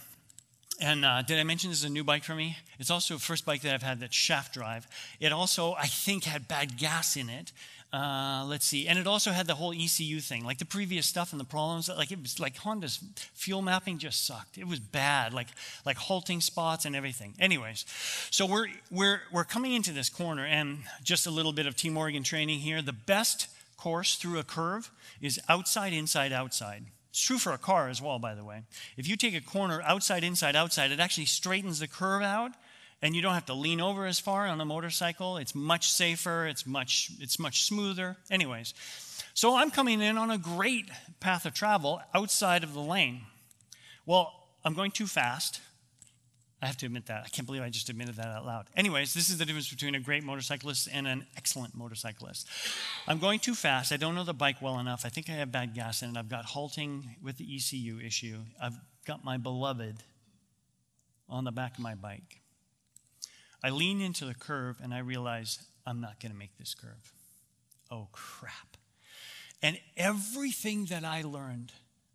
and 0.81 1.05
uh, 1.05 1.23
did 1.23 1.39
I 1.39 1.45
mention 1.45 1.71
this 1.71 1.81
is 1.81 1.85
a 1.85 1.91
new 1.91 2.05
bike 2.05 2.25
for 2.25 2.35
me? 2.35 2.57
It's 2.79 2.91
also 2.91 3.15
the 3.15 3.21
first 3.21 3.45
bike 3.45 3.63
that 3.63 3.75
I've 3.75 3.83
had 3.83 4.01
that's 4.01 4.17
shaft 4.17 4.55
drive. 4.55 4.87
It 5.21 5.33
also, 5.33 5.75
I 5.75 5.87
think, 5.87 6.25
had 6.25 6.49
bad 6.49 6.77
gas 6.77 7.17
in 7.17 7.29
it. 7.29 7.53
Uh, 7.93 8.47
let's 8.49 8.65
see. 8.65 8.89
And 8.89 8.99
it 8.99 9.07
also 9.07 9.33
had 9.33 9.47
the 9.47 9.55
whole 9.55 9.73
ECU 9.73 10.21
thing, 10.21 10.45
like 10.45 10.57
the 10.57 10.65
previous 10.65 11.05
stuff 11.05 11.33
and 11.33 11.41
the 11.41 11.45
problems. 11.45 11.91
Like 11.91 12.11
it 12.11 12.23
was 12.23 12.41
like 12.41 12.57
Honda's 12.57 12.99
fuel 13.35 13.61
mapping 13.61 13.99
just 13.99 14.25
sucked. 14.27 14.57
It 14.57 14.67
was 14.67 14.81
bad, 14.81 15.35
like 15.35 15.49
like 15.85 15.99
halting 15.99 16.41
spots 16.41 16.87
and 16.87 16.97
everything. 16.97 17.35
Anyways, 17.39 17.85
so 18.31 18.47
we're 18.47 18.69
we're 18.91 19.21
we're 19.31 19.45
coming 19.45 19.75
into 19.75 19.93
this 19.93 20.09
corner, 20.09 20.47
and 20.47 20.79
just 21.03 21.27
a 21.27 21.31
little 21.31 21.53
bit 21.53 21.67
of 21.67 21.77
Team 21.77 21.99
Oregon 21.99 22.23
training 22.23 22.61
here. 22.61 22.81
The 22.81 22.95
best 22.95 23.49
course 23.77 24.17
through 24.17 24.39
a 24.39 24.45
curve 24.45 24.91
is 25.21 25.39
outside, 25.51 25.93
inside, 25.93 26.33
outside. 26.33 26.85
It's 27.13 27.21
true 27.21 27.37
for 27.37 27.53
a 27.53 27.59
car 27.59 27.91
as 27.91 28.01
well, 28.01 28.19
by 28.19 28.35
the 28.35 28.43
way. 28.43 28.63
If 28.97 29.07
you 29.07 29.17
take 29.17 29.35
a 29.35 29.43
corner 29.43 29.83
outside, 29.83 30.25
inside, 30.25 30.57
outside, 30.57 30.93
it 30.93 30.99
actually 30.99 31.27
straightens 31.27 31.79
the 31.79 31.87
curve 31.87 32.23
out 32.23 32.53
and 33.03 33.15
you 33.15 33.21
don't 33.21 33.35
have 33.35 33.45
to 33.47 33.55
lean 33.55 33.83
over 33.83 34.07
as 34.07 34.19
far 34.19 34.47
on 34.47 34.59
a 34.63 34.65
motorcycle. 34.65 35.37
It's 35.37 35.55
much 35.55 35.91
safer, 35.91 36.47
it's 36.47 36.67
much, 36.67 37.11
it's 37.21 37.39
much 37.39 37.65
smoother. 37.65 38.17
Anyways, 38.31 38.73
so 39.35 39.57
I'm 39.57 39.71
coming 39.71 40.01
in 40.01 40.17
on 40.17 40.31
a 40.31 40.39
great 40.39 40.89
path 41.21 41.45
of 41.45 41.53
travel 41.53 42.01
outside 42.15 42.65
of 42.65 42.73
the 42.73 42.81
lane. 42.81 43.21
Well, 44.07 44.33
I'm 44.65 44.73
going 44.73 44.91
too 44.91 45.07
fast. 45.07 45.61
I 46.63 46.67
have 46.67 46.77
to 46.79 46.87
admit 46.87 47.07
that. 47.07 47.25
I 47.27 47.29
can't 47.29 47.45
believe 47.45 47.61
I 47.61 47.71
just 47.71 47.89
admitted 47.89 48.15
that 48.17 48.29
out 48.29 48.47
loud. 48.47 48.69
Anyways, 48.77 49.15
this 49.15 49.29
is 49.29 49.39
the 49.39 49.45
difference 49.45 49.69
between 49.69 49.97
a 49.97 50.01
great 50.01 50.23
motorcyclist 50.23 50.89
and 50.93 51.09
an 51.09 51.27
excellent 51.37 51.75
motorcyclist. 51.75 52.49
I'm 53.09 53.19
going 53.19 53.41
too 53.41 53.57
fast. 53.57 53.91
I 53.91 53.97
don't 53.97 54.15
know 54.15 54.23
the 54.23 54.33
bike 54.33 54.63
well 54.63 54.79
enough. 54.79 55.05
I 55.05 55.09
think 55.09 55.29
I 55.29 55.33
have 55.33 55.51
bad 55.51 55.75
gas 55.75 56.03
in 56.03 56.11
it. 56.11 56.17
I've 56.17 56.29
got 56.29 56.45
halting 56.45 57.17
with 57.21 57.37
the 57.37 57.57
ECU 57.57 57.99
issue. 57.99 58.39
I've 58.63 58.77
got 59.05 59.25
my 59.25 59.39
beloved 59.39 60.05
on 61.29 61.43
the 61.43 61.51
back 61.51 61.79
of 61.79 61.81
my 61.81 61.97
bike. 61.97 62.41
I 63.65 63.71
lean 63.71 64.01
into 64.01 64.25
the 64.25 64.35
curve 64.35 64.79
and 64.81 64.95
I 64.95 65.01
realize 65.01 65.59
I'm 65.85 66.01
not 66.01 66.21
going 66.21 66.31
to 66.31 66.39
make 66.39 66.57
this 66.59 66.77
curve. 66.77 67.13
Oh, 67.91 68.07
crap. 68.13 68.77
And 69.63 69.81
everything 69.97 70.85
that 70.87 71.05
I 71.05 71.23
learned 71.23 71.73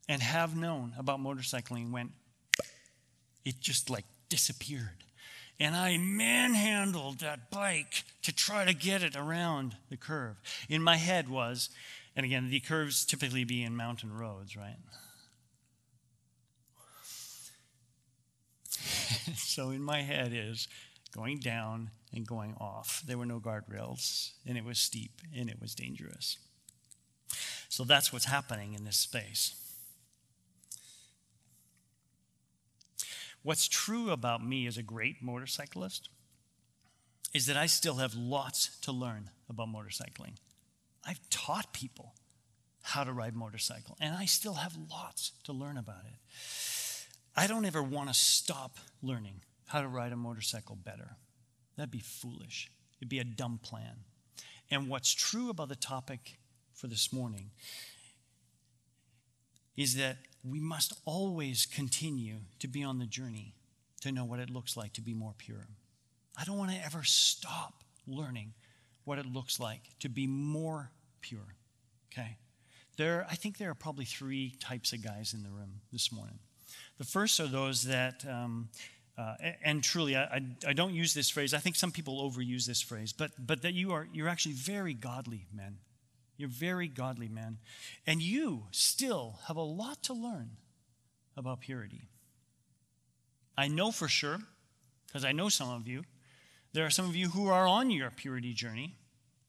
and 0.08 0.22
have 0.22 0.56
known 0.56 0.94
about 0.98 1.20
motorcycling 1.20 1.92
went, 1.92 2.12
it 3.44 3.60
just 3.60 3.90
like 3.90 4.06
disappeared. 4.30 5.04
And 5.60 5.76
I 5.76 5.98
manhandled 5.98 7.20
that 7.20 7.50
bike 7.50 8.04
to 8.22 8.32
try 8.34 8.66
to 8.66 8.74
get 8.74 9.02
it 9.02 9.16
around 9.16 9.76
the 9.90 9.98
curve. 9.98 10.36
In 10.70 10.84
my 10.84 10.98
head 10.98 11.30
was, 11.30 11.70
and 12.16 12.26
again, 12.26 12.50
the 12.50 12.60
curves 12.60 13.06
typically 13.06 13.44
be 13.44 13.64
in 13.64 13.76
mountain 13.76 14.16
roads, 14.16 14.56
right? 14.56 14.78
so 19.36 19.72
in 19.72 19.82
my 19.82 20.02
head 20.02 20.32
is 20.34 20.68
going 21.16 21.40
down 21.40 21.90
and 22.14 22.28
going 22.28 22.56
off. 22.60 23.02
There 23.06 23.18
were 23.18 23.26
no 23.26 23.40
guardrails, 23.40 24.32
and 24.46 24.58
it 24.58 24.66
was 24.66 24.78
steep, 24.78 25.22
and 25.36 25.50
it 25.50 25.60
was 25.60 25.74
dangerous. 25.74 26.38
So 27.70 27.84
that's 27.84 28.14
what's 28.14 28.26
happening 28.26 28.74
in 28.74 28.86
this 28.86 28.98
space. 28.98 29.56
What's 33.44 33.68
true 33.68 34.12
about 34.12 34.46
me 34.46 34.68
as 34.68 34.78
a 34.78 34.84
great 34.84 35.22
motorcyclist 35.22 36.10
is 37.34 37.46
that 37.46 37.58
I 37.58 37.66
still 37.66 37.96
have 37.96 38.16
lots 38.16 38.78
to 38.82 38.92
learn 38.92 39.30
about 39.50 39.68
motorcycling. 39.68 40.38
I've 41.06 41.20
taught 41.30 41.74
people 41.74 42.14
how 42.82 43.04
to 43.04 43.12
ride 43.12 43.36
motorcycle, 43.36 43.98
and 44.00 44.16
I 44.16 44.26
still 44.26 44.56
have 44.56 44.78
lots 44.90 45.32
to 45.44 45.54
learn 45.54 45.78
about 45.78 46.06
it. 46.06 46.20
I 47.36 47.48
don't 47.48 47.66
ever 47.66 47.84
want 47.84 48.10
to 48.10 48.14
stop 48.14 48.78
learning 49.02 49.42
how 49.68 49.82
to 49.82 49.88
ride 49.88 50.12
a 50.12 50.18
motorcycle 50.18 50.76
better. 50.76 51.18
That'd 51.76 51.92
be 51.92 52.00
foolish. 52.00 52.72
It'd 53.00 53.10
be 53.10 53.20
a 53.20 53.24
dumb 53.24 53.60
plan. 53.62 53.98
And 54.72 54.90
what's 54.90 55.14
true 55.14 55.50
about 55.50 55.70
the 55.70 55.76
topic 55.76 56.40
for 56.74 56.88
this 56.88 57.14
morning 57.14 57.52
is 59.76 59.96
that 59.96 60.18
we 60.50 60.60
must 60.60 60.94
always 61.06 61.66
continue 61.66 62.38
to 62.60 62.68
be 62.68 62.84
on 62.84 63.00
the 63.00 63.06
journey 63.06 63.56
to 64.02 64.12
know 64.12 64.26
what 64.26 64.40
it 64.40 64.50
looks 64.50 64.78
like 64.78 64.94
to 64.94 65.02
be 65.02 65.14
more 65.14 65.34
pure. 65.38 65.68
I 66.40 66.44
don't 66.44 66.58
want 66.58 66.72
to 66.72 66.86
ever 66.86 67.04
stop 67.04 67.84
learning 68.06 68.54
what 69.04 69.18
it 69.18 69.26
looks 69.26 69.60
like 69.60 69.82
to 70.00 70.10
be 70.10 70.28
more 70.28 70.92
pure. 71.22 71.56
Okay? 72.12 72.38
There, 72.98 73.26
I 73.30 73.36
think 73.36 73.58
there 73.58 73.70
are 73.70 73.76
probably 73.76 74.06
three 74.06 74.56
types 74.60 74.94
of 74.94 75.04
guys 75.04 75.34
in 75.34 75.44
the 75.44 75.50
room 75.50 75.82
this 75.92 76.12
morning. 76.12 76.40
The 76.98 77.06
first 77.06 77.40
are 77.40 77.48
those 77.48 77.84
that, 77.84 78.26
um, 78.28 78.70
uh, 79.18 79.36
and 79.64 79.84
truly, 79.84 80.16
I, 80.16 80.42
I, 80.68 80.74
don't 80.74 80.94
use 80.94 81.14
this 81.14 81.30
phrase. 81.30 81.54
I 81.54 81.60
think 81.60 81.76
some 81.76 81.92
people 81.92 82.30
overuse 82.30 82.66
this 82.66 82.82
phrase, 82.82 83.14
but 83.14 83.32
but 83.40 83.62
that 83.64 83.74
you 83.74 83.92
are 83.94 84.08
you're 84.14 84.28
actually 84.28 84.54
very 84.54 84.94
godly 84.94 85.48
men. 85.54 85.78
You're 86.38 86.50
very 86.50 86.88
godly 86.88 87.28
man. 87.28 87.58
And 88.06 88.22
you 88.22 88.64
still 88.72 89.40
have 89.48 89.58
a 89.58 89.62
lot 89.62 90.04
to 90.04 90.14
learn 90.14 90.52
about 91.36 91.62
purity. 91.62 92.04
I 93.58 93.68
know 93.68 93.92
for 93.92 94.08
sure, 94.08 94.40
because 95.08 95.26
I 95.26 95.32
know 95.32 95.50
some 95.50 95.70
of 95.70 95.88
you, 95.88 96.04
there 96.74 96.86
are 96.86 96.92
some 96.92 97.06
of 97.06 97.16
you 97.16 97.30
who 97.30 97.48
are 97.48 97.68
on 97.68 97.90
your 97.90 98.12
purity 98.12 98.54
journey. 98.54 98.96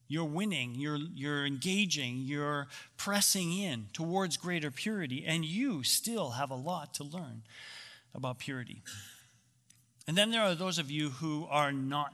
You're 0.07 0.25
winning, 0.25 0.73
you're, 0.73 0.97
you're 1.13 1.45
engaging, 1.45 2.21
you're 2.21 2.67
pressing 2.97 3.53
in 3.53 3.87
towards 3.93 4.37
greater 4.37 4.71
purity, 4.71 5.23
and 5.27 5.45
you 5.45 5.83
still 5.83 6.31
have 6.31 6.49
a 6.49 6.55
lot 6.55 6.95
to 6.95 7.03
learn 7.03 7.43
about 8.15 8.39
purity. 8.39 8.81
And 10.07 10.17
then 10.17 10.31
there 10.31 10.41
are 10.41 10.55
those 10.55 10.79
of 10.79 10.89
you 10.89 11.09
who 11.09 11.45
are 11.51 11.71
not 11.71 12.13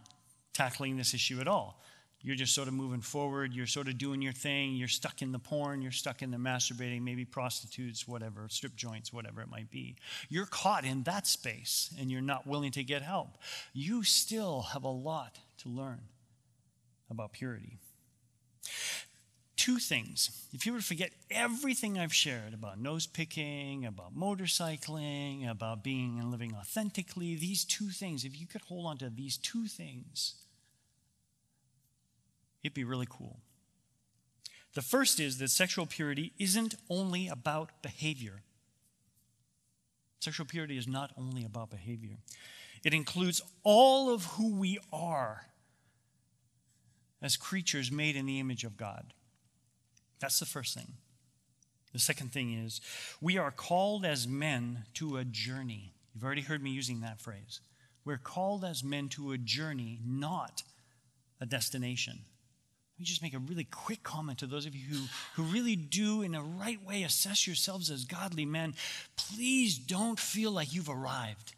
tackling 0.51 0.97
this 0.97 1.13
issue 1.13 1.39
at 1.39 1.47
all. 1.47 1.81
You're 2.25 2.35
just 2.35 2.55
sort 2.55 2.67
of 2.67 2.73
moving 2.73 3.01
forward. 3.01 3.53
You're 3.53 3.67
sort 3.67 3.87
of 3.87 3.99
doing 3.99 4.19
your 4.19 4.33
thing. 4.33 4.75
You're 4.75 4.87
stuck 4.87 5.21
in 5.21 5.31
the 5.31 5.37
porn. 5.37 5.83
You're 5.83 5.91
stuck 5.91 6.23
in 6.23 6.31
the 6.31 6.37
masturbating, 6.37 7.03
maybe 7.03 7.23
prostitutes, 7.23 8.07
whatever, 8.07 8.47
strip 8.49 8.75
joints, 8.75 9.13
whatever 9.13 9.41
it 9.41 9.47
might 9.47 9.69
be. 9.69 9.95
You're 10.27 10.47
caught 10.47 10.85
in 10.85 11.03
that 11.03 11.27
space 11.27 11.93
and 11.99 12.11
you're 12.11 12.21
not 12.21 12.47
willing 12.47 12.71
to 12.71 12.83
get 12.83 13.03
help. 13.03 13.37
You 13.73 14.01
still 14.01 14.61
have 14.73 14.83
a 14.83 14.89
lot 14.89 15.37
to 15.59 15.69
learn 15.69 16.01
about 17.11 17.31
purity. 17.31 17.77
Two 19.55 19.77
things. 19.77 20.47
If 20.51 20.65
you 20.65 20.73
were 20.73 20.79
to 20.79 20.85
forget 20.85 21.11
everything 21.29 21.99
I've 21.99 22.13
shared 22.13 22.55
about 22.55 22.79
nose 22.79 23.05
picking, 23.05 23.85
about 23.85 24.17
motorcycling, 24.17 25.47
about 25.47 25.83
being 25.83 26.17
and 26.19 26.31
living 26.31 26.55
authentically, 26.55 27.35
these 27.35 27.63
two 27.63 27.89
things, 27.89 28.25
if 28.25 28.39
you 28.39 28.47
could 28.47 28.61
hold 28.61 28.87
on 28.87 28.97
to 28.97 29.11
these 29.11 29.37
two 29.37 29.67
things, 29.67 30.33
It'd 32.65 32.73
be 32.73 32.83
really 32.83 33.05
cool. 33.07 33.37
The 34.73 34.81
first 34.81 35.19
is 35.19 35.37
that 35.37 35.51
sexual 35.51 35.85
purity 35.85 36.33
isn't 36.39 36.73
only 36.89 37.27
about 37.27 37.83
behavior. 37.83 38.41
Sexual 40.19 40.47
purity 40.47 40.75
is 40.75 40.87
not 40.87 41.11
only 41.15 41.45
about 41.45 41.69
behavior, 41.69 42.17
it 42.83 42.91
includes 42.91 43.39
all 43.61 44.11
of 44.11 44.25
who 44.25 44.55
we 44.55 44.79
are 44.91 45.45
as 47.21 47.37
creatures 47.37 47.91
made 47.91 48.15
in 48.15 48.25
the 48.25 48.39
image 48.39 48.63
of 48.63 48.77
God. 48.77 49.13
That's 50.19 50.39
the 50.39 50.47
first 50.47 50.73
thing. 50.73 50.93
The 51.93 51.99
second 51.99 52.31
thing 52.31 52.51
is 52.51 52.81
we 53.21 53.37
are 53.37 53.51
called 53.51 54.07
as 54.07 54.27
men 54.27 54.85
to 54.95 55.17
a 55.17 55.23
journey. 55.23 55.93
You've 56.15 56.23
already 56.23 56.41
heard 56.41 56.63
me 56.63 56.71
using 56.71 57.01
that 57.01 57.21
phrase. 57.21 57.59
We're 58.03 58.17
called 58.17 58.65
as 58.65 58.83
men 58.83 59.07
to 59.09 59.33
a 59.33 59.37
journey, 59.37 59.99
not 60.03 60.63
a 61.39 61.45
destination. 61.45 62.21
Let 62.95 63.01
me 63.01 63.05
just 63.07 63.21
make 63.21 63.33
a 63.33 63.39
really 63.39 63.65
quick 63.65 64.03
comment 64.03 64.39
to 64.39 64.47
those 64.47 64.65
of 64.65 64.73
you 64.73 64.85
who, 64.87 65.03
who 65.33 65.43
really 65.51 65.75
do, 65.75 66.21
in 66.21 66.33
a 66.33 66.41
right 66.41 66.81
way, 66.85 67.03
assess 67.03 67.45
yourselves 67.45 67.91
as 67.91 68.05
godly 68.05 68.45
men. 68.45 68.73
Please 69.17 69.77
don't 69.77 70.17
feel 70.17 70.51
like 70.51 70.73
you've 70.73 70.89
arrived. 70.89 71.55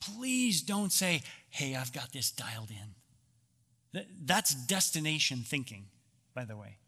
Please 0.00 0.62
don't 0.62 0.90
say, 0.90 1.20
hey, 1.50 1.76
I've 1.76 1.92
got 1.92 2.12
this 2.12 2.30
dialed 2.30 2.70
in. 2.70 4.04
That's 4.24 4.54
destination 4.54 5.40
thinking, 5.40 5.84
by 6.32 6.46
the 6.46 6.56
way. 6.56 6.78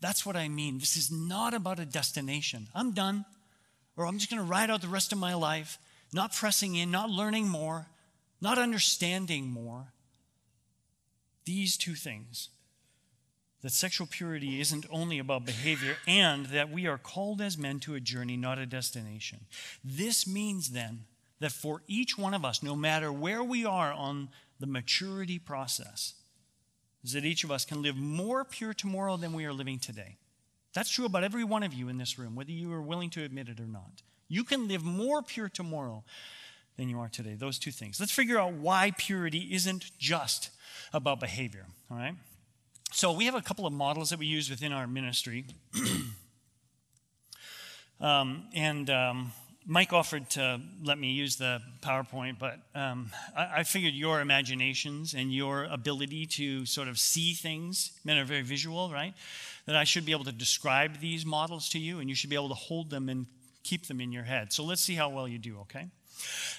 That's 0.00 0.26
what 0.26 0.36
I 0.36 0.48
mean. 0.48 0.78
This 0.78 0.98
is 0.98 1.10
not 1.10 1.54
about 1.54 1.80
a 1.80 1.86
destination. 1.86 2.68
I'm 2.74 2.92
done, 2.92 3.24
or 3.96 4.06
I'm 4.06 4.18
just 4.18 4.30
going 4.30 4.42
to 4.42 4.50
ride 4.50 4.68
out 4.68 4.82
the 4.82 4.88
rest 4.88 5.12
of 5.12 5.18
my 5.18 5.32
life, 5.32 5.78
not 6.12 6.34
pressing 6.34 6.74
in, 6.74 6.90
not 6.90 7.08
learning 7.08 7.48
more, 7.48 7.86
not 8.42 8.58
understanding 8.58 9.48
more. 9.48 9.86
These 11.46 11.78
two 11.78 11.94
things 11.94 12.50
that 13.62 13.72
sexual 13.72 14.06
purity 14.06 14.60
isn't 14.60 14.86
only 14.90 15.18
about 15.18 15.44
behavior 15.44 15.96
and 16.06 16.46
that 16.46 16.70
we 16.70 16.86
are 16.86 16.98
called 16.98 17.40
as 17.40 17.58
men 17.58 17.80
to 17.80 17.94
a 17.94 18.00
journey, 18.00 18.36
not 18.36 18.58
a 18.58 18.66
destination. 18.66 19.40
This 19.82 20.26
means 20.26 20.70
then 20.70 21.04
that 21.40 21.52
for 21.52 21.82
each 21.86 22.16
one 22.16 22.34
of 22.34 22.44
us, 22.44 22.62
no 22.62 22.76
matter 22.76 23.12
where 23.12 23.42
we 23.42 23.64
are 23.64 23.92
on 23.92 24.28
the 24.60 24.66
maturity 24.66 25.38
process, 25.38 26.14
is 27.04 27.12
that 27.12 27.24
each 27.24 27.44
of 27.44 27.50
us 27.50 27.64
can 27.64 27.82
live 27.82 27.96
more 27.96 28.44
pure 28.44 28.74
tomorrow 28.74 29.16
than 29.16 29.32
we 29.32 29.44
are 29.44 29.52
living 29.52 29.78
today. 29.78 30.16
That's 30.74 30.90
true 30.90 31.06
about 31.06 31.24
every 31.24 31.44
one 31.44 31.62
of 31.62 31.72
you 31.72 31.88
in 31.88 31.98
this 31.98 32.18
room, 32.18 32.34
whether 32.34 32.52
you 32.52 32.72
are 32.72 32.82
willing 32.82 33.10
to 33.10 33.24
admit 33.24 33.48
it 33.48 33.60
or 33.60 33.66
not. 33.66 34.02
You 34.28 34.44
can 34.44 34.68
live 34.68 34.84
more 34.84 35.22
pure 35.22 35.48
tomorrow 35.48 36.04
than 36.76 36.88
you 36.88 37.00
are 37.00 37.08
today. 37.08 37.34
Those 37.34 37.58
two 37.58 37.70
things. 37.70 37.98
Let's 37.98 38.12
figure 38.12 38.38
out 38.38 38.52
why 38.52 38.92
purity 38.96 39.48
isn't 39.52 39.90
just 39.98 40.50
about 40.92 41.18
behavior, 41.20 41.66
all 41.90 41.96
right? 41.96 42.14
So 42.92 43.12
we 43.12 43.26
have 43.26 43.34
a 43.34 43.42
couple 43.42 43.66
of 43.66 43.72
models 43.72 44.10
that 44.10 44.18
we 44.18 44.26
use 44.26 44.50
within 44.50 44.72
our 44.72 44.86
ministry. 44.86 45.44
um, 48.00 48.44
and 48.54 48.88
um, 48.90 49.32
Mike 49.66 49.92
offered 49.92 50.30
to 50.30 50.60
let 50.82 50.98
me 50.98 51.12
use 51.12 51.36
the 51.36 51.60
PowerPoint, 51.82 52.38
but 52.38 52.58
um, 52.74 53.10
I, 53.36 53.58
I, 53.58 53.62
figured 53.64 53.92
your 53.92 54.22
imaginations 54.22 55.12
and 55.12 55.30
your 55.32 55.64
ability 55.64 56.24
to 56.26 56.64
sort 56.64 56.88
of 56.88 56.98
see 56.98 57.34
things, 57.34 57.92
men 58.02 58.16
are 58.16 58.24
very 58.24 58.40
visual, 58.40 58.90
right? 58.90 59.12
That 59.66 59.76
I 59.76 59.84
should 59.84 60.06
be 60.06 60.12
able 60.12 60.24
to 60.24 60.32
describe 60.32 61.00
these 61.00 61.26
models 61.26 61.68
to 61.70 61.78
you 61.78 62.00
and 62.00 62.08
you 62.08 62.14
should 62.16 62.30
be 62.30 62.36
able 62.36 62.48
to 62.48 62.54
hold 62.54 62.88
them 62.88 63.10
and 63.10 63.26
keep 63.62 63.86
them 63.86 64.00
in 64.00 64.10
your 64.10 64.24
head. 64.24 64.54
So 64.54 64.64
let's 64.64 64.80
see 64.80 64.94
how 64.94 65.10
well 65.10 65.28
you 65.28 65.38
do, 65.38 65.58
okay? 65.60 65.88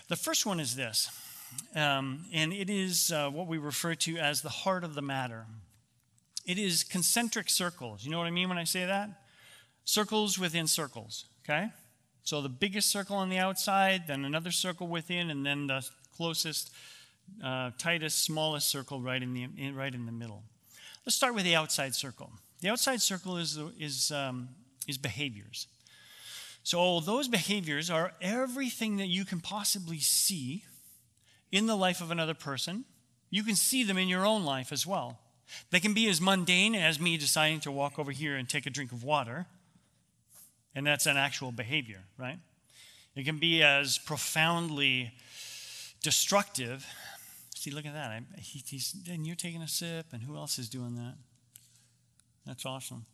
The 0.08 0.16
first 0.16 0.46
one 0.46 0.60
is 0.60 0.76
this, 0.76 1.10
um, 1.76 2.26
and 2.32 2.54
it 2.54 2.70
is 2.70 3.12
uh, 3.12 3.32
what 3.32 3.48
we 3.48 3.58
refer 3.58 3.96
to 3.96 4.18
as 4.18 4.44
the 4.44 4.50
heart 4.50 4.84
of 4.84 4.94
the 4.94 5.02
matter. 5.02 5.48
It 6.46 6.58
is 6.58 6.84
concentric 6.84 7.50
circles. 7.50 8.04
You 8.04 8.12
know 8.12 8.18
what 8.18 8.28
I 8.28 8.32
mean 8.32 8.50
when 8.50 8.58
I 8.58 8.64
say 8.64 8.86
that? 8.86 9.10
Circles 9.86 10.38
within 10.38 10.68
circles, 10.68 11.26
okay? 11.44 11.70
So 12.24 12.42
the 12.42 12.50
biggest 12.50 12.90
circle 12.90 13.16
on 13.16 13.30
the 13.30 13.38
outside, 13.38 14.04
then 14.08 14.26
another 14.26 14.52
circle 14.52 14.88
within, 14.88 15.30
and 15.30 15.46
then 15.46 15.68
the 15.68 15.86
closest, 16.16 16.72
uh, 17.44 17.72
tightest, 17.78 18.24
smallest 18.24 18.70
circle 18.70 19.02
right 19.02 19.22
in, 19.22 19.34
the, 19.34 19.48
in, 19.58 19.76
right 19.76 19.94
in 19.94 20.06
the 20.06 20.12
middle. 20.12 20.44
Let's 21.06 21.16
start 21.16 21.34
with 21.34 21.44
the 21.44 21.56
outside 21.56 21.96
circle. 21.96 22.32
The 22.62 22.70
outside 22.70 23.02
circle 23.02 23.38
is, 23.38 23.58
is, 23.80 24.12
um, 24.12 24.50
is 24.88 24.98
behaviors. 24.98 25.68
So, 26.64 27.00
those 27.00 27.28
behaviors 27.28 27.90
are 27.90 28.12
everything 28.22 28.98
that 28.98 29.08
you 29.08 29.26
can 29.26 29.40
possibly 29.40 30.00
see 30.00 30.66
in 31.52 31.66
the 31.66 31.76
life 31.76 32.02
of 32.02 32.12
another 32.12 32.34
person. 32.34 32.86
You 33.30 33.44
can 33.44 33.56
see 33.56 33.84
them 33.84 33.98
in 33.98 34.08
your 34.08 34.26
own 34.26 34.44
life 34.44 34.72
as 34.72 34.86
well. 34.86 35.20
They 35.72 35.80
can 35.80 35.94
be 35.94 36.08
as 36.10 36.20
mundane 36.20 36.76
as 36.76 37.00
me 37.00 37.18
deciding 37.18 37.62
to 37.62 37.72
walk 37.72 38.00
over 38.00 38.12
here 38.12 38.36
and 38.36 38.48
take 38.48 38.66
a 38.66 38.70
drink 38.70 38.92
of 38.92 39.04
water, 39.04 39.46
and 40.76 40.86
that's 40.86 41.06
an 41.06 41.18
actual 41.18 41.52
behavior, 41.52 42.04
right? 42.18 42.40
It 43.16 43.26
can 43.26 43.38
be 43.38 43.64
as 43.64 43.98
profoundly 43.98 45.12
destructive. 46.02 46.86
See, 47.56 47.72
look 47.72 47.86
at 47.86 47.94
that. 47.94 48.10
I, 48.10 48.22
he, 48.38 48.64
he's, 48.66 48.96
and 49.10 49.28
you're 49.28 49.36
taking 49.36 49.62
a 49.62 49.68
sip, 49.68 50.08
and 50.14 50.24
who 50.24 50.36
else 50.36 50.60
is 50.60 50.70
doing 50.70 50.96
that? 50.96 51.16
That's 52.46 52.66
awesome. 52.66 53.06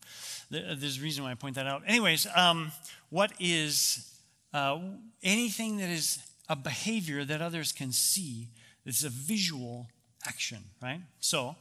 There's 0.50 0.98
a 0.98 1.02
reason 1.02 1.24
why 1.24 1.32
I 1.32 1.34
point 1.34 1.56
that 1.56 1.68
out. 1.68 1.82
Anyways, 1.86 2.28
um, 2.36 2.72
what 3.10 3.32
is 3.40 4.10
uh, 4.54 4.80
anything 5.24 5.78
that 5.78 5.90
is 5.90 6.20
a 6.48 6.56
behavior 6.56 7.26
that 7.26 7.42
others 7.42 7.72
can 7.72 7.92
see? 7.92 8.50
It's 8.86 9.04
a 9.04 9.10
visual 9.10 9.88
action, 10.26 10.60
right? 10.82 11.02
So, 11.20 11.56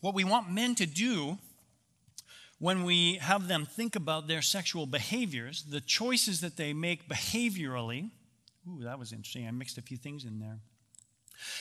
what 0.00 0.14
we 0.14 0.24
want 0.24 0.50
men 0.50 0.74
to 0.76 0.86
do 0.86 1.38
when 2.58 2.84
we 2.84 3.14
have 3.16 3.48
them 3.48 3.64
think 3.64 3.96
about 3.96 4.28
their 4.28 4.42
sexual 4.42 4.84
behaviors, 4.86 5.62
the 5.62 5.80
choices 5.80 6.42
that 6.42 6.56
they 6.56 6.74
make 6.74 7.08
behaviorally, 7.08 8.10
ooh, 8.68 8.84
that 8.84 8.98
was 8.98 9.12
interesting. 9.12 9.48
I 9.48 9.50
mixed 9.50 9.78
a 9.78 9.82
few 9.82 9.96
things 9.96 10.24
in 10.24 10.40
there. 10.40 10.58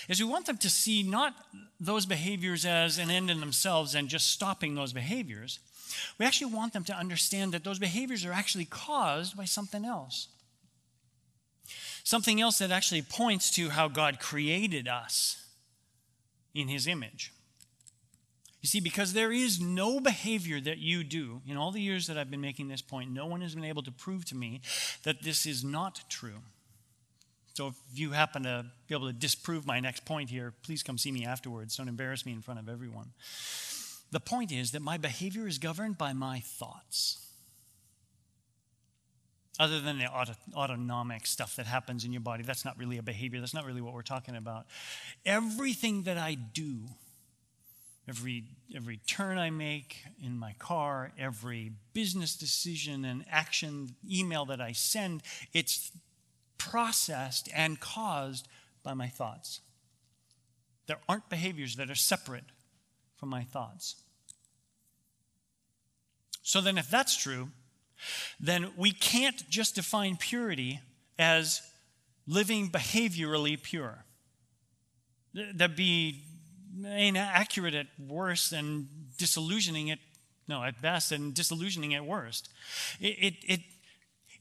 Is 0.09 0.19
we 0.19 0.29
want 0.29 0.45
them 0.45 0.57
to 0.57 0.69
see 0.69 1.03
not 1.03 1.33
those 1.79 2.05
behaviors 2.05 2.65
as 2.65 2.97
an 2.97 3.09
end 3.09 3.31
in 3.31 3.39
themselves 3.39 3.95
and 3.95 4.09
just 4.09 4.29
stopping 4.31 4.75
those 4.75 4.91
behaviors. 4.91 5.59
We 6.17 6.25
actually 6.25 6.53
want 6.53 6.73
them 6.73 6.83
to 6.85 6.93
understand 6.93 7.53
that 7.53 7.63
those 7.63 7.79
behaviors 7.79 8.25
are 8.25 8.33
actually 8.33 8.65
caused 8.65 9.37
by 9.37 9.45
something 9.45 9.85
else. 9.85 10.27
Something 12.03 12.41
else 12.41 12.57
that 12.57 12.71
actually 12.71 13.03
points 13.03 13.51
to 13.51 13.69
how 13.69 13.87
God 13.87 14.19
created 14.19 14.87
us 14.87 15.45
in 16.53 16.67
His 16.67 16.87
image. 16.87 17.31
You 18.61 18.67
see, 18.67 18.81
because 18.81 19.13
there 19.13 19.31
is 19.31 19.61
no 19.61 19.99
behavior 19.99 20.59
that 20.59 20.79
you 20.79 21.03
do, 21.03 21.41
in 21.47 21.55
all 21.55 21.71
the 21.71 21.81
years 21.81 22.07
that 22.07 22.17
I've 22.17 22.29
been 22.29 22.41
making 22.41 22.67
this 22.67 22.81
point, 22.81 23.11
no 23.11 23.25
one 23.25 23.41
has 23.41 23.55
been 23.55 23.63
able 23.63 23.83
to 23.83 23.91
prove 23.91 24.25
to 24.25 24.35
me 24.35 24.61
that 25.03 25.23
this 25.23 25.45
is 25.45 25.63
not 25.63 26.01
true. 26.09 26.41
So 27.53 27.67
if 27.67 27.75
you 27.93 28.11
happen 28.11 28.43
to 28.43 28.65
be 28.87 28.95
able 28.95 29.07
to 29.07 29.13
disprove 29.13 29.65
my 29.65 29.79
next 29.79 30.05
point 30.05 30.29
here, 30.29 30.53
please 30.63 30.83
come 30.83 30.97
see 30.97 31.11
me 31.11 31.25
afterwards. 31.25 31.77
Don't 31.77 31.87
embarrass 31.87 32.25
me 32.25 32.33
in 32.33 32.41
front 32.41 32.59
of 32.59 32.67
everyone. 32.67 33.11
The 34.11 34.19
point 34.19 34.51
is 34.51 34.71
that 34.71 34.81
my 34.81 34.97
behavior 34.97 35.47
is 35.47 35.57
governed 35.57 35.97
by 35.97 36.13
my 36.13 36.39
thoughts. 36.39 37.25
Other 39.59 39.81
than 39.81 39.99
the 39.99 40.05
auto, 40.05 40.33
autonomic 40.55 41.25
stuff 41.27 41.57
that 41.57 41.65
happens 41.65 42.05
in 42.05 42.13
your 42.13 42.21
body, 42.21 42.43
that's 42.43 42.63
not 42.63 42.77
really 42.77 42.97
a 42.97 43.03
behavior. 43.03 43.41
That's 43.41 43.53
not 43.53 43.65
really 43.65 43.81
what 43.81 43.93
we're 43.93 44.01
talking 44.03 44.37
about. 44.37 44.65
Everything 45.25 46.03
that 46.03 46.17
I 46.17 46.35
do 46.35 46.77
every, 48.09 48.43
every 48.75 48.97
turn 49.07 49.37
I 49.37 49.51
make 49.51 50.03
in 50.21 50.37
my 50.37 50.53
car, 50.57 51.11
every 51.17 51.71
business 51.93 52.35
decision 52.35 53.05
and 53.05 53.23
action, 53.29 53.95
email 54.09 54.45
that 54.45 54.59
I 54.59 54.71
send, 54.71 55.21
it's 55.53 55.91
processed 56.57 57.47
and 57.53 57.79
caused 57.79 58.47
by 58.83 58.95
my 58.95 59.07
thoughts. 59.07 59.61
There 60.87 60.97
aren't 61.07 61.29
behaviors 61.29 61.75
that 61.75 61.91
are 61.91 61.95
separate 61.95 62.45
from 63.15 63.29
my 63.29 63.43
thoughts. 63.43 63.95
So 66.41 66.61
then, 66.61 66.79
if 66.79 66.89
that's 66.89 67.15
true, 67.15 67.49
then 68.39 68.71
we 68.75 68.91
can't 68.91 69.47
just 69.51 69.75
define 69.75 70.15
purity 70.15 70.79
as 71.19 71.61
living 72.25 72.69
behaviorally 72.69 73.61
pure. 73.61 74.03
That'd 75.33 75.75
be 75.75 76.23
inaccurate 76.85 77.73
at 77.73 77.87
worst 77.99 78.51
and 78.51 78.87
disillusioning 79.17 79.91
at 79.91 79.99
no 80.49 80.63
at 80.63 80.81
best 80.81 81.11
and 81.11 81.33
disillusioning 81.33 81.93
at 81.93 82.05
worst. 82.05 82.49
It, 82.99 83.17
it, 83.19 83.33
it, 83.47 83.59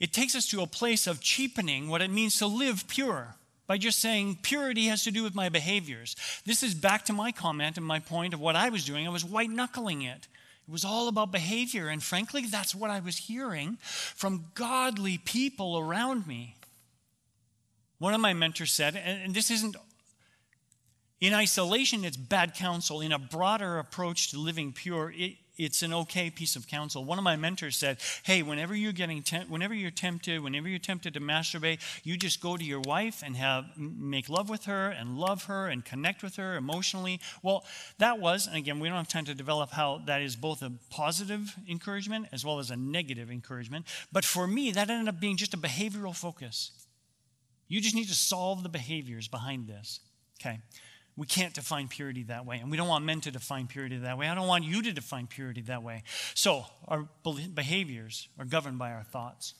it 0.01 0.12
takes 0.12 0.35
us 0.35 0.47
to 0.49 0.62
a 0.62 0.67
place 0.67 1.07
of 1.07 1.21
cheapening 1.21 1.88
what 1.88 2.03
it 2.03 2.11
means 2.11 2.38
to 2.38 2.47
live 2.47 2.88
pure 2.88 3.37
by 3.67 3.77
just 3.77 4.01
saying 4.01 4.38
purity 4.43 4.87
has 4.87 5.05
to 5.05 5.11
do 5.11 5.23
with 5.23 5.35
my 5.35 5.51
behaviors. 5.51 6.17
This 6.47 6.62
is 6.62 6.75
back 6.75 7.05
to 7.05 7.12
my 7.12 7.31
comment 7.31 7.77
and 7.77 7.85
my 7.85 8.01
point 8.01 8.33
of 8.33 8.41
what 8.41 8.57
i 8.57 8.71
was 8.71 8.85
doing. 8.85 9.07
I 9.07 9.11
was 9.11 9.25
white 9.25 9.51
knuckling 9.51 10.03
it. 10.03 10.27
It 10.67 10.73
was 10.73 10.85
all 10.85 11.09
about 11.09 11.31
behavior. 11.31 11.88
And 11.88 12.03
frankly 12.03 12.47
that's 12.47 12.75
what 12.75 12.91
i 12.91 13.01
was 13.01 13.19
hearing 13.19 13.77
from 13.83 14.47
godly 14.55 15.19
people 15.19 15.79
around 15.79 16.27
me. 16.27 16.57
One 17.99 18.14
of 18.14 18.21
my 18.21 18.33
mentors 18.33 18.73
said 18.73 18.97
and 18.97 19.35
this 19.35 19.51
isn't 19.51 19.77
in 21.20 21.35
isolation, 21.35 22.04
it's 22.04 22.16
bad 22.16 22.54
counsel. 22.54 23.00
In 23.00 23.12
a 23.12 23.18
broader 23.18 23.78
approach 23.78 24.31
to 24.31 24.38
living 24.38 24.72
pure, 24.72 25.12
it, 25.16 25.37
it's 25.57 25.83
an 25.83 25.92
okay 25.92 26.31
piece 26.31 26.54
of 26.54 26.68
counsel. 26.68 27.04
One 27.04 27.18
of 27.18 27.24
my 27.24 27.35
mentors 27.35 27.76
said, 27.76 27.98
"Hey, 28.22 28.42
whenever 28.42 28.76
you're 28.76 28.92
getting, 28.92 29.24
whenever 29.48 29.74
you're 29.74 29.90
tempted, 29.90 30.40
whenever 30.40 30.68
you're 30.68 30.78
tempted 30.78 31.14
to 31.14 31.20
masturbate, 31.20 31.81
you 32.04 32.16
just 32.16 32.40
go 32.40 32.57
to 32.57 32.64
your 32.64 32.81
wife 32.81 33.22
and 33.26 33.37
have 33.37 33.76
make 33.76 34.28
love 34.28 34.48
with 34.48 34.66
her 34.66 34.90
and 34.90 35.18
love 35.18 35.44
her 35.44 35.66
and 35.66 35.85
connect 35.85 36.22
with 36.22 36.37
her 36.37 36.57
emotionally." 36.57 37.20
Well, 37.42 37.64
that 37.98 38.20
was, 38.20 38.46
and 38.46 38.57
again, 38.57 38.78
we 38.78 38.88
don't 38.88 38.96
have 38.96 39.09
time 39.09 39.24
to 39.24 39.35
develop 39.35 39.72
how 39.72 40.02
that 40.07 40.22
is 40.22 40.37
both 40.37 40.62
a 40.62 40.72
positive 40.90 41.57
encouragement 41.68 42.28
as 42.31 42.44
well 42.44 42.61
as 42.61 42.70
a 42.70 42.76
negative 42.76 43.28
encouragement. 43.28 43.87
But 44.12 44.24
for 44.24 44.46
me, 44.46 44.70
that 44.70 44.88
ended 44.88 45.12
up 45.12 45.20
being 45.20 45.37
just 45.37 45.54
a 45.54 45.59
behavioral 45.59 46.14
focus. 46.14 46.70
You 47.66 47.81
just 47.81 47.96
need 47.96 48.09
to 48.09 48.14
solve 48.14 48.62
the 48.62 48.68
behaviors 48.68 49.26
behind 49.26 49.66
this. 49.66 50.00
Okay. 50.40 50.61
We 51.18 51.26
can't 51.26 51.52
define 51.52 51.88
purity 51.88 52.22
that 52.24 52.46
way, 52.46 52.59
and 52.59 52.70
we 52.70 52.76
don't 52.76 52.87
want 52.87 53.04
men 53.04 53.20
to 53.22 53.33
define 53.33 53.66
purity 53.66 53.96
that 53.98 54.16
way. 54.16 54.28
I 54.28 54.37
don't 54.37 54.46
want 54.46 54.62
you 54.62 54.83
to 54.83 54.92
define 54.92 55.26
purity 55.26 55.62
that 55.62 55.83
way. 55.83 56.04
So, 56.35 56.64
our 56.87 57.09
behaviors 57.54 58.28
are 58.38 58.44
governed 58.44 58.78
by 58.78 58.92
our 58.92 59.02
thoughts. 59.02 59.54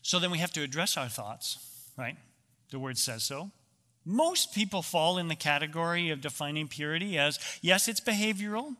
So, 0.00 0.18
then 0.18 0.30
we 0.30 0.38
have 0.38 0.50
to 0.54 0.62
address 0.62 0.96
our 0.96 1.10
thoughts, 1.10 1.58
right? 1.98 2.16
The 2.70 2.78
word 2.78 2.96
says 2.96 3.22
so. 3.22 3.50
Most 4.06 4.54
people 4.54 4.80
fall 4.80 5.18
in 5.18 5.28
the 5.28 5.36
category 5.36 6.08
of 6.08 6.22
defining 6.22 6.68
purity 6.68 7.18
as 7.18 7.38
yes, 7.60 7.86
it's 7.86 8.00
behavioral, 8.00 8.76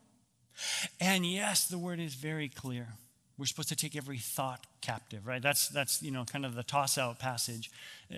and 0.99 1.27
yes, 1.27 1.69
the 1.69 1.79
word 1.79 2.01
is 2.01 2.15
very 2.15 2.49
clear. 2.49 2.95
We're 3.37 3.47
supposed 3.47 3.69
to 3.71 3.77
take 3.77 3.97
every 3.97 4.19
thought 4.19 4.67
captive, 4.81 5.27
right? 5.27 5.43
That's, 5.43 5.69
that's 5.69 6.03
you 6.03 6.11
know, 6.11 6.25
kind 6.25 6.47
of 6.47 6.55
the 6.55 6.63
toss 6.63 6.99
out 6.99 7.19
passage. 7.19 7.71
Uh, 8.11 8.17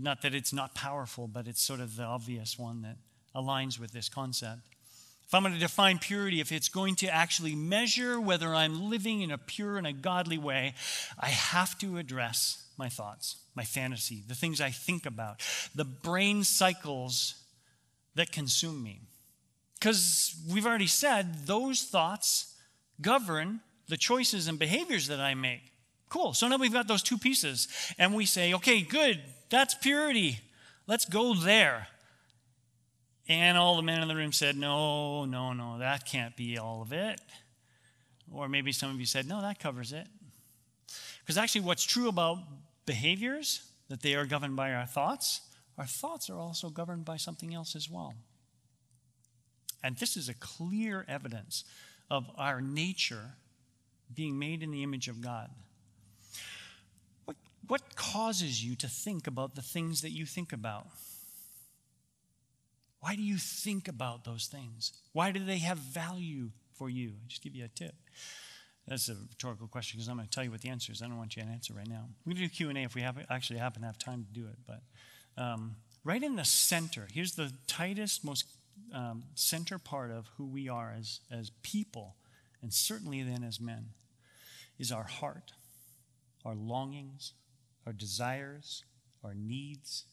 not 0.00 0.22
that 0.22 0.34
it's 0.34 0.52
not 0.52 0.74
powerful, 0.74 1.28
but 1.28 1.46
it's 1.46 1.62
sort 1.62 1.80
of 1.80 1.96
the 1.96 2.02
obvious 2.02 2.58
one 2.58 2.82
that 2.82 2.96
aligns 3.34 3.78
with 3.78 3.92
this 3.92 4.08
concept. 4.08 4.60
If 5.26 5.34
I'm 5.34 5.42
going 5.42 5.54
to 5.54 5.60
define 5.60 5.98
purity, 5.98 6.40
if 6.40 6.50
it's 6.50 6.70
going 6.70 6.96
to 6.96 7.06
actually 7.06 7.54
measure 7.54 8.18
whether 8.18 8.54
I'm 8.54 8.88
living 8.88 9.20
in 9.20 9.30
a 9.30 9.38
pure 9.38 9.76
and 9.76 9.86
a 9.86 9.92
godly 9.92 10.38
way, 10.38 10.74
I 11.20 11.28
have 11.28 11.78
to 11.80 11.98
address 11.98 12.64
my 12.78 12.88
thoughts, 12.88 13.36
my 13.54 13.64
fantasy, 13.64 14.22
the 14.26 14.34
things 14.34 14.60
I 14.60 14.70
think 14.70 15.04
about, 15.04 15.42
the 15.74 15.84
brain 15.84 16.44
cycles 16.44 17.34
that 18.14 18.32
consume 18.32 18.82
me. 18.82 19.02
Because 19.78 20.34
we've 20.50 20.66
already 20.66 20.86
said 20.86 21.46
those 21.46 21.82
thoughts 21.82 22.54
govern 23.00 23.60
the 23.88 23.96
choices 23.96 24.48
and 24.48 24.58
behaviors 24.58 25.08
that 25.08 25.20
I 25.20 25.34
make. 25.34 25.72
Cool. 26.08 26.32
So 26.34 26.48
now 26.48 26.56
we've 26.56 26.72
got 26.72 26.88
those 26.88 27.02
two 27.02 27.18
pieces. 27.18 27.68
And 27.98 28.14
we 28.14 28.26
say, 28.26 28.54
okay, 28.54 28.80
good. 28.82 29.20
That's 29.50 29.74
purity. 29.74 30.40
Let's 30.86 31.04
go 31.04 31.34
there. 31.34 31.88
And 33.28 33.58
all 33.58 33.76
the 33.76 33.82
men 33.82 34.00
in 34.00 34.08
the 34.08 34.16
room 34.16 34.32
said, 34.32 34.56
no, 34.56 35.26
no, 35.26 35.52
no, 35.52 35.78
that 35.78 36.06
can't 36.06 36.34
be 36.34 36.56
all 36.56 36.80
of 36.80 36.92
it. 36.92 37.20
Or 38.32 38.48
maybe 38.48 38.72
some 38.72 38.90
of 38.90 38.98
you 38.98 39.06
said, 39.06 39.28
no, 39.28 39.42
that 39.42 39.58
covers 39.58 39.92
it. 39.92 40.06
Because 41.20 41.36
actually, 41.36 41.62
what's 41.62 41.84
true 41.84 42.08
about 42.08 42.38
behaviors, 42.86 43.62
that 43.88 44.00
they 44.00 44.14
are 44.14 44.24
governed 44.24 44.56
by 44.56 44.72
our 44.72 44.86
thoughts, 44.86 45.42
our 45.76 45.84
thoughts 45.84 46.30
are 46.30 46.38
also 46.38 46.70
governed 46.70 47.04
by 47.04 47.18
something 47.18 47.54
else 47.54 47.76
as 47.76 47.90
well. 47.90 48.14
And 49.82 49.96
this 49.96 50.16
is 50.16 50.28
a 50.28 50.34
clear 50.34 51.04
evidence 51.06 51.64
of 52.10 52.26
our 52.36 52.60
nature 52.62 53.34
being 54.14 54.38
made 54.38 54.62
in 54.62 54.70
the 54.70 54.82
image 54.82 55.08
of 55.08 55.20
God. 55.20 55.50
What, 57.24 57.36
what 57.66 57.96
causes 57.96 58.64
you 58.64 58.76
to 58.76 58.88
think 58.88 59.26
about 59.26 59.54
the 59.54 59.62
things 59.62 60.02
that 60.02 60.10
you 60.10 60.26
think 60.26 60.52
about? 60.52 60.86
Why 63.00 63.14
do 63.14 63.22
you 63.22 63.38
think 63.38 63.86
about 63.88 64.24
those 64.24 64.46
things? 64.46 64.92
Why 65.12 65.30
do 65.30 65.44
they 65.44 65.58
have 65.58 65.78
value 65.78 66.50
for 66.74 66.90
you? 66.90 67.10
I'll 67.10 67.28
just 67.28 67.42
give 67.42 67.54
you 67.54 67.64
a 67.64 67.68
tip. 67.68 67.94
That's 68.86 69.08
a 69.08 69.14
rhetorical 69.14 69.68
question 69.68 69.98
because 69.98 70.08
I'm 70.08 70.16
going 70.16 70.26
to 70.26 70.34
tell 70.34 70.44
you 70.44 70.50
what 70.50 70.62
the 70.62 70.70
answer 70.70 70.92
is. 70.92 71.02
I 71.02 71.06
don't 71.06 71.18
want 71.18 71.36
you 71.36 71.42
to 71.42 71.48
answer 71.48 71.74
right 71.74 71.86
now. 71.86 72.06
We 72.24 72.34
can 72.34 72.42
do 72.42 72.48
Q 72.48 72.70
and 72.70 72.78
A 72.78 72.82
if 72.82 72.94
we 72.94 73.02
have, 73.02 73.18
actually 73.30 73.58
happen 73.58 73.82
to 73.82 73.86
have 73.86 73.98
time 73.98 74.24
to 74.24 74.40
do 74.40 74.46
it. 74.46 74.56
But 74.66 74.82
um, 75.40 75.76
right 76.04 76.22
in 76.22 76.36
the 76.36 76.44
center, 76.44 77.06
here's 77.12 77.34
the 77.34 77.52
tightest, 77.66 78.24
most 78.24 78.46
um, 78.94 79.24
center 79.34 79.78
part 79.78 80.10
of 80.10 80.28
who 80.36 80.46
we 80.46 80.68
are 80.68 80.94
as 80.98 81.20
as 81.30 81.50
people, 81.62 82.16
and 82.62 82.72
certainly 82.72 83.22
then 83.22 83.44
as 83.44 83.60
men, 83.60 83.86
is 84.78 84.92
our 84.92 85.04
heart, 85.04 85.52
our 86.44 86.54
longings, 86.54 87.32
our 87.86 87.92
desires, 87.92 88.84
our 89.24 89.34
needs, 89.34 90.04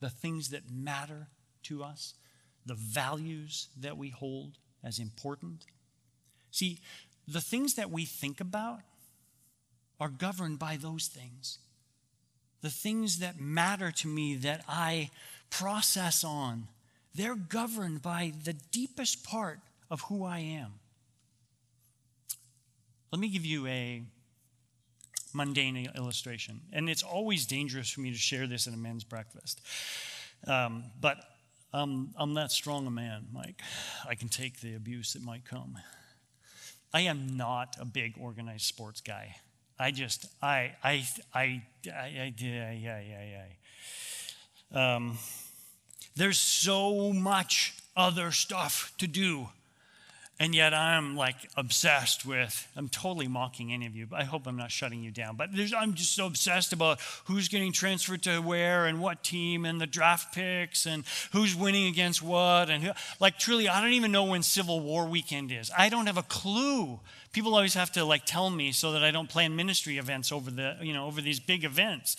the 0.00 0.10
things 0.10 0.50
that 0.50 0.70
matter 0.70 1.28
to 1.64 1.82
us, 1.82 2.14
the 2.64 2.74
values 2.74 3.68
that 3.78 3.96
we 3.96 4.10
hold 4.10 4.58
as 4.82 4.98
important. 4.98 5.64
See, 6.50 6.78
the 7.26 7.40
things 7.40 7.74
that 7.74 7.90
we 7.90 8.04
think 8.04 8.40
about 8.40 8.80
are 10.00 10.08
governed 10.08 10.58
by 10.58 10.76
those 10.76 11.06
things. 11.06 11.58
The 12.62 12.70
things 12.70 13.18
that 13.18 13.38
matter 13.38 13.90
to 13.92 14.08
me 14.08 14.34
that 14.36 14.64
I 14.68 15.10
process 15.50 16.24
on, 16.24 16.68
they're 17.14 17.34
governed 17.34 18.02
by 18.02 18.32
the 18.44 18.52
deepest 18.52 19.24
part 19.24 19.60
of 19.90 20.02
who 20.02 20.24
I 20.24 20.38
am. 20.38 20.79
Let 23.12 23.20
me 23.20 23.28
give 23.28 23.44
you 23.44 23.66
a 23.66 24.02
mundane 25.34 25.88
illustration. 25.96 26.60
And 26.72 26.88
it's 26.88 27.02
always 27.02 27.46
dangerous 27.46 27.90
for 27.90 28.00
me 28.00 28.10
to 28.10 28.16
share 28.16 28.46
this 28.46 28.66
at 28.66 28.74
a 28.74 28.76
men's 28.76 29.04
breakfast. 29.04 29.60
Um, 30.46 30.84
but 31.00 31.18
um, 31.72 32.10
I'm 32.16 32.34
that 32.34 32.52
strong 32.52 32.86
a 32.86 32.90
man, 32.90 33.26
Mike. 33.32 33.62
I 34.08 34.14
can 34.14 34.28
take 34.28 34.60
the 34.60 34.74
abuse 34.74 35.12
that 35.14 35.22
might 35.22 35.44
come. 35.44 35.78
I 36.92 37.02
am 37.02 37.36
not 37.36 37.76
a 37.80 37.84
big 37.84 38.14
organized 38.20 38.66
sports 38.66 39.00
guy. 39.00 39.36
I 39.78 39.92
just, 39.92 40.26
I, 40.42 40.72
I, 40.82 41.06
I, 41.34 41.62
I, 41.86 41.92
I, 41.92 42.34
yeah, 42.38 43.02
yeah. 44.72 44.94
Um, 44.94 45.18
there's 46.16 46.38
so 46.38 47.12
much 47.12 47.74
other 47.96 48.30
stuff 48.30 48.92
to 48.98 49.06
do 49.06 49.48
and 50.40 50.54
yet 50.54 50.72
I'm 50.72 51.16
like 51.16 51.36
obsessed 51.54 52.24
with, 52.24 52.66
I'm 52.74 52.88
totally 52.88 53.28
mocking 53.28 53.74
any 53.74 53.84
of 53.84 53.94
you, 53.94 54.06
but 54.06 54.20
I 54.20 54.24
hope 54.24 54.46
I'm 54.46 54.56
not 54.56 54.70
shutting 54.70 55.02
you 55.02 55.10
down. 55.10 55.36
But 55.36 55.50
I'm 55.76 55.92
just 55.92 56.14
so 56.14 56.24
obsessed 56.24 56.72
about 56.72 56.98
who's 57.26 57.48
getting 57.48 57.72
transferred 57.72 58.22
to 58.22 58.40
where 58.40 58.86
and 58.86 59.02
what 59.02 59.22
team 59.22 59.66
and 59.66 59.78
the 59.78 59.86
draft 59.86 60.34
picks 60.34 60.86
and 60.86 61.04
who's 61.32 61.54
winning 61.54 61.88
against 61.88 62.22
what. 62.22 62.70
And 62.70 62.82
who, 62.82 62.92
like, 63.20 63.38
truly, 63.38 63.68
I 63.68 63.82
don't 63.82 63.92
even 63.92 64.12
know 64.12 64.24
when 64.24 64.42
Civil 64.42 64.80
War 64.80 65.04
weekend 65.04 65.52
is. 65.52 65.70
I 65.76 65.90
don't 65.90 66.06
have 66.06 66.16
a 66.16 66.22
clue. 66.22 67.00
People 67.34 67.54
always 67.54 67.74
have 67.74 67.92
to 67.92 68.04
like 68.06 68.24
tell 68.24 68.48
me 68.48 68.72
so 68.72 68.92
that 68.92 69.04
I 69.04 69.10
don't 69.10 69.28
plan 69.28 69.54
ministry 69.54 69.98
events 69.98 70.32
over 70.32 70.50
the, 70.50 70.78
you 70.80 70.94
know, 70.94 71.04
over 71.04 71.20
these 71.20 71.38
big 71.38 71.64
events. 71.64 72.16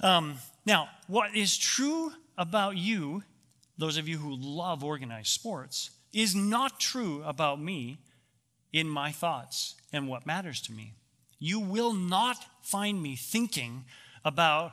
Um, 0.00 0.36
now, 0.64 0.88
what 1.06 1.36
is 1.36 1.58
true 1.58 2.14
about 2.38 2.78
you, 2.78 3.24
those 3.76 3.98
of 3.98 4.08
you 4.08 4.16
who 4.16 4.34
love 4.34 4.82
organized 4.82 5.28
sports, 5.28 5.90
is 6.16 6.34
not 6.34 6.80
true 6.80 7.22
about 7.24 7.60
me 7.60 7.98
in 8.72 8.88
my 8.88 9.12
thoughts 9.12 9.74
and 9.92 10.08
what 10.08 10.26
matters 10.26 10.62
to 10.62 10.72
me. 10.72 10.94
You 11.38 11.60
will 11.60 11.92
not 11.92 12.38
find 12.62 13.02
me 13.02 13.16
thinking 13.16 13.84
about 14.24 14.72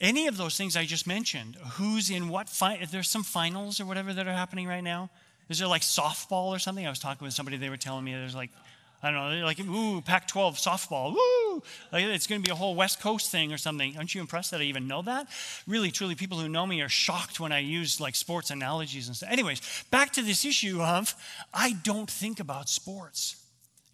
any 0.00 0.26
of 0.26 0.36
those 0.36 0.56
things 0.56 0.76
I 0.76 0.84
just 0.84 1.06
mentioned. 1.06 1.56
Who's 1.74 2.10
in 2.10 2.28
what? 2.28 2.48
Fi- 2.48 2.84
there's 2.90 3.08
some 3.08 3.22
finals 3.22 3.78
or 3.78 3.86
whatever 3.86 4.12
that 4.12 4.26
are 4.26 4.32
happening 4.32 4.66
right 4.66 4.82
now. 4.82 5.10
Is 5.48 5.60
there 5.60 5.68
like 5.68 5.82
softball 5.82 6.48
or 6.48 6.58
something? 6.58 6.84
I 6.84 6.90
was 6.90 6.98
talking 6.98 7.24
with 7.24 7.34
somebody, 7.34 7.56
they 7.56 7.70
were 7.70 7.76
telling 7.76 8.04
me 8.04 8.12
there's 8.12 8.34
like 8.34 8.50
I 9.02 9.10
don't 9.10 9.40
know, 9.40 9.46
like, 9.46 9.58
ooh, 9.60 10.02
Pac 10.02 10.28
12 10.28 10.56
softball, 10.56 11.14
woo! 11.14 11.62
Like, 11.90 12.04
it's 12.04 12.26
going 12.26 12.42
to 12.42 12.46
be 12.46 12.52
a 12.52 12.56
whole 12.56 12.74
West 12.74 13.00
Coast 13.00 13.30
thing 13.30 13.50
or 13.50 13.56
something. 13.56 13.96
Aren't 13.96 14.14
you 14.14 14.20
impressed 14.20 14.50
that 14.50 14.60
I 14.60 14.64
even 14.64 14.86
know 14.86 15.00
that? 15.02 15.26
Really, 15.66 15.90
truly, 15.90 16.14
people 16.14 16.38
who 16.38 16.48
know 16.48 16.66
me 16.66 16.82
are 16.82 16.88
shocked 16.88 17.40
when 17.40 17.50
I 17.50 17.60
use 17.60 17.98
like 17.98 18.14
sports 18.14 18.50
analogies 18.50 19.06
and 19.06 19.16
stuff. 19.16 19.30
Anyways, 19.30 19.62
back 19.90 20.12
to 20.12 20.22
this 20.22 20.44
issue 20.44 20.82
of 20.82 21.14
I 21.54 21.72
don't 21.82 22.10
think 22.10 22.40
about 22.40 22.68
sports, 22.68 23.36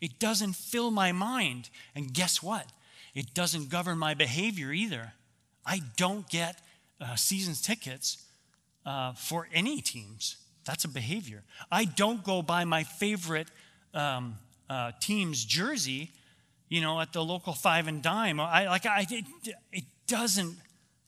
it 0.01 0.19
doesn't 0.19 0.57
fill 0.57 0.90
my 0.90 1.12
mind. 1.12 1.71
And 1.95 2.12
guess 2.12 2.42
what? 2.42 2.66
It 3.14 3.33
doesn't 3.33 3.71
govern 3.71 3.99
my 3.99 4.14
behavior 4.14 4.73
either. 4.73 5.12
I 5.64 5.81
don't 5.97 6.29
get 6.29 6.61
uh, 7.01 7.14
seasons 7.16 7.62
tickets 7.62 8.25
uh, 8.85 9.12
for 9.12 9.49
any 9.53 9.81
teams. 9.81 10.37
That's 10.64 10.85
a 10.85 10.88
behavior. 10.88 11.45
I 11.71 11.85
don't 11.85 12.23
go 12.25 12.42
buy 12.42 12.64
my 12.64 12.83
favorite. 12.83 13.49
Um, 13.95 14.37
uh, 14.68 14.92
team's 15.00 15.44
jersey, 15.44 16.12
you 16.68 16.81
know, 16.81 17.00
at 17.00 17.12
the 17.12 17.24
local 17.24 17.52
five 17.52 17.87
and 17.87 18.02
dime. 18.02 18.40
I 18.40 18.66
like 18.66 18.87
I 18.87 19.07
it, 19.09 19.24
it 19.72 19.85
doesn't 20.07 20.57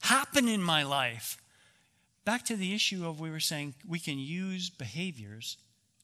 happen 0.02 0.48
in 0.48 0.62
my 0.62 0.82
life. 0.82 1.38
Back 2.24 2.44
to 2.46 2.56
the 2.56 2.74
issue 2.74 3.06
of 3.06 3.20
we 3.20 3.30
were 3.30 3.40
saying 3.40 3.74
we 3.86 3.98
can 3.98 4.18
use 4.18 4.70
behaviors 4.70 5.56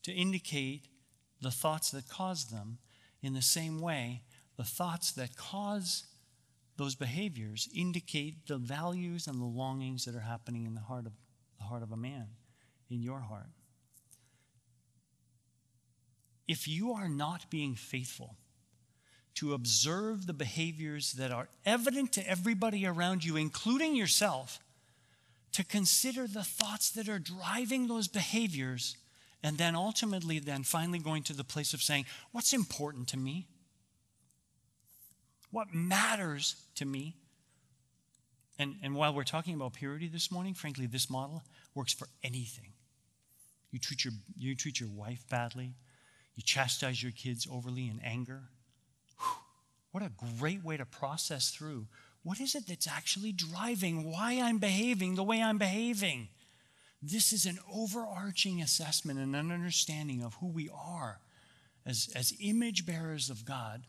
to 0.02 0.12
indicate 0.12 0.86
the 1.40 1.50
thoughts 1.50 1.90
that 1.90 2.08
cause 2.08 2.46
them. 2.46 2.78
In 3.22 3.34
the 3.34 3.42
same 3.42 3.80
way, 3.80 4.22
the 4.56 4.64
thoughts 4.64 5.12
that 5.12 5.36
cause 5.36 6.04
those 6.76 6.94
behaviors 6.94 7.68
indicate 7.74 8.46
the 8.46 8.58
values 8.58 9.26
and 9.26 9.40
the 9.40 9.44
longings 9.44 10.04
that 10.04 10.14
are 10.14 10.20
happening 10.20 10.66
in 10.66 10.74
the 10.74 10.80
heart 10.80 11.06
of 11.06 11.12
the 11.58 11.64
heart 11.64 11.82
of 11.82 11.92
a 11.92 11.96
man, 11.96 12.26
in 12.90 13.00
your 13.00 13.20
heart 13.20 13.46
if 16.46 16.68
you 16.68 16.92
are 16.92 17.08
not 17.08 17.50
being 17.50 17.74
faithful 17.74 18.36
to 19.34 19.54
observe 19.54 20.26
the 20.26 20.32
behaviors 20.32 21.12
that 21.12 21.32
are 21.32 21.48
evident 21.64 22.12
to 22.12 22.28
everybody 22.28 22.86
around 22.86 23.24
you, 23.24 23.36
including 23.36 23.96
yourself, 23.96 24.60
to 25.52 25.64
consider 25.64 26.26
the 26.26 26.44
thoughts 26.44 26.90
that 26.90 27.08
are 27.08 27.18
driving 27.18 27.86
those 27.86 28.08
behaviors, 28.08 28.96
and 29.42 29.58
then 29.58 29.74
ultimately, 29.74 30.38
then 30.38 30.62
finally 30.62 30.98
going 30.98 31.22
to 31.24 31.32
the 31.32 31.44
place 31.44 31.74
of 31.74 31.82
saying, 31.82 32.06
What's 32.32 32.52
important 32.52 33.08
to 33.08 33.16
me? 33.16 33.46
What 35.50 35.72
matters 35.72 36.56
to 36.76 36.84
me? 36.84 37.16
And, 38.58 38.76
and 38.82 38.94
while 38.94 39.14
we're 39.14 39.24
talking 39.24 39.54
about 39.54 39.74
purity 39.74 40.08
this 40.08 40.30
morning, 40.30 40.54
frankly, 40.54 40.86
this 40.86 41.10
model 41.10 41.42
works 41.74 41.92
for 41.92 42.08
anything. 42.22 42.72
You 43.70 43.78
treat 43.80 44.04
your, 44.04 44.14
you 44.36 44.54
treat 44.54 44.78
your 44.78 44.88
wife 44.88 45.24
badly, 45.28 45.74
you 46.36 46.42
chastise 46.42 47.02
your 47.02 47.12
kids 47.12 47.46
overly 47.50 47.88
in 47.88 48.00
anger. 48.04 48.42
Whew, 49.18 49.28
what 49.92 50.02
a 50.02 50.12
great 50.38 50.64
way 50.64 50.76
to 50.76 50.84
process 50.84 51.50
through. 51.50 51.86
What 52.22 52.40
is 52.40 52.54
it 52.54 52.66
that's 52.66 52.88
actually 52.88 53.32
driving 53.32 54.10
why 54.10 54.40
I'm 54.40 54.58
behaving 54.58 55.14
the 55.14 55.22
way 55.22 55.42
I'm 55.42 55.58
behaving? 55.58 56.28
This 57.02 57.32
is 57.32 57.44
an 57.44 57.58
overarching 57.70 58.62
assessment 58.62 59.18
and 59.18 59.36
an 59.36 59.52
understanding 59.52 60.22
of 60.22 60.34
who 60.34 60.46
we 60.46 60.70
are 60.70 61.20
as, 61.84 62.08
as 62.16 62.32
image 62.40 62.86
bearers 62.86 63.28
of 63.28 63.44
God, 63.44 63.82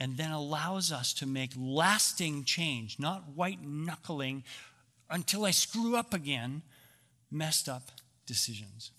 and 0.00 0.16
then 0.16 0.32
allows 0.32 0.90
us 0.90 1.14
to 1.14 1.26
make 1.26 1.52
lasting 1.56 2.44
change, 2.44 2.98
not 2.98 3.36
white 3.36 3.62
knuckling 3.62 4.42
until 5.08 5.44
I 5.44 5.52
screw 5.52 5.96
up 5.96 6.12
again, 6.12 6.62
messed 7.30 7.68
up 7.68 7.90
decisions. 8.26 8.90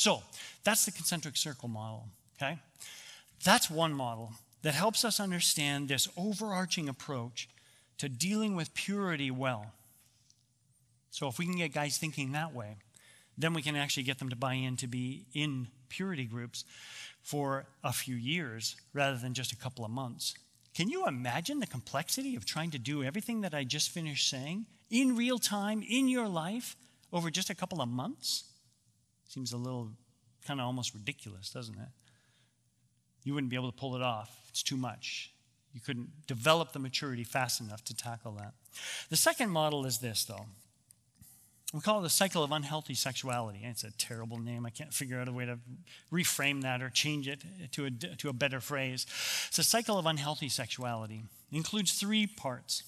So 0.00 0.22
that's 0.64 0.86
the 0.86 0.92
concentric 0.92 1.36
circle 1.36 1.68
model, 1.68 2.06
okay? 2.40 2.58
That's 3.44 3.68
one 3.68 3.92
model 3.92 4.32
that 4.62 4.72
helps 4.72 5.04
us 5.04 5.20
understand 5.20 5.88
this 5.88 6.08
overarching 6.16 6.88
approach 6.88 7.50
to 7.98 8.08
dealing 8.08 8.56
with 8.56 8.72
purity 8.72 9.30
well. 9.30 9.66
So 11.10 11.28
if 11.28 11.38
we 11.38 11.44
can 11.44 11.58
get 11.58 11.74
guys 11.74 11.98
thinking 11.98 12.32
that 12.32 12.54
way, 12.54 12.76
then 13.36 13.52
we 13.52 13.60
can 13.60 13.76
actually 13.76 14.04
get 14.04 14.18
them 14.18 14.30
to 14.30 14.36
buy 14.36 14.54
in 14.54 14.78
to 14.78 14.86
be 14.86 15.26
in 15.34 15.66
purity 15.90 16.24
groups 16.24 16.64
for 17.20 17.66
a 17.84 17.92
few 17.92 18.14
years 18.14 18.76
rather 18.94 19.18
than 19.18 19.34
just 19.34 19.52
a 19.52 19.56
couple 19.56 19.84
of 19.84 19.90
months. 19.90 20.32
Can 20.72 20.88
you 20.88 21.06
imagine 21.06 21.60
the 21.60 21.66
complexity 21.66 22.36
of 22.36 22.46
trying 22.46 22.70
to 22.70 22.78
do 22.78 23.04
everything 23.04 23.42
that 23.42 23.52
I 23.52 23.64
just 23.64 23.90
finished 23.90 24.30
saying 24.30 24.64
in 24.90 25.14
real 25.14 25.38
time 25.38 25.84
in 25.86 26.08
your 26.08 26.26
life 26.26 26.74
over 27.12 27.30
just 27.30 27.50
a 27.50 27.54
couple 27.54 27.82
of 27.82 27.88
months? 27.90 28.44
Seems 29.30 29.52
a 29.52 29.56
little 29.56 29.92
kind 30.44 30.58
of 30.58 30.66
almost 30.66 30.92
ridiculous, 30.92 31.50
doesn't 31.50 31.78
it? 31.78 31.88
You 33.22 33.32
wouldn't 33.32 33.48
be 33.48 33.54
able 33.54 33.70
to 33.70 33.76
pull 33.76 33.94
it 33.94 34.02
off. 34.02 34.36
It's 34.48 34.64
too 34.64 34.76
much. 34.76 35.30
You 35.72 35.80
couldn't 35.80 36.26
develop 36.26 36.72
the 36.72 36.80
maturity 36.80 37.22
fast 37.22 37.60
enough 37.60 37.84
to 37.84 37.94
tackle 37.94 38.32
that. 38.32 38.54
The 39.08 39.14
second 39.14 39.50
model 39.50 39.86
is 39.86 39.98
this, 39.98 40.24
though. 40.24 40.46
We 41.72 41.78
call 41.78 42.00
it 42.00 42.02
the 42.02 42.10
cycle 42.10 42.42
of 42.42 42.50
unhealthy 42.50 42.94
sexuality. 42.94 43.60
It's 43.62 43.84
a 43.84 43.92
terrible 43.92 44.40
name. 44.40 44.66
I 44.66 44.70
can't 44.70 44.92
figure 44.92 45.20
out 45.20 45.28
a 45.28 45.32
way 45.32 45.46
to 45.46 45.60
reframe 46.12 46.62
that 46.62 46.82
or 46.82 46.90
change 46.90 47.28
it 47.28 47.44
to 47.70 47.84
a, 47.84 47.90
to 47.90 48.30
a 48.30 48.32
better 48.32 48.60
phrase. 48.60 49.06
It's 49.46 49.60
a 49.60 49.62
cycle 49.62 49.96
of 49.96 50.06
unhealthy 50.06 50.48
sexuality. 50.48 51.22
It 51.52 51.56
includes 51.56 51.92
three 51.92 52.26
parts. 52.26 52.82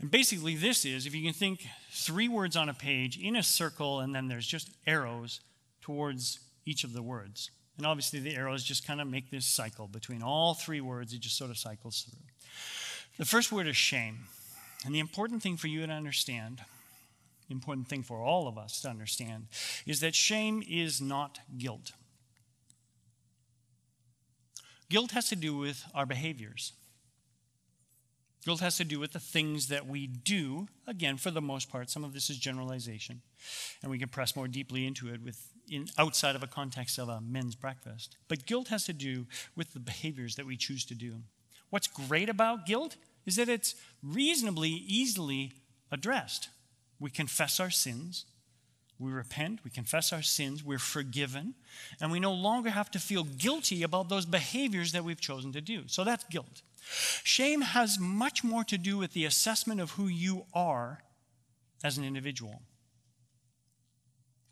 And 0.00 0.10
basically, 0.10 0.56
this 0.56 0.84
is 0.84 1.06
if 1.06 1.14
you 1.14 1.22
can 1.22 1.32
think 1.32 1.64
three 1.98 2.28
words 2.28 2.56
on 2.56 2.68
a 2.68 2.74
page 2.74 3.18
in 3.18 3.34
a 3.34 3.42
circle, 3.42 4.00
and 4.00 4.14
then 4.14 4.28
there's 4.28 4.46
just 4.46 4.70
arrows 4.86 5.40
towards 5.80 6.38
each 6.64 6.84
of 6.84 6.92
the 6.92 7.02
words. 7.02 7.50
And 7.76 7.86
obviously, 7.86 8.20
the 8.20 8.36
arrows 8.36 8.62
just 8.62 8.86
kind 8.86 9.00
of 9.00 9.08
make 9.08 9.30
this 9.30 9.46
cycle 9.46 9.88
between 9.88 10.22
all 10.22 10.54
three 10.54 10.80
words, 10.80 11.12
it 11.12 11.20
just 11.20 11.36
sort 11.36 11.50
of 11.50 11.58
cycles 11.58 12.02
through. 12.02 12.18
The 13.18 13.24
first 13.24 13.50
word 13.50 13.66
is 13.66 13.76
shame. 13.76 14.26
And 14.84 14.94
the 14.94 15.00
important 15.00 15.42
thing 15.42 15.56
for 15.56 15.66
you 15.66 15.84
to 15.84 15.92
understand, 15.92 16.60
the 17.48 17.54
important 17.54 17.88
thing 17.88 18.04
for 18.04 18.22
all 18.22 18.46
of 18.46 18.56
us 18.56 18.80
to 18.82 18.88
understand, 18.88 19.46
is 19.86 20.00
that 20.00 20.14
shame 20.14 20.62
is 20.68 21.00
not 21.00 21.40
guilt. 21.56 21.92
Guilt 24.88 25.10
has 25.12 25.28
to 25.28 25.36
do 25.36 25.56
with 25.56 25.84
our 25.94 26.06
behaviors. 26.06 26.72
Guilt 28.48 28.60
has 28.60 28.78
to 28.78 28.84
do 28.84 28.98
with 28.98 29.12
the 29.12 29.20
things 29.20 29.68
that 29.68 29.86
we 29.86 30.06
do. 30.06 30.68
Again, 30.86 31.18
for 31.18 31.30
the 31.30 31.42
most 31.42 31.70
part, 31.70 31.90
some 31.90 32.02
of 32.02 32.14
this 32.14 32.30
is 32.30 32.38
generalization, 32.38 33.20
and 33.82 33.90
we 33.90 33.98
can 33.98 34.08
press 34.08 34.34
more 34.34 34.48
deeply 34.48 34.86
into 34.86 35.12
it 35.12 35.22
with 35.22 35.52
in, 35.70 35.88
outside 35.98 36.34
of 36.34 36.42
a 36.42 36.46
context 36.46 36.98
of 36.98 37.10
a 37.10 37.20
men's 37.20 37.54
breakfast. 37.54 38.16
But 38.26 38.46
guilt 38.46 38.68
has 38.68 38.86
to 38.86 38.94
do 38.94 39.26
with 39.54 39.74
the 39.74 39.80
behaviors 39.80 40.36
that 40.36 40.46
we 40.46 40.56
choose 40.56 40.86
to 40.86 40.94
do. 40.94 41.16
What's 41.68 41.88
great 41.88 42.30
about 42.30 42.64
guilt 42.64 42.96
is 43.26 43.36
that 43.36 43.50
it's 43.50 43.74
reasonably 44.02 44.70
easily 44.70 45.52
addressed. 45.92 46.48
We 46.98 47.10
confess 47.10 47.60
our 47.60 47.68
sins, 47.68 48.24
we 48.98 49.12
repent, 49.12 49.60
we 49.64 49.70
confess 49.70 50.12
our 50.12 50.22
sins, 50.22 50.64
we're 50.64 50.78
forgiven, 50.78 51.54
and 52.00 52.10
we 52.10 52.18
no 52.18 52.32
longer 52.32 52.70
have 52.70 52.90
to 52.90 52.98
feel 52.98 53.22
guilty 53.22 53.82
about 53.82 54.08
those 54.08 54.26
behaviors 54.26 54.92
that 54.92 55.04
we've 55.04 55.20
chosen 55.20 55.52
to 55.52 55.60
do. 55.60 55.84
So 55.86 56.02
that's 56.02 56.24
guilt. 56.24 56.62
Shame 57.22 57.60
has 57.60 57.98
much 58.00 58.42
more 58.42 58.64
to 58.64 58.78
do 58.78 58.98
with 58.98 59.12
the 59.12 59.24
assessment 59.24 59.80
of 59.80 59.92
who 59.92 60.08
you 60.08 60.46
are 60.52 61.02
as 61.84 61.96
an 61.96 62.04
individual. 62.04 62.62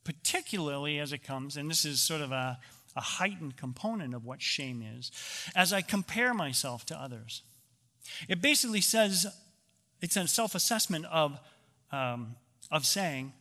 Particularly 0.05 1.01
as 1.01 1.13
it 1.13 1.25
comes, 1.25 1.57
and 1.57 1.69
this 1.69 1.85
is 1.85 2.01
sort 2.01 2.21
of 2.21 2.31
a, 2.31 2.59
a 2.95 3.01
heightened 3.01 3.57
component 3.57 4.15
of 4.15 4.25
what 4.25 4.41
shame 4.41 4.85
is, 4.97 5.11
as 5.57 5.73
I 5.73 5.83
compare 5.83 6.33
myself 6.33 6.87
to 6.87 6.97
others. 6.97 7.43
It 8.29 8.41
basically 8.41 8.81
says, 8.81 9.27
it's 10.01 10.17
a 10.17 10.29
self 10.29 10.55
assessment 10.55 11.07
of, 11.07 11.41
um, 11.91 12.37
of 12.71 12.87
saying, 12.87 13.33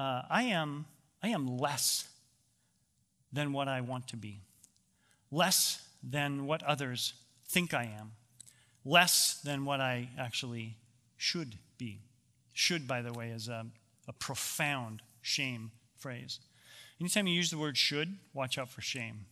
uh, 0.00 0.22
I, 0.30 0.44
am, 0.44 0.86
I 1.22 1.28
am 1.28 1.58
less 1.58 2.08
than 3.30 3.52
what 3.52 3.68
I 3.68 3.82
want 3.82 4.08
to 4.08 4.16
be, 4.16 4.40
less 5.30 5.86
than 6.02 6.46
what 6.46 6.62
others 6.62 7.12
think 7.46 7.74
I 7.74 7.82
am, 8.00 8.12
less 8.82 9.42
than 9.44 9.66
what 9.66 9.82
I 9.82 10.08
actually 10.18 10.76
should 11.18 11.56
be. 11.76 11.98
Should, 12.54 12.88
by 12.88 13.02
the 13.02 13.12
way, 13.12 13.28
is 13.28 13.48
a, 13.48 13.66
a 14.08 14.14
profound 14.14 15.02
shame 15.20 15.70
phrase. 15.98 16.40
Anytime 16.98 17.26
you 17.26 17.34
use 17.34 17.50
the 17.50 17.58
word 17.58 17.76
should, 17.76 18.16
watch 18.32 18.56
out 18.56 18.70
for 18.70 18.80
shame. 18.80 19.26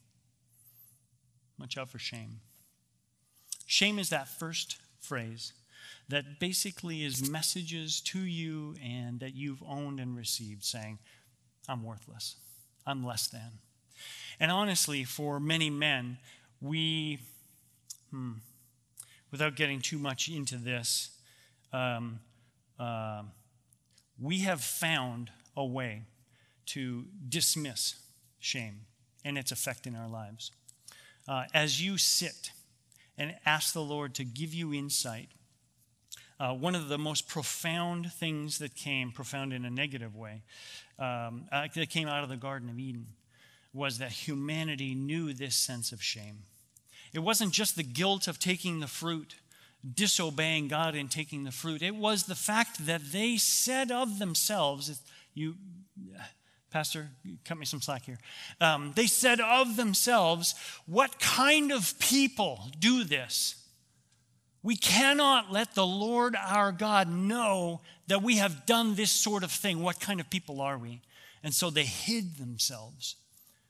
Watch 1.58 1.78
out 1.78 1.88
for 1.88 1.98
shame. 1.98 2.40
Shame 3.66 3.98
is 3.98 4.10
that 4.10 4.28
first 4.28 4.76
phrase 5.00 5.54
that 6.08 6.40
basically 6.40 7.04
is 7.04 7.28
messages 7.30 8.00
to 8.00 8.20
you 8.20 8.74
and 8.82 9.20
that 9.20 9.34
you've 9.34 9.62
owned 9.66 10.00
and 10.00 10.16
received 10.16 10.64
saying, 10.64 10.98
I'm 11.68 11.82
worthless, 11.82 12.36
I'm 12.86 13.04
less 13.04 13.26
than. 13.26 13.58
And 14.40 14.50
honestly, 14.50 15.04
for 15.04 15.40
many 15.40 15.70
men, 15.70 16.18
we, 16.60 17.18
hmm, 18.10 18.32
without 19.30 19.56
getting 19.56 19.80
too 19.80 19.98
much 19.98 20.28
into 20.28 20.56
this, 20.56 21.10
um, 21.72 22.20
uh, 22.78 23.22
we 24.20 24.40
have 24.40 24.62
found 24.62 25.30
a 25.56 25.64
way 25.64 26.02
to 26.66 27.06
dismiss 27.28 27.96
shame 28.38 28.82
and 29.24 29.36
its 29.36 29.52
effect 29.52 29.86
in 29.86 29.94
our 29.96 30.08
lives. 30.08 30.50
Uh, 31.26 31.44
as 31.52 31.82
you 31.82 31.98
sit 31.98 32.52
and 33.16 33.34
ask 33.44 33.72
the 33.72 33.82
Lord 33.82 34.14
to 34.14 34.24
give 34.24 34.54
you 34.54 34.72
insight, 34.72 35.28
uh, 36.40 36.52
one 36.52 36.74
of 36.74 36.88
the 36.88 36.98
most 36.98 37.28
profound 37.28 38.12
things 38.12 38.58
that 38.58 38.74
came, 38.74 39.10
profound 39.10 39.52
in 39.52 39.64
a 39.64 39.70
negative 39.70 40.14
way, 40.16 40.42
um, 40.98 41.46
uh, 41.50 41.66
that 41.74 41.90
came 41.90 42.08
out 42.08 42.22
of 42.22 42.28
the 42.28 42.36
Garden 42.36 42.68
of 42.68 42.78
Eden 42.78 43.06
was 43.72 43.98
that 43.98 44.10
humanity 44.10 44.94
knew 44.94 45.32
this 45.32 45.54
sense 45.54 45.92
of 45.92 46.02
shame. 46.02 46.38
It 47.12 47.20
wasn't 47.20 47.52
just 47.52 47.76
the 47.76 47.82
guilt 47.82 48.28
of 48.28 48.38
taking 48.38 48.80
the 48.80 48.86
fruit, 48.86 49.36
disobeying 49.94 50.68
God 50.68 50.94
in 50.94 51.08
taking 51.08 51.44
the 51.44 51.52
fruit. 51.52 51.82
It 51.82 51.94
was 51.94 52.24
the 52.24 52.34
fact 52.34 52.86
that 52.86 53.12
they 53.12 53.36
said 53.36 53.90
of 53.90 54.18
themselves, 54.18 55.00
you, 55.34 55.54
Pastor, 56.70 57.10
cut 57.44 57.58
me 57.58 57.64
some 57.64 57.80
slack 57.80 58.04
here. 58.04 58.18
Um, 58.60 58.92
they 58.94 59.06
said 59.06 59.40
of 59.40 59.76
themselves, 59.76 60.54
What 60.86 61.18
kind 61.18 61.72
of 61.72 61.98
people 61.98 62.70
do 62.78 63.04
this? 63.04 63.57
We 64.62 64.76
cannot 64.76 65.52
let 65.52 65.74
the 65.74 65.86
Lord 65.86 66.36
our 66.36 66.72
God 66.72 67.08
know 67.08 67.80
that 68.08 68.22
we 68.22 68.36
have 68.36 68.66
done 68.66 68.94
this 68.94 69.10
sort 69.10 69.44
of 69.44 69.52
thing. 69.52 69.82
What 69.82 70.00
kind 70.00 70.20
of 70.20 70.30
people 70.30 70.60
are 70.60 70.76
we? 70.76 71.00
And 71.42 71.54
so 71.54 71.70
they 71.70 71.84
hid 71.84 72.36
themselves. 72.36 73.16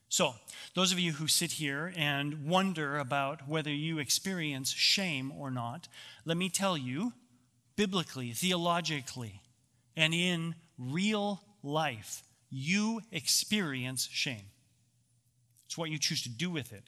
So, 0.09 0.35
those 0.75 0.91
of 0.91 0.99
you 0.99 1.13
who 1.13 1.29
sit 1.29 1.53
here 1.53 1.93
and 1.95 2.47
wonder 2.47 2.97
about 2.97 3.47
whether 3.47 3.71
you 3.71 3.99
experience 3.99 4.71
shame 4.73 5.31
or 5.33 5.51
not, 5.51 5.87
let 6.25 6.39
me 6.39 6.49
tell 6.49 6.79
you, 6.79 7.13
biblically, 7.77 8.33
theologically, 8.33 9.43
and 9.97 10.15
in 10.15 10.55
real 10.79 11.43
life, 11.63 12.23
you 12.51 13.03
experience 13.13 14.09
shame. 14.11 14.47
It's 15.67 15.77
what 15.77 15.91
you 15.91 15.99
choose 15.99 16.23
to 16.23 16.31
do 16.31 16.49
with 16.49 16.73
it 16.73 16.85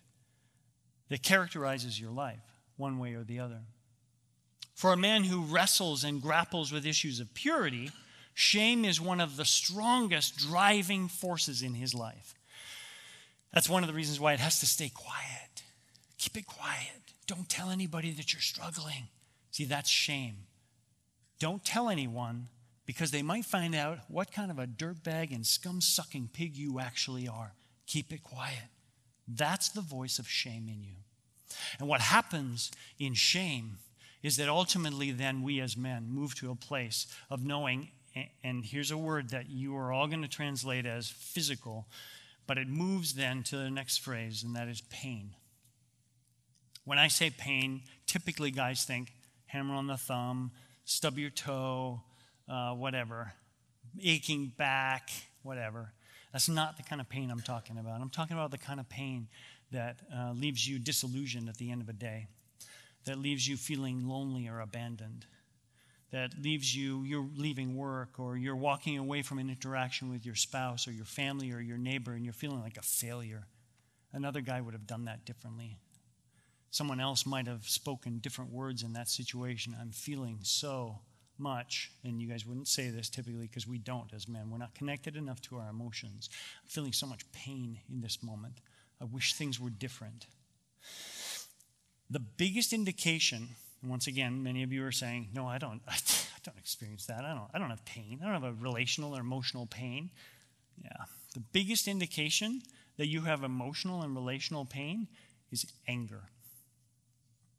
that 1.11 1.23
characterizes 1.23 2.01
your 2.01 2.13
life, 2.13 2.41
one 2.79 2.99
way 2.99 3.15
or 3.15 3.25
the 3.25 3.41
other. 3.41 3.61
For 4.81 4.95
a 4.95 4.97
man 4.97 5.25
who 5.25 5.43
wrestles 5.43 6.05
and 6.05 6.23
grapples 6.23 6.73
with 6.73 6.87
issues 6.87 7.21
of 7.21 7.35
purity, 7.35 7.91
shame 8.33 8.87
is 8.87 8.99
one 8.99 9.21
of 9.21 9.37
the 9.37 9.45
strongest 9.45 10.39
driving 10.39 11.07
forces 11.07 11.61
in 11.61 11.75
his 11.75 11.95
life. 11.95 12.35
That's 13.53 13.69
one 13.69 13.83
of 13.83 13.89
the 13.89 13.95
reasons 13.95 14.19
why 14.19 14.33
it 14.33 14.41
has 14.41 14.59
to 14.61 14.67
stay 14.67 14.89
quiet. 14.89 15.65
Keep 16.17 16.39
it 16.39 16.47
quiet. 16.47 17.13
Don't 17.27 17.47
tell 17.47 17.69
anybody 17.69 18.11
that 18.13 18.33
you're 18.33 18.41
struggling. 18.41 19.09
See, 19.51 19.67
that's 19.67 19.91
shame. 19.91 20.47
Don't 21.39 21.63
tell 21.63 21.91
anyone 21.91 22.49
because 22.87 23.11
they 23.11 23.21
might 23.21 23.45
find 23.45 23.75
out 23.75 23.99
what 24.09 24.33
kind 24.33 24.51
of 24.51 24.59
a 24.59 24.67
dirtbag 24.67 25.31
and 25.31 25.47
scum 25.47 25.83
sucking 25.83 26.31
pig 26.33 26.57
you 26.57 26.81
actually 26.81 27.29
are. 27.29 27.53
Keep 27.87 28.15
it 28.15 28.23
quiet. 28.23 28.71
That's 29.29 29.69
the 29.69 29.83
voice 29.83 30.19
of 30.19 30.27
shame 30.27 30.71
in 30.71 30.83
you. 30.83 30.97
And 31.79 31.87
what 31.87 32.01
happens 32.01 32.71
in 32.99 33.13
shame 33.13 33.77
is 34.23 34.37
that 34.37 34.49
ultimately, 34.49 35.11
then, 35.11 35.43
we 35.43 35.61
as 35.61 35.77
men 35.77 36.09
move 36.11 36.35
to 36.37 36.51
a 36.51 36.55
place 36.55 37.07
of 37.31 37.45
knowing, 37.45 37.89
and 38.45 38.65
here's 38.65 38.91
a 38.91 38.99
word 38.99 39.31
that 39.31 39.49
you 39.49 39.77
are 39.77 39.93
all 39.93 40.07
going 40.07 40.23
to 40.23 40.29
translate 40.29 40.87
as 40.87 41.09
physical 41.09 41.87
but 42.51 42.59
it 42.59 42.67
moves 42.67 43.15
then 43.15 43.45
to 43.45 43.57
the 43.57 43.71
next 43.71 43.99
phrase, 43.99 44.43
and 44.43 44.57
that 44.57 44.67
is 44.67 44.81
pain. 44.91 45.37
When 46.85 46.99
I 46.99 47.07
say 47.07 47.31
pain, 47.31 47.83
typically 48.09 48.51
guys 48.51 48.83
think 48.85 49.13
hammer 49.47 49.75
on 49.75 49.87
the 49.87 49.97
thumb, 49.97 50.51
stub 50.85 51.17
your 51.17 51.31
toe, 51.31 52.01
uh, 52.49 52.73
whatever, 52.73 53.35
aching 54.03 54.53
back, 54.59 55.11
whatever. 55.45 55.93
That's 56.33 56.49
not 56.49 56.77
the 56.77 56.83
kind 56.83 57.01
of 57.01 57.09
pain 57.09 57.31
I'm 57.31 57.41
talking 57.41 57.79
about. 57.79 58.01
I'm 58.01 58.11
talking 58.11 58.37
about 58.37 58.51
the 58.51 58.59
kind 58.59 58.81
of 58.81 58.89
pain 58.89 59.29
that 59.71 60.01
uh, 60.13 60.33
leaves 60.33 60.67
you 60.69 60.81
disillusioned 60.81 61.49
at 61.49 61.57
the 61.57 61.71
end 61.71 61.83
of 61.83 61.89
a 61.89 61.93
day, 61.93 62.27
that 63.05 63.19
leaves 63.19 63.47
you 63.47 63.57
feeling 63.57 64.07
lonely 64.09 64.49
or 64.49 64.61
abandoned, 64.61 65.27
that 66.11 66.33
leaves 66.41 66.75
you, 66.75 67.03
you're 67.05 67.29
leaving 67.37 67.77
work 67.77 68.19
or 68.19 68.37
you're 68.37 68.57
walking 68.57 68.99
away 68.99 69.23
from 69.23 69.39
an 69.39 69.49
interaction 69.49 70.11
with 70.11 70.27
your 70.27 70.35
spouse 70.35 70.89
or 70.89 70.93
your 70.93 71.05
family 71.05 71.53
or 71.53 71.61
your 71.61 71.79
neighbor 71.79 72.13
and 72.13 72.25
you're 72.25 72.35
feeling 72.35 72.61
like 72.61 72.77
a 72.77 72.83
failure. 72.83 73.47
Another 74.13 74.41
guy 74.41 74.61
would 74.61 74.75
have 74.75 74.87
done 74.87 75.05
that 75.05 75.25
differently. 75.25 75.77
Someone 76.73 77.01
else 77.01 77.27
might 77.27 77.47
have 77.47 77.69
spoken 77.69 78.19
different 78.19 78.53
words 78.53 78.83
in 78.83 78.93
that 78.93 79.09
situation. 79.09 79.77
I'm 79.81 79.91
feeling 79.91 80.39
so 80.43 80.99
much, 81.39 81.91
and 82.05 82.21
you 82.21 82.29
guys 82.29 82.47
wouldn't 82.47 82.69
say 82.69 82.91
this 82.91 83.09
typically 83.09 83.47
because 83.47 83.67
we 83.67 83.79
don't 83.79 84.13
as 84.13 84.29
men. 84.29 84.51
We're 84.51 84.59
not 84.59 84.75
connected 84.75 85.17
enough 85.17 85.41
to 85.43 85.57
our 85.57 85.71
emotions. 85.71 86.29
I'm 86.63 86.69
feeling 86.69 86.93
so 86.93 87.07
much 87.07 87.31
pain 87.33 87.81
in 87.91 88.01
this 88.01 88.23
moment. 88.23 88.61
I 89.01 89.05
wish 89.05 89.35
things 89.35 89.59
were 89.59 89.71
different. 89.71 90.27
The 92.11 92.21
biggest 92.21 92.73
indication 92.73 93.51
once 93.83 94.07
again, 94.07 94.43
many 94.43 94.63
of 94.63 94.73
you 94.73 94.85
are 94.85 94.93
saying, 94.93 95.29
no, 95.35 95.47
I 95.47 95.59
don't, 95.59 95.81
I 95.89 95.97
don't 96.45 96.59
experience 96.59 97.07
that. 97.07 97.25
I 97.25 97.35
don't, 97.35 97.49
I 97.55 97.59
don't 97.59 97.71
have 97.71 97.85
pain. 97.85 98.21
I 98.23 98.25
don't 98.25 98.43
have 98.43 98.45
a 98.45 98.63
relational 98.63 99.17
or 99.17 99.21
emotional 99.21 99.67
pain. 99.67 100.11
Yeah. 100.83 101.05
The 101.35 101.41
biggest 101.41 101.89
indication 101.89 102.63
that 102.97 103.07
you 103.07 103.23
have 103.23 103.43
emotional 103.43 104.03
and 104.03 104.15
relational 104.15 104.65
pain 104.65 105.09
is 105.51 105.67
anger. 105.89 106.25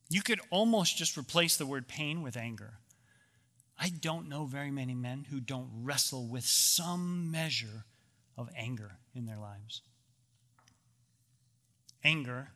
You 0.09 0.21
could 0.21 0.41
almost 0.49 0.97
just 0.97 1.17
replace 1.17 1.57
the 1.57 1.65
word 1.65 1.87
pain 1.87 2.21
with 2.21 2.37
anger. 2.37 2.73
I 3.79 3.89
don't 3.89 4.29
know 4.29 4.45
very 4.45 4.69
many 4.69 4.93
men 4.93 5.25
who 5.31 5.39
don't 5.39 5.69
wrestle 5.81 6.27
with 6.27 6.45
some 6.45 7.31
measure 7.31 7.85
of 8.37 8.49
anger 8.55 8.97
in 9.15 9.25
their 9.25 9.37
lives. 9.37 9.81
Anger, 12.03 12.49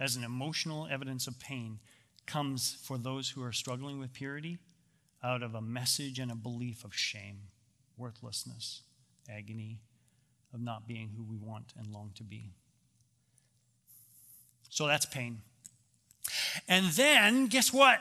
as 0.00 0.16
an 0.16 0.24
emotional 0.24 0.88
evidence 0.90 1.26
of 1.26 1.38
pain, 1.38 1.78
comes 2.26 2.76
for 2.82 2.98
those 2.98 3.30
who 3.30 3.42
are 3.42 3.52
struggling 3.52 3.98
with 3.98 4.12
purity 4.12 4.58
out 5.22 5.42
of 5.42 5.54
a 5.54 5.60
message 5.60 6.18
and 6.18 6.30
a 6.30 6.36
belief 6.36 6.84
of 6.84 6.94
shame, 6.94 7.38
worthlessness, 7.96 8.82
agony, 9.28 9.78
of 10.52 10.60
not 10.60 10.86
being 10.86 11.10
who 11.16 11.24
we 11.24 11.36
want 11.36 11.72
and 11.76 11.92
long 11.92 12.12
to 12.14 12.22
be. 12.22 12.52
So 14.68 14.86
that's 14.86 15.06
pain. 15.06 15.40
And 16.68 16.86
then, 16.92 17.46
guess 17.46 17.72
what? 17.72 18.00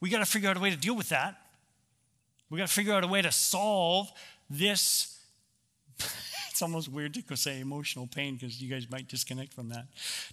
We 0.00 0.10
got 0.10 0.18
to 0.18 0.26
figure 0.26 0.48
out 0.48 0.56
a 0.56 0.60
way 0.60 0.70
to 0.70 0.76
deal 0.76 0.96
with 0.96 1.08
that. 1.08 1.36
We 2.48 2.58
got 2.58 2.68
to 2.68 2.72
figure 2.72 2.94
out 2.94 3.04
a 3.04 3.08
way 3.08 3.22
to 3.22 3.32
solve 3.32 4.10
this. 4.48 5.15
It's 6.56 6.62
almost 6.62 6.88
weird 6.88 7.12
to 7.12 7.36
say 7.36 7.60
emotional 7.60 8.06
pain 8.06 8.36
because 8.36 8.62
you 8.62 8.70
guys 8.70 8.90
might 8.90 9.08
disconnect 9.08 9.52
from 9.52 9.68
that. 9.68 9.88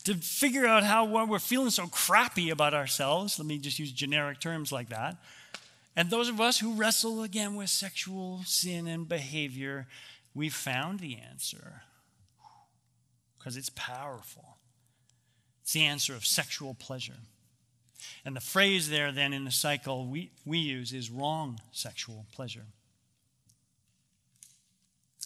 To 0.05 0.13
figure 0.15 0.65
out 0.65 0.85
how 0.85 1.03
when 1.03 1.27
we're 1.27 1.37
feeling 1.37 1.69
so 1.69 1.85
crappy 1.87 2.49
about 2.49 2.73
ourselves, 2.73 3.37
let 3.37 3.45
me 3.45 3.57
just 3.57 3.77
use 3.77 3.91
generic 3.91 4.39
terms 4.39 4.71
like 4.71 4.87
that. 4.87 5.17
And 5.97 6.09
those 6.09 6.29
of 6.29 6.39
us 6.39 6.59
who 6.59 6.75
wrestle 6.75 7.23
again 7.23 7.55
with 7.55 7.69
sexual 7.69 8.39
sin 8.45 8.87
and 8.87 9.05
behavior, 9.05 9.87
we've 10.33 10.53
found 10.53 11.01
the 11.01 11.17
answer 11.17 11.81
because 13.37 13.57
it's 13.57 13.71
powerful. 13.75 14.59
It's 15.63 15.73
the 15.73 15.83
answer 15.83 16.15
of 16.15 16.25
sexual 16.25 16.73
pleasure. 16.73 17.17
And 18.23 18.33
the 18.33 18.39
phrase 18.39 18.89
there, 18.89 19.11
then, 19.11 19.33
in 19.33 19.43
the 19.43 19.51
cycle 19.51 20.07
we, 20.07 20.31
we 20.45 20.59
use 20.59 20.93
is 20.93 21.11
wrong 21.11 21.59
sexual 21.73 22.27
pleasure. 22.31 22.67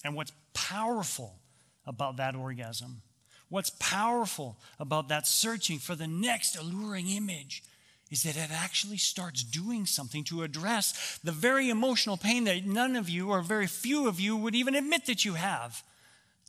And 0.03 0.15
what's 0.15 0.31
powerful 0.53 1.39
about 1.85 2.17
that 2.17 2.35
orgasm, 2.35 3.01
what's 3.49 3.69
powerful 3.71 4.57
about 4.79 5.09
that 5.09 5.27
searching 5.27 5.79
for 5.79 5.95
the 5.95 6.07
next 6.07 6.57
alluring 6.57 7.09
image, 7.09 7.63
is 8.11 8.23
that 8.23 8.37
it 8.37 8.51
actually 8.51 8.97
starts 8.97 9.43
doing 9.43 9.85
something 9.85 10.23
to 10.25 10.43
address 10.43 11.19
the 11.23 11.31
very 11.31 11.69
emotional 11.69 12.17
pain 12.17 12.45
that 12.45 12.65
none 12.65 12.95
of 12.95 13.09
you 13.09 13.29
or 13.29 13.41
very 13.41 13.67
few 13.67 14.07
of 14.07 14.19
you 14.19 14.35
would 14.37 14.55
even 14.55 14.75
admit 14.75 15.05
that 15.05 15.25
you 15.25 15.33
have. 15.33 15.83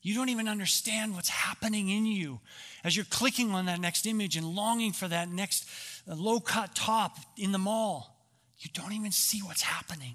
You 0.02 0.14
don't 0.14 0.28
even 0.28 0.46
understand 0.46 1.14
what's 1.14 1.28
happening 1.28 1.88
in 1.88 2.06
you 2.06 2.40
as 2.84 2.96
you're 2.96 3.04
clicking 3.10 3.50
on 3.50 3.66
that 3.66 3.80
next 3.80 4.06
image 4.06 4.36
and 4.36 4.46
longing 4.46 4.92
for 4.92 5.08
that 5.08 5.28
next 5.28 5.68
uh, 6.08 6.14
low 6.14 6.38
cut 6.38 6.74
top 6.74 7.18
in 7.36 7.50
the 7.50 7.58
mall. 7.58 8.16
You 8.58 8.70
don't 8.72 8.92
even 8.92 9.10
see 9.10 9.40
what's 9.40 9.62
happening. 9.62 10.14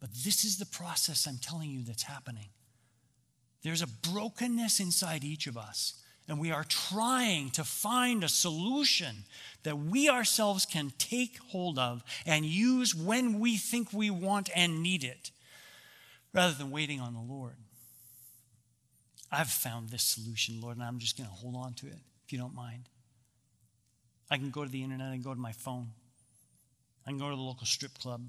But 0.00 0.10
this 0.24 0.44
is 0.44 0.58
the 0.58 0.66
process 0.66 1.26
I'm 1.26 1.38
telling 1.38 1.70
you 1.70 1.82
that's 1.82 2.04
happening. 2.04 2.48
There's 3.62 3.82
a 3.82 3.86
brokenness 3.86 4.80
inside 4.80 5.22
each 5.22 5.46
of 5.46 5.58
us, 5.58 6.02
and 6.26 6.40
we 6.40 6.50
are 6.50 6.64
trying 6.64 7.50
to 7.50 7.64
find 7.64 8.24
a 8.24 8.28
solution 8.28 9.24
that 9.62 9.78
we 9.78 10.08
ourselves 10.08 10.64
can 10.64 10.92
take 10.96 11.38
hold 11.48 11.78
of 11.78 12.02
and 12.24 12.46
use 12.46 12.94
when 12.94 13.38
we 13.38 13.58
think 13.58 13.92
we 13.92 14.08
want 14.08 14.48
and 14.56 14.82
need 14.82 15.04
it, 15.04 15.30
rather 16.32 16.54
than 16.54 16.70
waiting 16.70 17.00
on 17.00 17.12
the 17.12 17.20
Lord. 17.20 17.56
I've 19.30 19.50
found 19.50 19.90
this 19.90 20.02
solution, 20.02 20.60
Lord, 20.60 20.78
and 20.78 20.84
I'm 20.84 20.98
just 20.98 21.18
going 21.18 21.28
to 21.28 21.34
hold 21.34 21.56
on 21.56 21.74
to 21.74 21.86
it, 21.86 21.98
if 22.24 22.32
you 22.32 22.38
don't 22.38 22.54
mind. 22.54 22.88
I 24.30 24.38
can 24.38 24.50
go 24.50 24.64
to 24.64 24.70
the 24.70 24.82
internet 24.82 25.12
and 25.12 25.22
go 25.22 25.34
to 25.34 25.40
my 25.40 25.52
phone. 25.52 25.88
I 27.06 27.10
can 27.10 27.18
go 27.18 27.28
to 27.28 27.36
the 27.36 27.42
local 27.42 27.66
strip 27.66 27.98
club, 27.98 28.22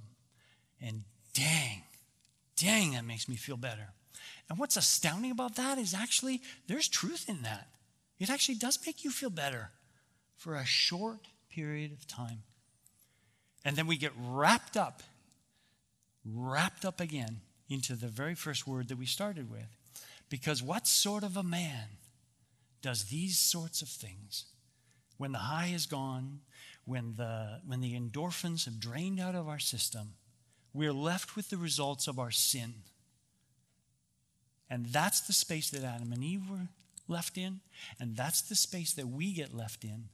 and 0.82 1.04
dang, 1.34 1.84
dang, 2.56 2.92
that 2.92 3.06
makes 3.06 3.28
me 3.28 3.36
feel 3.36 3.58
better. 3.58 3.90
And 4.50 4.60
what's 4.60 4.78
astounding 4.78 5.32
about 5.32 5.56
that 5.56 5.78
is 5.78 5.94
actually 5.94 6.42
there's 6.68 6.88
truth 6.88 7.30
in 7.30 7.42
that. 7.44 7.68
It 8.20 8.30
actually 8.30 8.56
does 8.56 8.78
make 8.86 9.04
you 9.04 9.10
feel 9.10 9.30
better 9.30 9.72
for 10.36 10.56
a 10.56 10.66
short 10.66 11.28
period 11.50 11.92
of 11.92 12.08
time. 12.08 12.44
And 13.64 13.76
then 13.76 13.88
we 13.88 13.98
get 13.98 14.12
wrapped 14.18 14.76
up, 14.76 15.04
wrapped 16.26 16.86
up 16.86 17.00
again 17.00 17.42
into 17.70 17.96
the 17.96 18.08
very 18.08 18.36
first 18.36 18.68
word 18.68 18.90
that 18.90 18.98
we 18.98 19.06
started 19.06 19.50
with 19.50 19.78
because 20.30 20.62
what 20.64 20.88
sort 20.88 21.24
of 21.24 21.38
a 21.38 21.44
man 21.44 21.88
does 22.82 23.06
these 23.06 23.38
sorts 23.38 23.82
of 23.82 23.88
things 23.88 24.46
when 25.18 25.32
the 25.32 25.38
high 25.38 25.72
is 25.74 25.86
gone, 25.86 26.40
when 26.86 27.14
the, 27.16 27.60
when 27.66 27.80
the 27.80 27.94
endorphins 28.00 28.66
have 28.66 28.80
drained 28.80 29.20
out 29.20 29.36
of 29.36 29.48
our 29.48 29.60
system, 29.60 30.14
we're 30.74 30.94
left 30.94 31.36
with 31.36 31.50
the 31.50 31.58
results 31.58 32.08
of 32.08 32.20
our 32.20 32.32
sin. 32.32 32.74
And 34.70 34.86
that's 34.88 35.22
the 35.22 35.34
space 35.34 35.70
that 35.72 35.84
Adam 35.84 36.14
and 36.14 36.24
Eve 36.24 36.50
were 36.50 36.70
left 37.08 37.38
in, 37.38 37.60
and 38.00 38.16
that's 38.16 38.42
the 38.42 38.56
space 38.56 38.94
that 38.94 39.08
we 39.08 39.34
get 39.34 39.54
left 39.54 39.84
in 39.84 40.06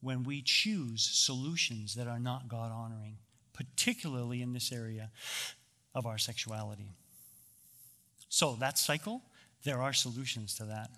when 0.00 0.24
we 0.24 0.42
choose 0.42 1.02
solutions 1.02 1.94
that 1.94 2.08
are 2.08 2.18
not 2.18 2.48
God 2.48 2.72
honoring, 2.72 3.18
particularly 3.52 4.42
in 4.42 4.52
this 4.52 4.72
area 4.72 5.10
of 5.94 6.06
our 6.06 6.18
sexuality. 6.18 6.90
So, 8.28 8.56
that 8.56 8.78
cycle, 8.78 9.22
there 9.62 9.80
are 9.80 9.92
solutions 9.92 10.56
to 10.56 10.64
that. 10.64 10.90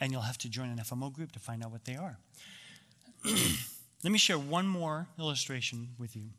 And 0.00 0.12
you'll 0.12 0.22
have 0.22 0.38
to 0.38 0.48
join 0.48 0.68
an 0.70 0.78
FMO 0.78 1.12
group 1.12 1.32
to 1.32 1.38
find 1.38 1.62
out 1.62 1.70
what 1.70 1.84
they 1.84 1.96
are. 1.96 2.18
Let 3.24 4.12
me 4.12 4.18
share 4.18 4.38
one 4.38 4.66
more 4.66 5.06
illustration 5.18 5.90
with 5.98 6.16
you. 6.16 6.30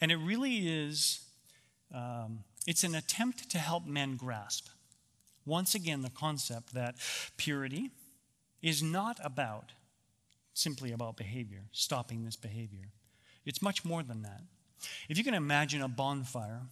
And 0.00 0.10
it 0.10 0.16
really 0.16 0.68
is, 0.68 1.20
um, 1.94 2.44
it's 2.66 2.84
an 2.84 2.94
attempt 2.94 3.50
to 3.50 3.58
help 3.58 3.86
men 3.86 4.16
grasp, 4.16 4.68
once 5.46 5.74
again, 5.74 6.02
the 6.02 6.10
concept 6.10 6.74
that 6.74 6.94
purity 7.36 7.90
is 8.62 8.82
not 8.82 9.18
about 9.24 9.72
simply 10.52 10.92
about 10.92 11.16
behavior, 11.16 11.64
stopping 11.72 12.24
this 12.24 12.36
behavior. 12.36 12.90
It's 13.46 13.62
much 13.62 13.84
more 13.84 14.02
than 14.02 14.22
that. 14.22 14.42
If 15.08 15.16
you 15.16 15.24
can 15.24 15.34
imagine 15.34 15.82
a 15.82 15.88
bonfire 15.88 16.62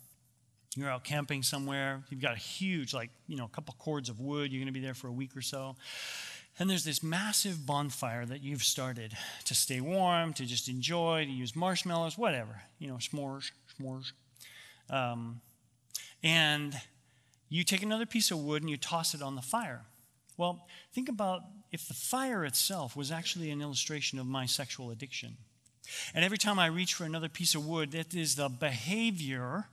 you're 0.79 0.91
out 0.91 1.03
camping 1.03 1.43
somewhere, 1.43 2.05
you've 2.09 2.21
got 2.21 2.35
a 2.35 2.39
huge, 2.39 2.95
like, 2.95 3.11
you 3.27 3.37
know, 3.37 3.45
a 3.45 3.49
couple 3.49 3.75
cords 3.79 4.09
of 4.09 4.21
wood, 4.21 4.53
you're 4.53 4.61
going 4.61 4.73
to 4.73 4.79
be 4.79 4.85
there 4.85 4.95
for 4.95 5.09
a 5.09 5.13
week 5.13 5.37
or 5.37 5.43
so. 5.43 5.75
And 6.59 6.69
there's 6.69 6.85
this 6.85 7.03
massive 7.03 7.65
bonfire 7.65 8.27
that 8.27 8.43
you've 8.43 8.65
started 8.65 9.17
to 9.45 9.55
stay 9.55 9.81
warm, 9.81 10.33
to 10.35 10.45
just 10.45 10.69
enjoy, 10.69 11.25
to 11.25 11.31
use 11.31 11.55
marshmallows, 11.55 12.19
whatever, 12.19 12.63
you 12.79 12.89
know, 12.89 12.97
s'mores, 12.97 13.53
s'mores. 13.79 14.13
Um, 14.91 15.41
and 16.23 16.75
you 17.49 17.63
take 17.63 17.83
another 17.83 18.07
piece 18.07 18.31
of 18.31 18.39
wood 18.39 18.63
and 18.63 18.71
you 18.71 18.77
toss 18.77 19.15
it 19.15 19.23
on 19.23 19.37
the 19.37 19.43
fire. 19.43 19.83
Well, 20.37 20.67
think 20.93 21.09
about 21.09 21.43
if 21.71 21.87
the 21.87 21.95
fire 21.95 22.45
itself 22.45 22.97
was 22.97 23.13
actually 23.13 23.51
an 23.51 23.63
illustration 23.63 24.19
of 24.19 24.27
my 24.27 24.47
sexual 24.47 24.91
addiction. 24.91 25.37
And 26.15 26.25
every 26.25 26.39
time 26.39 26.59
I 26.59 26.67
reach 26.67 26.95
for 26.95 27.05
another 27.05 27.29
piece 27.29 27.55
of 27.55 27.67
wood, 27.67 27.93
that 27.93 28.15
is 28.15 28.35
the 28.35 28.49
behavior 28.49 29.69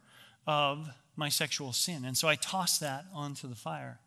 of 0.46 0.90
my 1.16 1.30
sexual 1.30 1.74
sin. 1.74 2.06
And 2.06 2.18
so 2.18 2.28
I 2.28 2.36
toss 2.36 2.78
that 2.80 3.06
onto 3.14 3.48
the 3.48 3.56
fire. 3.56 4.00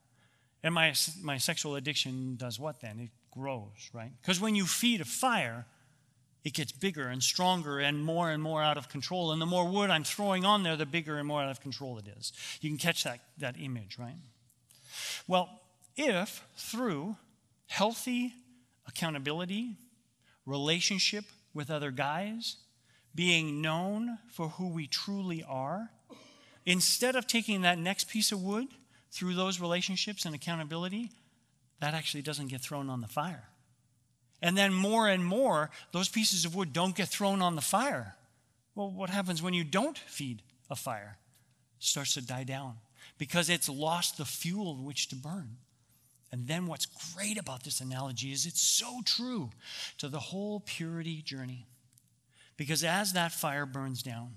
And 0.62 0.74
my, 0.74 0.94
my 1.22 1.38
sexual 1.38 1.76
addiction 1.76 2.36
does 2.36 2.58
what 2.58 2.80
then? 2.80 2.98
It 2.98 3.10
grows, 3.30 3.90
right? 3.92 4.10
Because 4.20 4.40
when 4.40 4.54
you 4.54 4.66
feed 4.66 5.00
a 5.00 5.04
fire, 5.04 5.66
it 6.44 6.54
gets 6.54 6.72
bigger 6.72 7.08
and 7.08 7.22
stronger 7.22 7.78
and 7.78 8.04
more 8.04 8.30
and 8.30 8.42
more 8.42 8.62
out 8.62 8.76
of 8.76 8.88
control. 8.88 9.32
And 9.32 9.40
the 9.40 9.46
more 9.46 9.66
wood 9.68 9.90
I'm 9.90 10.04
throwing 10.04 10.44
on 10.44 10.62
there, 10.62 10.76
the 10.76 10.86
bigger 10.86 11.18
and 11.18 11.28
more 11.28 11.42
out 11.42 11.50
of 11.50 11.60
control 11.60 11.98
it 11.98 12.08
is. 12.18 12.32
You 12.60 12.70
can 12.70 12.78
catch 12.78 13.04
that, 13.04 13.20
that 13.38 13.54
image, 13.58 13.98
right? 13.98 14.16
Well, 15.26 15.48
if 15.96 16.44
through 16.56 17.16
healthy 17.66 18.34
accountability, 18.86 19.76
relationship 20.46 21.24
with 21.54 21.70
other 21.70 21.90
guys, 21.90 22.56
being 23.14 23.60
known 23.60 24.18
for 24.28 24.48
who 24.48 24.68
we 24.68 24.86
truly 24.86 25.44
are, 25.46 25.90
Instead 26.68 27.16
of 27.16 27.26
taking 27.26 27.62
that 27.62 27.78
next 27.78 28.10
piece 28.10 28.30
of 28.30 28.42
wood 28.42 28.68
through 29.10 29.34
those 29.34 29.60
relationships 29.60 30.24
and 30.24 30.34
accountability, 30.34 31.10
that 31.80 31.94
actually 31.94 32.22
doesn't 32.22 32.48
get 32.48 32.60
thrown 32.60 32.90
on 32.90 33.00
the 33.00 33.06
fire. 33.06 33.44
And 34.40 34.56
then 34.56 34.72
more 34.72 35.08
and 35.08 35.24
more, 35.24 35.70
those 35.92 36.08
pieces 36.08 36.44
of 36.44 36.54
wood 36.54 36.72
don't 36.72 36.94
get 36.94 37.08
thrown 37.08 37.42
on 37.42 37.56
the 37.56 37.62
fire. 37.62 38.14
Well, 38.74 38.90
what 38.90 39.10
happens 39.10 39.42
when 39.42 39.54
you 39.54 39.64
don't 39.64 39.98
feed 39.98 40.42
a 40.70 40.76
fire? 40.76 41.18
It 41.78 41.84
starts 41.84 42.14
to 42.14 42.24
die 42.24 42.44
down 42.44 42.74
because 43.18 43.50
it's 43.50 43.68
lost 43.68 44.16
the 44.16 44.24
fuel 44.24 44.76
which 44.76 45.08
to 45.08 45.16
burn. 45.16 45.56
And 46.30 46.46
then 46.46 46.66
what's 46.66 46.86
great 47.14 47.38
about 47.38 47.64
this 47.64 47.80
analogy 47.80 48.32
is 48.32 48.46
it's 48.46 48.60
so 48.60 49.00
true 49.04 49.50
to 49.96 50.08
the 50.08 50.20
whole 50.20 50.60
purity 50.60 51.22
journey. 51.22 51.66
Because 52.56 52.84
as 52.84 53.14
that 53.14 53.32
fire 53.32 53.66
burns 53.66 54.02
down, 54.02 54.36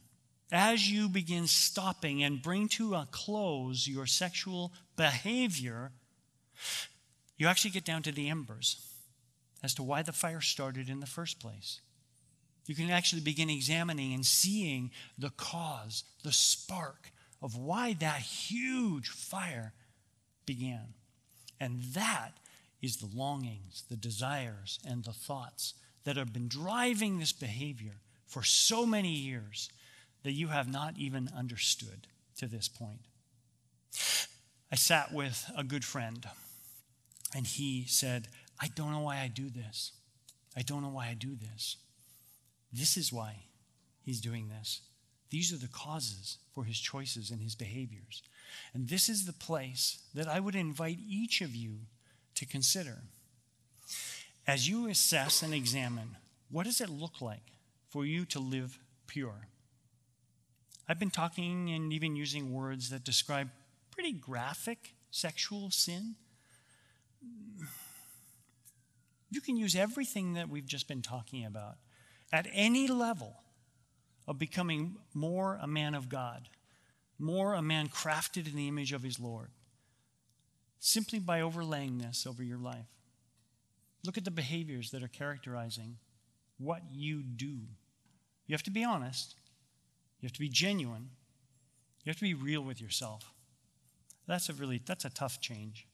as 0.51 0.91
you 0.91 1.07
begin 1.07 1.47
stopping 1.47 2.23
and 2.23 2.41
bring 2.41 2.67
to 2.67 2.93
a 2.95 3.07
close 3.09 3.87
your 3.87 4.05
sexual 4.05 4.73
behavior, 4.97 5.91
you 7.37 7.47
actually 7.47 7.71
get 7.71 7.85
down 7.85 8.03
to 8.03 8.11
the 8.11 8.29
embers 8.29 8.85
as 9.63 9.73
to 9.75 9.83
why 9.83 10.01
the 10.01 10.11
fire 10.11 10.41
started 10.41 10.89
in 10.89 10.99
the 10.99 11.05
first 11.05 11.39
place. 11.39 11.79
You 12.67 12.75
can 12.75 12.89
actually 12.89 13.21
begin 13.21 13.49
examining 13.49 14.13
and 14.13 14.25
seeing 14.25 14.91
the 15.17 15.31
cause, 15.31 16.03
the 16.23 16.31
spark 16.31 17.11
of 17.41 17.55
why 17.55 17.93
that 17.93 18.19
huge 18.19 19.09
fire 19.09 19.73
began. 20.45 20.93
And 21.59 21.81
that 21.93 22.33
is 22.81 22.97
the 22.97 23.09
longings, 23.15 23.83
the 23.89 23.95
desires, 23.95 24.79
and 24.87 25.03
the 25.03 25.13
thoughts 25.13 25.73
that 26.03 26.17
have 26.17 26.33
been 26.33 26.47
driving 26.47 27.19
this 27.19 27.31
behavior 27.31 28.01
for 28.25 28.43
so 28.43 28.85
many 28.85 29.11
years 29.11 29.69
that 30.23 30.33
you 30.33 30.47
have 30.47 30.71
not 30.71 30.97
even 30.97 31.29
understood 31.35 32.07
to 32.37 32.47
this 32.47 32.67
point. 32.67 33.01
I 34.71 34.75
sat 34.75 35.13
with 35.13 35.51
a 35.57 35.63
good 35.63 35.83
friend, 35.83 36.25
and 37.35 37.45
he 37.45 37.85
said, 37.87 38.27
I 38.59 38.67
don't 38.67 38.91
know 38.91 39.01
why 39.01 39.19
I 39.19 39.27
do 39.27 39.49
this. 39.49 39.91
I 40.55 40.61
don't 40.61 40.81
know 40.81 40.89
why 40.89 41.07
I 41.07 41.13
do 41.13 41.35
this. 41.35 41.77
This 42.71 42.97
is 42.97 43.11
why 43.11 43.45
he's 44.01 44.21
doing 44.21 44.49
this. 44.49 44.81
These 45.29 45.53
are 45.53 45.57
the 45.57 45.67
causes 45.67 46.37
for 46.53 46.65
his 46.65 46.79
choices 46.79 47.31
and 47.31 47.41
his 47.41 47.55
behaviors. 47.55 48.21
And 48.73 48.87
this 48.87 49.09
is 49.09 49.25
the 49.25 49.33
place 49.33 50.03
that 50.13 50.27
I 50.27 50.39
would 50.39 50.55
invite 50.55 50.99
each 51.07 51.41
of 51.41 51.55
you 51.55 51.79
to 52.35 52.45
consider. 52.45 53.03
As 54.45 54.67
you 54.67 54.89
assess 54.89 55.41
and 55.41 55.53
examine, 55.53 56.17
what 56.49 56.65
does 56.65 56.81
it 56.81 56.89
look 56.89 57.21
like 57.21 57.53
for 57.89 58.05
you 58.05 58.25
to 58.25 58.39
live 58.39 58.79
pure? 59.07 59.47
I've 60.91 60.99
been 60.99 61.09
talking 61.09 61.69
and 61.69 61.93
even 61.93 62.17
using 62.17 62.51
words 62.51 62.89
that 62.89 63.05
describe 63.05 63.49
pretty 63.91 64.11
graphic 64.11 64.93
sexual 65.09 65.71
sin. 65.71 66.15
You 69.29 69.39
can 69.39 69.55
use 69.55 69.73
everything 69.73 70.33
that 70.33 70.49
we've 70.49 70.65
just 70.65 70.89
been 70.89 71.01
talking 71.01 71.45
about 71.45 71.75
at 72.33 72.45
any 72.51 72.89
level 72.89 73.37
of 74.27 74.37
becoming 74.37 74.97
more 75.13 75.57
a 75.61 75.65
man 75.65 75.95
of 75.95 76.09
God, 76.09 76.49
more 77.17 77.53
a 77.53 77.61
man 77.61 77.87
crafted 77.87 78.49
in 78.49 78.57
the 78.57 78.67
image 78.67 78.91
of 78.91 79.01
his 79.01 79.17
Lord, 79.17 79.51
simply 80.81 81.19
by 81.19 81.39
overlaying 81.39 81.99
this 81.99 82.27
over 82.27 82.43
your 82.43 82.59
life. 82.59 82.91
Look 84.05 84.17
at 84.17 84.25
the 84.25 84.29
behaviors 84.29 84.91
that 84.91 85.03
are 85.03 85.07
characterizing 85.07 85.99
what 86.57 86.81
you 86.91 87.23
do. 87.23 87.59
You 88.45 88.53
have 88.55 88.63
to 88.63 88.71
be 88.71 88.83
honest, 88.83 89.35
you 90.21 90.27
have 90.27 90.33
to 90.33 90.39
be 90.39 90.49
genuine, 90.49 91.09
you 92.03 92.09
have 92.09 92.17
to 92.17 92.23
be 92.23 92.33
real 92.33 92.61
with 92.61 92.79
yourself. 92.79 93.31
That's 94.27 94.49
a 94.49 94.53
really 94.53 94.81
that's 94.85 95.05
a 95.05 95.09
tough 95.09 95.41
change. 95.41 95.87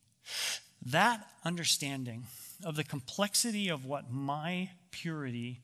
That 0.85 1.25
understanding 1.43 2.25
of 2.63 2.75
the 2.75 2.83
complexity 2.83 3.69
of 3.69 3.85
what 3.85 4.11
my 4.11 4.69
purity 4.91 5.61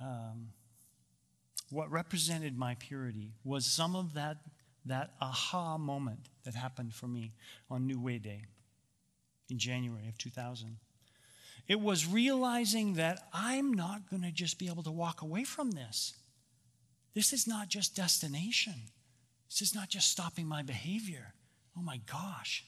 um, 0.00 0.48
what 1.70 1.90
represented 1.90 2.56
my 2.56 2.76
purity 2.78 3.32
was 3.44 3.66
some 3.66 3.96
of 3.96 4.14
that, 4.14 4.38
that 4.86 5.10
aha 5.20 5.78
moment 5.78 6.28
that 6.44 6.54
happened 6.54 6.94
for 6.94 7.06
me 7.06 7.32
on 7.70 7.86
New 7.86 8.00
Way 8.00 8.18
Day 8.18 8.44
in 9.50 9.58
January 9.58 10.08
of 10.08 10.16
2000. 10.18 10.76
It 11.66 11.80
was 11.80 12.06
realizing 12.06 12.94
that 12.94 13.26
I'm 13.32 13.72
not 13.72 14.08
going 14.10 14.22
to 14.22 14.30
just 14.30 14.58
be 14.58 14.68
able 14.68 14.82
to 14.82 14.90
walk 14.90 15.22
away 15.22 15.44
from 15.44 15.70
this. 15.70 16.14
This 17.14 17.32
is 17.32 17.46
not 17.46 17.68
just 17.68 17.94
destination. 17.94 18.74
This 19.48 19.62
is 19.62 19.74
not 19.74 19.88
just 19.88 20.10
stopping 20.10 20.46
my 20.46 20.62
behavior. 20.62 21.34
Oh 21.78 21.82
my 21.82 22.00
gosh. 22.10 22.64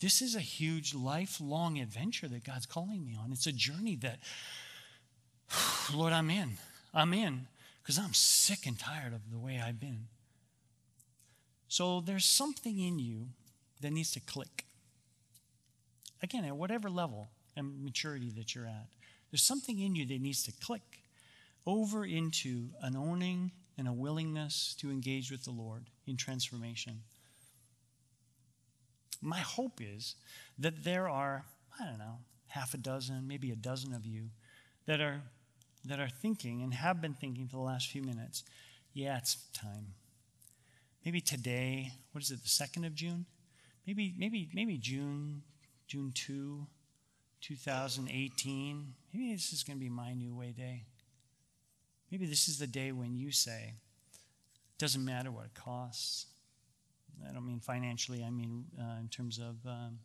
This 0.00 0.20
is 0.20 0.34
a 0.34 0.40
huge 0.40 0.94
lifelong 0.94 1.78
adventure 1.78 2.28
that 2.28 2.44
God's 2.44 2.66
calling 2.66 3.04
me 3.04 3.16
on. 3.18 3.32
It's 3.32 3.46
a 3.46 3.52
journey 3.52 3.96
that, 3.96 4.18
Lord, 5.94 6.12
I'm 6.12 6.30
in. 6.30 6.58
I'm 6.92 7.14
in 7.14 7.46
because 7.82 7.98
I'm 7.98 8.12
sick 8.12 8.66
and 8.66 8.78
tired 8.78 9.14
of 9.14 9.30
the 9.30 9.38
way 9.38 9.62
I've 9.64 9.80
been. 9.80 10.06
So 11.68 12.00
there's 12.00 12.24
something 12.24 12.78
in 12.78 12.98
you 12.98 13.28
that 13.80 13.92
needs 13.92 14.12
to 14.12 14.20
click. 14.20 14.64
Again, 16.22 16.44
at 16.44 16.56
whatever 16.56 16.88
level 16.90 17.28
and 17.56 17.82
maturity 17.82 18.30
that 18.36 18.54
you're 18.54 18.66
at, 18.66 18.88
there's 19.30 19.42
something 19.42 19.78
in 19.78 19.94
you 19.94 20.06
that 20.06 20.20
needs 20.20 20.42
to 20.44 20.52
click 20.52 21.03
over 21.66 22.04
into 22.04 22.70
an 22.82 22.96
owning 22.96 23.52
and 23.78 23.88
a 23.88 23.92
willingness 23.92 24.74
to 24.80 24.90
engage 24.90 25.30
with 25.30 25.44
the 25.44 25.50
Lord 25.50 25.88
in 26.06 26.16
transformation. 26.16 27.00
My 29.20 29.40
hope 29.40 29.80
is 29.80 30.16
that 30.58 30.84
there 30.84 31.08
are, 31.08 31.44
I 31.80 31.84
don't 31.86 31.98
know, 31.98 32.18
half 32.48 32.74
a 32.74 32.78
dozen, 32.78 33.26
maybe 33.26 33.50
a 33.50 33.56
dozen 33.56 33.94
of 33.94 34.06
you 34.06 34.30
that 34.86 35.00
are 35.00 35.22
that 35.86 36.00
are 36.00 36.08
thinking 36.08 36.62
and 36.62 36.72
have 36.72 37.00
been 37.00 37.14
thinking 37.14 37.46
for 37.46 37.56
the 37.56 37.62
last 37.62 37.90
few 37.90 38.02
minutes, 38.02 38.42
yeah, 38.92 39.18
it's 39.18 39.36
time. 39.52 39.94
Maybe 41.04 41.20
today, 41.20 41.92
what 42.12 42.24
is 42.24 42.30
it, 42.30 42.42
the 42.42 42.48
2nd 42.48 42.86
of 42.86 42.94
June? 42.94 43.26
Maybe, 43.86 44.14
maybe, 44.16 44.48
maybe 44.54 44.78
June, 44.78 45.42
June 45.86 46.12
2, 46.14 46.66
2018. 47.42 48.94
Maybe 49.12 49.32
this 49.32 49.52
is 49.52 49.62
going 49.62 49.78
to 49.78 49.84
be 49.84 49.90
my 49.90 50.14
new 50.14 50.34
way 50.34 50.52
day. 50.52 50.86
Maybe 52.10 52.26
this 52.26 52.48
is 52.48 52.58
the 52.58 52.66
day 52.66 52.92
when 52.92 53.16
you 53.16 53.30
say, 53.32 53.74
it 53.74 54.78
doesn't 54.78 55.04
matter 55.04 55.30
what 55.30 55.46
it 55.46 55.54
costs. 55.54 56.26
I 57.28 57.32
don't 57.32 57.46
mean 57.46 57.60
financially, 57.60 58.24
I 58.24 58.30
mean 58.30 58.64
uh, 58.78 59.00
in 59.00 59.08
terms 59.08 59.38
of 59.38 59.56
um, 59.66 59.98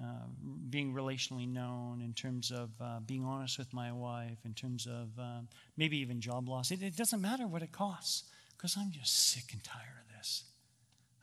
uh, 0.00 0.26
being 0.70 0.94
relationally 0.94 1.48
known, 1.48 2.00
in 2.00 2.12
terms 2.12 2.50
of 2.50 2.70
uh, 2.80 3.00
being 3.00 3.24
honest 3.24 3.58
with 3.58 3.72
my 3.72 3.92
wife, 3.92 4.38
in 4.44 4.54
terms 4.54 4.86
of 4.86 5.08
um, 5.18 5.48
maybe 5.76 5.98
even 5.98 6.20
job 6.20 6.48
loss. 6.48 6.70
It, 6.70 6.82
it 6.82 6.96
doesn't 6.96 7.20
matter 7.20 7.46
what 7.46 7.62
it 7.62 7.72
costs 7.72 8.24
because 8.56 8.76
I'm 8.76 8.90
just 8.90 9.30
sick 9.32 9.52
and 9.52 9.62
tired 9.62 9.98
of 10.00 10.16
this. 10.16 10.44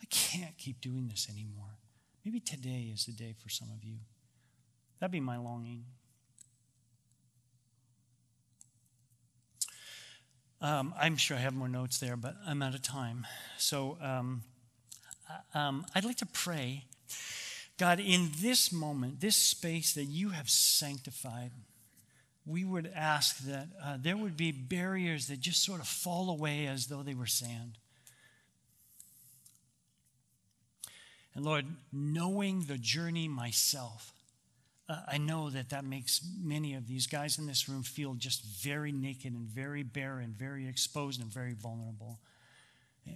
I 0.02 0.06
can't 0.10 0.58
keep 0.58 0.82
doing 0.82 1.08
this 1.08 1.28
anymore. 1.30 1.80
Maybe 2.24 2.40
today 2.40 2.92
is 2.94 3.06
the 3.06 3.12
day 3.12 3.34
for 3.42 3.50
some 3.50 3.70
of 3.70 3.84
you. 3.84 3.98
That'd 5.00 5.12
be 5.12 5.20
my 5.20 5.38
longing. 5.38 5.86
Um, 10.62 10.94
I'm 11.00 11.18
sure 11.18 11.38
I 11.38 11.42
have 11.42 11.54
more 11.54 11.68
notes 11.68 12.00
there, 12.00 12.16
but 12.16 12.36
I'm 12.48 12.62
out 12.62 12.74
of 12.74 12.82
time. 12.82 13.28
So 13.58 13.98
um, 14.02 14.44
um, 15.54 15.86
I'd 15.94 16.06
like 16.06 16.18
to 16.18 16.26
pray 16.26 16.86
God, 17.78 18.00
in 18.00 18.32
this 18.40 18.72
moment, 18.72 19.20
this 19.20 19.36
space 19.36 19.94
that 19.96 20.06
you 20.06 20.30
have 20.30 20.50
sanctified, 20.50 21.52
we 22.46 22.64
would 22.64 22.90
ask 22.96 23.40
that 23.40 23.68
uh, 23.84 23.98
there 24.00 24.16
would 24.16 24.38
be 24.38 24.52
barriers 24.52 25.28
that 25.28 25.42
just 25.42 25.64
sort 25.64 25.82
of 25.82 25.88
fall 25.88 26.30
away 26.30 26.68
as 26.68 26.88
though 26.88 27.04
they 27.04 27.14
were 27.14 27.26
sand. 27.26 27.78
And 31.34 31.44
Lord, 31.44 31.66
knowing 31.92 32.62
the 32.62 32.78
journey 32.78 33.28
myself, 33.28 34.14
uh, 34.88 34.98
I 35.08 35.18
know 35.18 35.50
that 35.50 35.70
that 35.70 35.84
makes 35.84 36.22
many 36.42 36.76
of 36.76 36.88
these 36.88 37.08
guys 37.08 37.40
in 37.40 37.48
this 37.48 37.68
room 37.68 37.84
feel 37.84 38.14
just 38.14 38.44
very 38.44 38.92
naked 38.92 39.34
and 39.34 39.48
very 39.48 39.84
bare 39.84 40.20
and 40.20 40.38
very 40.38 40.68
exposed 40.68 41.22
and 41.22 41.32
very 41.32 41.54
vulnerable. 41.54 42.20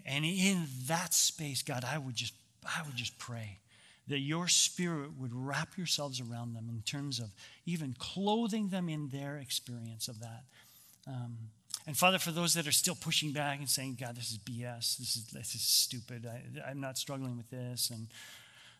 And 0.05 0.25
in 0.25 0.65
that 0.87 1.13
space, 1.13 1.61
God, 1.61 1.83
I 1.83 1.97
would 1.97 2.15
just, 2.15 2.33
I 2.65 2.81
would 2.85 2.95
just 2.95 3.17
pray 3.19 3.59
that 4.07 4.19
your 4.19 4.47
spirit 4.47 5.11
would 5.19 5.33
wrap 5.33 5.77
yourselves 5.77 6.19
around 6.19 6.53
them 6.53 6.67
in 6.69 6.81
terms 6.81 7.19
of 7.19 7.29
even 7.65 7.95
clothing 7.97 8.69
them 8.69 8.89
in 8.89 9.09
their 9.09 9.37
experience 9.37 10.07
of 10.07 10.19
that. 10.19 10.43
Um, 11.07 11.37
and 11.85 11.95
Father, 11.95 12.17
for 12.17 12.31
those 12.31 12.55
that 12.55 12.67
are 12.67 12.71
still 12.71 12.95
pushing 12.95 13.31
back 13.31 13.59
and 13.59 13.69
saying, 13.69 13.97
God, 13.99 14.15
this 14.15 14.31
is 14.31 14.39
BS, 14.39 14.97
this 14.97 15.15
is, 15.15 15.25
this 15.31 15.55
is 15.55 15.61
stupid, 15.61 16.27
I, 16.27 16.71
am 16.71 16.81
not 16.81 16.97
struggling 16.97 17.37
with 17.37 17.49
this, 17.49 17.91
and 17.91 18.07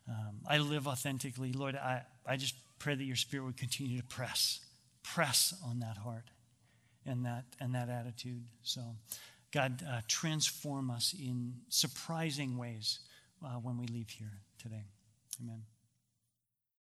um, 0.07 0.37
I 0.47 0.57
live 0.57 0.87
authentically, 0.87 1.53
Lord, 1.53 1.75
I, 1.75 2.03
I 2.25 2.35
just 2.35 2.55
pray 2.79 2.95
that 2.95 3.03
your 3.03 3.15
spirit 3.15 3.45
would 3.45 3.57
continue 3.57 3.97
to 3.99 4.07
press, 4.07 4.61
press 5.03 5.53
on 5.65 5.79
that 5.79 5.97
heart 5.97 6.31
and 7.05 7.25
that, 7.25 7.45
and 7.59 7.75
that 7.75 7.89
attitude. 7.89 8.43
So, 8.63 8.81
God, 9.51 9.83
uh, 9.87 10.01
transform 10.07 10.89
us 10.91 11.13
in 11.19 11.53
surprising 11.69 12.57
ways 12.57 12.99
uh, 13.43 13.55
when 13.55 13.77
we 13.77 13.87
leave 13.87 14.09
here 14.09 14.41
today. 14.61 14.85
Amen. 15.41 15.63